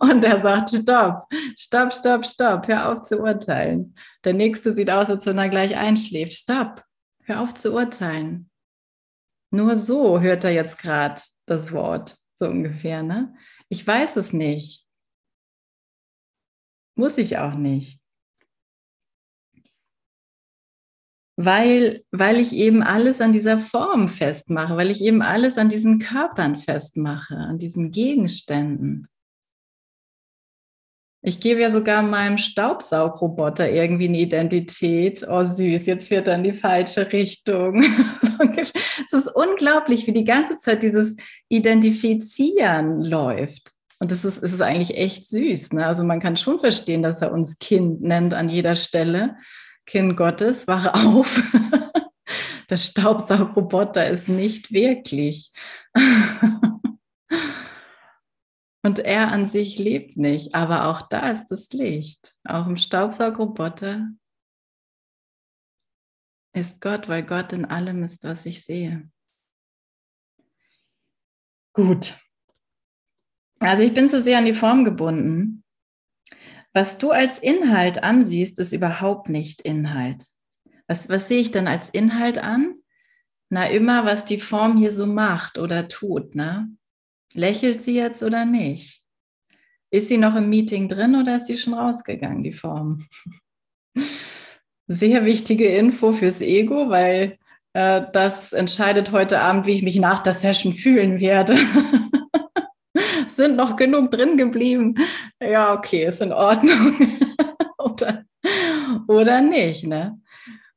Und 0.00 0.24
er 0.24 0.40
sagt, 0.40 0.70
stopp, 0.70 1.26
stopp, 1.56 1.92
stopp, 1.92 2.24
stopp, 2.24 2.68
hör 2.68 2.90
auf 2.90 3.02
zu 3.02 3.18
urteilen. 3.18 3.94
Der 4.24 4.32
nächste 4.34 4.72
sieht 4.72 4.90
aus, 4.90 5.08
als 5.08 5.26
wenn 5.26 5.38
er 5.38 5.48
gleich 5.48 5.76
einschläft. 5.76 6.32
Stopp, 6.32 6.84
hör 7.24 7.40
auf 7.42 7.54
zu 7.54 7.72
urteilen. 7.74 8.50
Nur 9.50 9.76
so 9.76 10.20
hört 10.20 10.44
er 10.44 10.52
jetzt 10.52 10.78
gerade 10.78 11.20
das 11.46 11.72
Wort, 11.72 12.16
so 12.42 12.48
ungefähr. 12.48 13.02
Ne? 13.02 13.34
Ich 13.68 13.86
weiß 13.86 14.16
es 14.16 14.32
nicht. 14.32 14.84
Muss 16.96 17.16
ich 17.18 17.38
auch 17.38 17.54
nicht. 17.54 18.00
Weil, 21.36 22.04
weil 22.10 22.36
ich 22.36 22.52
eben 22.52 22.82
alles 22.82 23.20
an 23.20 23.32
dieser 23.32 23.58
Form 23.58 24.08
festmache, 24.08 24.76
weil 24.76 24.90
ich 24.90 25.02
eben 25.02 25.22
alles 25.22 25.56
an 25.56 25.68
diesen 25.68 25.98
Körpern 25.98 26.56
festmache, 26.56 27.36
an 27.36 27.58
diesen 27.58 27.90
Gegenständen. 27.90 29.08
Ich 31.24 31.38
gebe 31.38 31.60
ja 31.60 31.70
sogar 31.70 32.02
meinem 32.02 32.36
Staubsaugroboter 32.36 33.70
irgendwie 33.70 34.08
eine 34.08 34.18
Identität. 34.18 35.24
Oh 35.28 35.44
süß, 35.44 35.86
jetzt 35.86 36.10
wird 36.10 36.26
er 36.26 36.34
in 36.34 36.42
die 36.42 36.52
falsche 36.52 37.12
Richtung. 37.12 37.84
es 39.04 39.12
ist 39.12 39.28
unglaublich, 39.28 40.08
wie 40.08 40.12
die 40.12 40.24
ganze 40.24 40.56
Zeit 40.56 40.82
dieses 40.82 41.16
Identifizieren 41.48 43.02
läuft. 43.04 43.70
Und 44.00 44.10
das 44.10 44.24
ist, 44.24 44.42
es 44.42 44.52
ist 44.52 44.62
eigentlich 44.62 44.98
echt 44.98 45.28
süß. 45.28 45.74
Ne? 45.74 45.86
Also 45.86 46.02
man 46.02 46.18
kann 46.18 46.36
schon 46.36 46.58
verstehen, 46.58 47.04
dass 47.04 47.22
er 47.22 47.32
uns 47.32 47.60
Kind 47.60 48.02
nennt 48.02 48.34
an 48.34 48.48
jeder 48.48 48.74
Stelle. 48.74 49.36
Kind 49.86 50.16
Gottes, 50.16 50.66
wache 50.66 50.92
auf. 50.92 51.40
Der 52.68 52.76
Staubsaugroboter 52.78 54.08
ist 54.08 54.28
nicht 54.28 54.72
wirklich. 54.72 55.52
Und 58.82 58.98
er 58.98 59.30
an 59.30 59.46
sich 59.46 59.78
lebt 59.78 60.16
nicht, 60.16 60.54
aber 60.54 60.86
auch 60.86 61.02
da 61.02 61.30
ist 61.30 61.46
das 61.48 61.72
Licht. 61.72 62.36
Auch 62.44 62.66
im 62.66 62.76
Staubsaugroboter 62.76 64.08
ist 66.52 66.80
Gott, 66.80 67.08
weil 67.08 67.22
Gott 67.22 67.52
in 67.52 67.64
allem 67.64 68.02
ist, 68.02 68.24
was 68.24 68.44
ich 68.44 68.64
sehe. 68.64 69.08
Gut. 71.72 72.18
Also 73.60 73.84
ich 73.84 73.94
bin 73.94 74.08
zu 74.08 74.20
sehr 74.20 74.38
an 74.38 74.44
die 74.44 74.54
Form 74.54 74.84
gebunden. 74.84 75.64
Was 76.74 76.98
du 76.98 77.10
als 77.10 77.38
Inhalt 77.38 78.02
ansiehst, 78.02 78.58
ist 78.58 78.72
überhaupt 78.72 79.28
nicht 79.28 79.60
Inhalt. 79.60 80.26
Was, 80.88 81.08
was 81.08 81.28
sehe 81.28 81.40
ich 81.40 81.52
denn 81.52 81.68
als 81.68 81.88
Inhalt 81.90 82.38
an? 82.38 82.74
Na, 83.48 83.68
immer, 83.68 84.04
was 84.04 84.24
die 84.24 84.40
Form 84.40 84.76
hier 84.76 84.92
so 84.92 85.06
macht 85.06 85.58
oder 85.58 85.86
tut. 85.86 86.34
Ne? 86.34 86.74
Lächelt 87.34 87.80
sie 87.82 87.96
jetzt 87.96 88.22
oder 88.22 88.44
nicht? 88.44 89.02
Ist 89.90 90.08
sie 90.08 90.18
noch 90.18 90.34
im 90.36 90.48
Meeting 90.48 90.88
drin 90.88 91.16
oder 91.16 91.36
ist 91.36 91.46
sie 91.46 91.58
schon 91.58 91.74
rausgegangen, 91.74 92.42
die 92.42 92.52
Form? 92.52 93.06
Sehr 94.86 95.24
wichtige 95.24 95.68
Info 95.68 96.12
fürs 96.12 96.40
Ego, 96.40 96.88
weil 96.88 97.38
äh, 97.74 98.02
das 98.12 98.52
entscheidet 98.52 99.12
heute 99.12 99.40
Abend, 99.40 99.66
wie 99.66 99.72
ich 99.72 99.82
mich 99.82 99.98
nach 99.98 100.22
der 100.22 100.32
Session 100.34 100.72
fühlen 100.72 101.20
werde. 101.20 101.56
Sind 103.28 103.56
noch 103.56 103.76
genug 103.76 104.10
drin 104.10 104.36
geblieben? 104.36 104.94
Ja, 105.40 105.72
okay, 105.72 106.06
ist 106.06 106.20
in 106.20 106.32
Ordnung. 106.32 106.96
oder, 107.78 108.24
oder 109.08 109.40
nicht, 109.40 109.86
ne? 109.86 110.20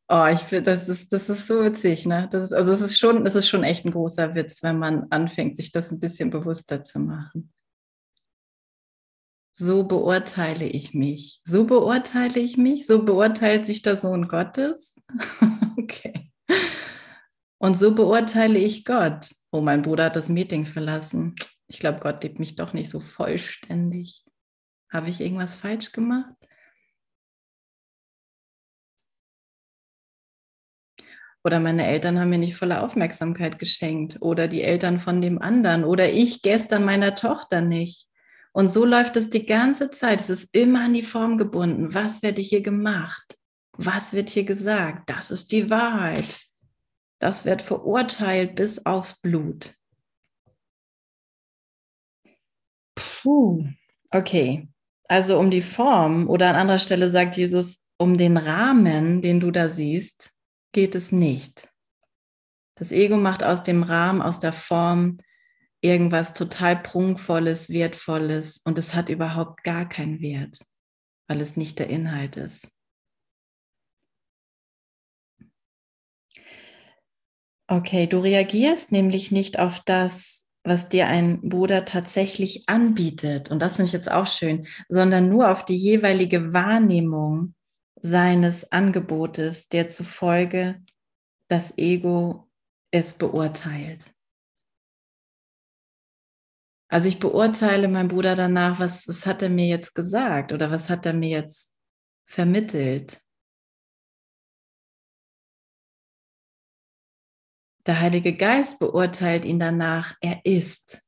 Oh, 0.07 0.27
ich 0.31 0.39
finde, 0.39 0.71
das 0.71 0.87
ist, 0.87 1.11
das 1.11 1.29
ist 1.29 1.47
so 1.47 1.63
witzig, 1.63 2.05
ne? 2.05 2.29
Das 2.31 2.43
ist, 2.43 2.53
also 2.53 2.71
es 2.71 2.81
ist 2.81 2.99
schon, 2.99 3.25
es 3.25 3.33
ist 3.33 3.47
schon 3.47 3.63
echt 3.63 3.85
ein 3.85 3.91
großer 3.91 4.35
Witz, 4.35 4.61
wenn 4.61 4.77
man 4.77 5.07
anfängt, 5.09 5.57
sich 5.57 5.71
das 5.71 5.91
ein 5.91 5.99
bisschen 5.99 6.29
bewusster 6.29 6.83
zu 6.83 6.99
machen. 6.99 7.51
So 9.57 9.85
beurteile 9.85 10.67
ich 10.67 10.93
mich. 10.93 11.39
So 11.45 11.65
beurteile 11.65 12.39
ich 12.39 12.57
mich. 12.57 12.85
So 12.85 13.03
beurteilt 13.03 13.65
sich 13.65 13.81
der 13.81 13.95
Sohn 13.95 14.27
Gottes. 14.27 15.01
okay. 15.77 16.31
Und 17.57 17.79
so 17.79 17.95
beurteile 17.95 18.59
ich 18.59 18.83
Gott. 18.83 19.29
Oh, 19.51 19.61
mein 19.61 19.81
Bruder 19.81 20.05
hat 20.05 20.17
das 20.17 20.29
Meeting 20.29 20.65
verlassen. 20.65 21.35
Ich 21.67 21.79
glaube, 21.79 21.99
Gott 22.01 22.21
liebt 22.21 22.37
mich 22.37 22.55
doch 22.55 22.73
nicht 22.73 22.89
so 22.89 22.99
vollständig. 22.99 24.23
Habe 24.91 25.09
ich 25.09 25.21
irgendwas 25.21 25.55
falsch 25.55 25.93
gemacht? 25.93 26.35
Oder 31.45 31.59
meine 31.59 31.85
Eltern 31.85 32.19
haben 32.19 32.31
mir 32.31 32.39
nicht 32.39 32.57
volle 32.57 32.81
Aufmerksamkeit 32.81 33.59
geschenkt. 33.59 34.17
Oder 34.19 34.47
die 34.47 34.63
Eltern 34.63 34.97
von 34.97 35.21
dem 35.21 35.39
anderen. 35.39 35.83
Oder 35.83 36.11
ich 36.11 36.41
gestern 36.41 36.83
meiner 36.83 37.13
Tochter 37.13 37.61
nicht. 37.61 38.07
Und 38.51 38.69
so 38.69 38.83
läuft 38.83 39.15
es 39.15 39.29
die 39.29 39.45
ganze 39.45 39.91
Zeit. 39.91 40.21
Es 40.21 40.31
ist 40.31 40.55
immer 40.55 40.85
an 40.85 40.95
die 40.95 41.03
Form 41.03 41.37
gebunden. 41.37 41.93
Was 41.93 42.23
wird 42.23 42.39
hier 42.39 42.61
gemacht? 42.61 43.37
Was 43.73 44.13
wird 44.13 44.29
hier 44.31 44.43
gesagt? 44.43 45.07
Das 45.07 45.29
ist 45.29 45.51
die 45.51 45.69
Wahrheit. 45.69 46.25
Das 47.19 47.45
wird 47.45 47.61
verurteilt 47.61 48.55
bis 48.55 48.83
aufs 48.87 49.19
Blut. 49.19 49.75
Puh, 52.95 53.67
okay. 54.09 54.67
Also 55.07 55.37
um 55.37 55.51
die 55.51 55.61
Form 55.61 56.27
oder 56.27 56.49
an 56.49 56.55
anderer 56.55 56.79
Stelle 56.79 57.11
sagt 57.11 57.37
Jesus, 57.37 57.85
um 57.99 58.17
den 58.17 58.37
Rahmen, 58.37 59.21
den 59.21 59.39
du 59.39 59.51
da 59.51 59.69
siehst, 59.69 60.34
geht 60.75 60.93
es 60.93 61.13
nicht. 61.13 61.69
Das 62.77 62.91
Ego 62.91 63.15
macht 63.15 63.45
aus 63.45 63.63
dem 63.63 63.81
Rahmen, 63.81 64.21
aus 64.21 64.41
der 64.41 64.51
Form 64.51 65.19
irgendwas 65.79 66.33
total 66.33 66.75
prunkvolles, 66.75 67.69
wertvolles 67.69 68.57
und 68.57 68.77
es 68.77 68.93
hat 68.93 69.07
überhaupt 69.07 69.63
gar 69.63 69.87
keinen 69.87 70.19
Wert, 70.19 70.59
weil 71.29 71.39
es 71.39 71.55
nicht 71.55 71.79
der 71.79 71.89
Inhalt 71.89 72.35
ist. 72.35 72.69
Okay, 77.67 78.05
du 78.07 78.19
reagierst 78.19 78.91
nämlich 78.91 79.31
nicht 79.31 79.57
auf 79.57 79.79
das, 79.79 80.45
was 80.65 80.89
dir 80.89 81.07
ein 81.07 81.39
Bruder 81.47 81.85
tatsächlich 81.85 82.67
anbietet, 82.67 83.49
und 83.49 83.59
das 83.59 83.77
finde 83.77 83.87
ich 83.87 83.93
jetzt 83.93 84.11
auch 84.11 84.27
schön, 84.27 84.67
sondern 84.89 85.29
nur 85.29 85.49
auf 85.49 85.63
die 85.63 85.77
jeweilige 85.77 86.51
Wahrnehmung 86.51 87.55
seines 88.05 88.71
Angebotes, 88.71 89.67
der 89.67 89.87
zufolge 89.87 90.83
das 91.49 91.77
Ego 91.77 92.49
es 92.91 93.17
beurteilt. 93.17 94.13
Also 96.87 97.07
ich 97.07 97.19
beurteile 97.19 97.87
meinen 97.87 98.09
Bruder 98.09 98.35
danach, 98.35 98.79
was, 98.79 99.07
was 99.07 99.25
hat 99.25 99.41
er 99.41 99.49
mir 99.49 99.67
jetzt 99.67 99.95
gesagt 99.95 100.53
oder 100.53 100.69
was 100.69 100.89
hat 100.89 101.05
er 101.05 101.13
mir 101.13 101.29
jetzt 101.29 101.75
vermittelt. 102.29 103.21
Der 107.87 107.99
Heilige 107.99 108.35
Geist 108.35 108.79
beurteilt 108.79 109.45
ihn 109.45 109.59
danach, 109.59 110.15
er 110.21 110.45
ist, 110.45 111.03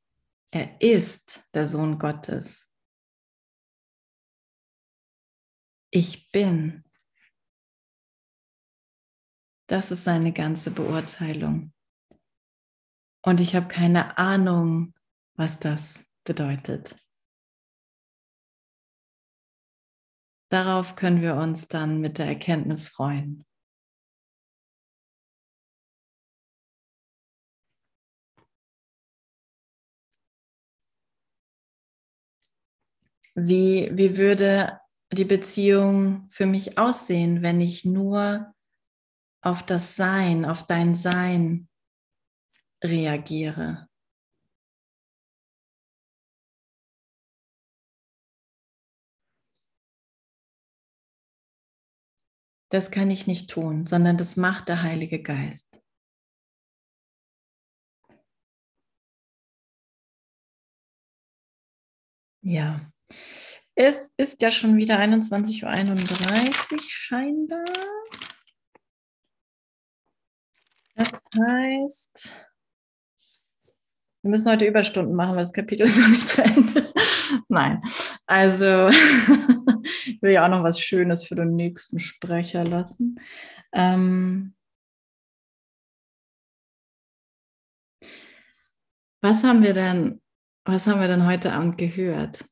er 0.52 0.82
ist 0.82 1.48
der 1.54 1.68
Sohn 1.68 2.00
Gottes. 2.00 2.72
Ich 5.92 6.32
bin. 6.32 6.87
Das 9.68 9.92
ist 9.92 10.06
seine 10.06 10.32
ganze 10.32 10.72
Beurteilung. 10.72 11.74
Und 13.22 13.42
ich 13.42 13.54
habe 13.54 13.68
keine 13.68 14.18
Ahnung, 14.18 14.94
was 15.36 15.60
das 15.60 16.10
bedeutet. 16.24 16.96
Darauf 20.50 20.96
können 20.96 21.22
wir 21.22 21.36
uns 21.36 21.68
dann 21.68 22.00
mit 22.00 22.18
der 22.18 22.28
Erkenntnis 22.28 22.88
freuen. 22.88 23.46
Wie, 33.36 33.92
wie 33.92 34.18
würde 34.18 34.80
die 35.12 35.26
Beziehung 35.26 36.30
für 36.32 36.46
mich 36.46 36.78
aussehen, 36.78 37.42
wenn 37.44 37.60
ich 37.60 37.84
nur 37.84 38.54
auf 39.42 39.64
das 39.64 39.96
Sein, 39.96 40.46
auf 40.46 40.66
dein 40.66 40.96
Sein 40.96 41.70
reagiere? 42.84 43.88
Das 52.70 52.92
kann 52.92 53.10
ich 53.10 53.28
nicht 53.28 53.50
tun, 53.50 53.86
sondern 53.86 54.18
das 54.18 54.36
macht 54.36 54.68
der 54.68 54.84
Heilige 54.84 55.22
Geist. 55.22 55.68
Ja, 62.42 62.92
es 63.76 64.14
ist 64.18 64.42
ja 64.42 64.52
schon 64.52 64.78
wieder 64.78 65.00
21.31 65.00 66.74
Uhr 66.74 66.80
scheinbar. 66.80 67.66
Das 70.98 71.24
heißt, 71.38 72.48
wir 74.24 74.32
müssen 74.32 74.50
heute 74.50 74.66
Überstunden 74.66 75.16
machen, 75.16 75.36
weil 75.36 75.44
das 75.44 75.54
Kapitel 75.54 75.84
ist 75.88 76.00
noch 76.00 76.08
nicht 76.08 76.28
zu 76.28 76.44
Ende. 76.44 76.92
Nein, 77.48 77.82
also 78.26 78.88
ich 80.06 80.20
will 80.22 80.32
ja 80.32 80.46
auch 80.46 80.50
noch 80.50 80.64
was 80.64 80.82
Schönes 80.82 81.28
für 81.28 81.36
den 81.36 81.56
nächsten 81.56 82.00
Sprecher 82.00 82.64
lassen. 82.64 83.20
Ähm, 83.74 84.56
was 89.22 89.44
haben 89.44 89.62
wir 89.62 89.74
denn, 89.76 90.20
was 90.66 90.88
haben 90.88 91.00
wir 91.00 91.08
denn 91.08 91.28
heute 91.28 91.54
Abend 91.54 91.78
gehört? 91.78 92.44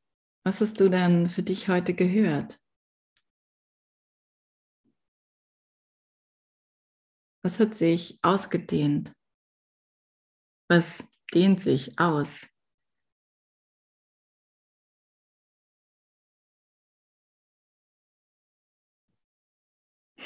Was 0.44 0.60
hast 0.60 0.78
du 0.78 0.88
denn 0.88 1.28
für 1.28 1.42
dich 1.42 1.68
heute 1.68 1.94
gehört? 1.94 2.60
Was 7.46 7.60
hat 7.60 7.76
sich 7.76 8.18
ausgedehnt? 8.22 9.12
Was 10.68 11.08
dehnt 11.32 11.60
sich 11.62 11.96
aus? 11.96 12.44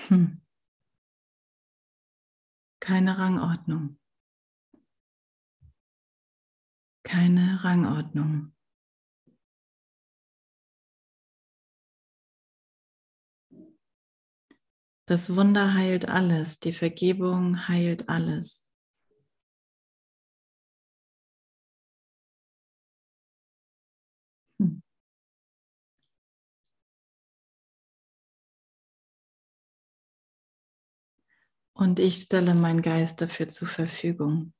Hm. 0.08 0.40
Keine 2.80 3.18
Rangordnung. 3.18 3.98
Keine 7.02 7.62
Rangordnung. 7.62 8.54
Das 15.10 15.34
Wunder 15.34 15.74
heilt 15.74 16.08
alles, 16.08 16.60
die 16.60 16.72
Vergebung 16.72 17.66
heilt 17.66 18.08
alles. 18.08 18.70
Hm. 24.60 24.80
Und 31.72 31.98
ich 31.98 32.22
stelle 32.22 32.54
meinen 32.54 32.80
Geist 32.80 33.20
dafür 33.20 33.48
zur 33.48 33.66
Verfügung. 33.66 34.52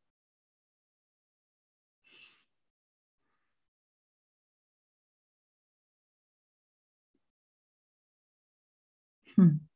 Hm. 9.37 9.70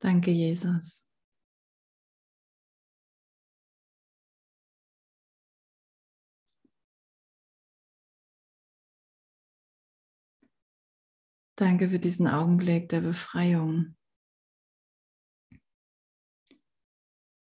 Danke, 0.00 0.30
Jesus. 0.30 1.08
Danke 11.58 11.90
für 11.90 11.98
diesen 11.98 12.28
Augenblick 12.28 12.88
der 12.88 13.00
Befreiung. 13.00 13.96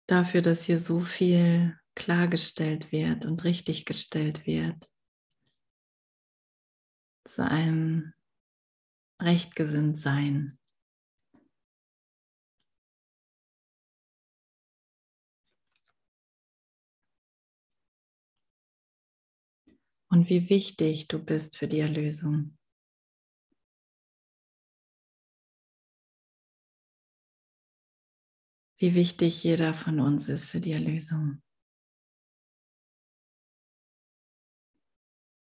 Dafür, 0.08 0.42
dass 0.42 0.62
hier 0.62 0.78
so 0.78 1.00
viel 1.00 1.76
klargestellt 1.96 2.92
wird 2.92 3.24
und 3.24 3.42
richtiggestellt 3.42 4.46
wird. 4.46 4.88
Zu 7.26 7.44
einem 7.44 8.14
rechtgesinnt 9.20 9.98
sein. 9.98 10.56
Und 20.08 20.28
wie 20.28 20.48
wichtig 20.48 21.08
du 21.08 21.18
bist 21.18 21.58
für 21.58 21.68
die 21.68 21.80
Erlösung. 21.80 22.56
Wie 28.78 28.94
wichtig 28.94 29.42
jeder 29.42 29.72
von 29.72 30.00
uns 30.00 30.28
ist 30.28 30.50
für 30.50 30.60
die 30.60 30.72
Erlösung. 30.72 31.42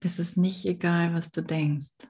Es 0.02 0.18
ist 0.18 0.36
nicht 0.36 0.64
egal, 0.64 1.14
was 1.14 1.30
du 1.30 1.42
denkst. 1.42 2.09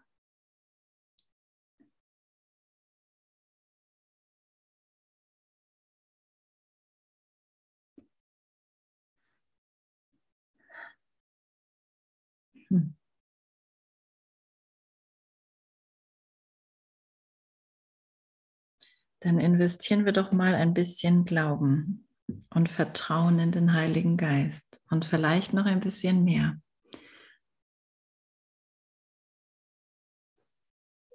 Dann 19.21 19.39
investieren 19.39 20.05
wir 20.05 20.13
doch 20.13 20.33
mal 20.33 20.55
ein 20.55 20.75
bisschen 20.75 21.25
Glauben 21.25 22.09
und 22.51 22.69
Vertrauen 22.69 23.39
in 23.39 23.53
den 23.53 23.73
Heiligen 23.73 24.17
Geist 24.17 24.81
und 24.91 25.05
vielleicht 25.05 25.53
noch 25.53 25.67
ein 25.67 25.81
bisschen 25.81 26.25
mehr. 26.25 26.61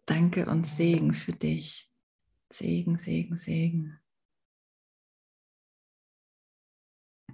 Danke 0.05 0.45
und 0.45 0.67
Segen 0.67 1.13
für 1.15 1.33
dich. 1.33 1.89
Segen, 2.51 2.97
Segen, 2.97 3.37
Segen. 3.37 3.99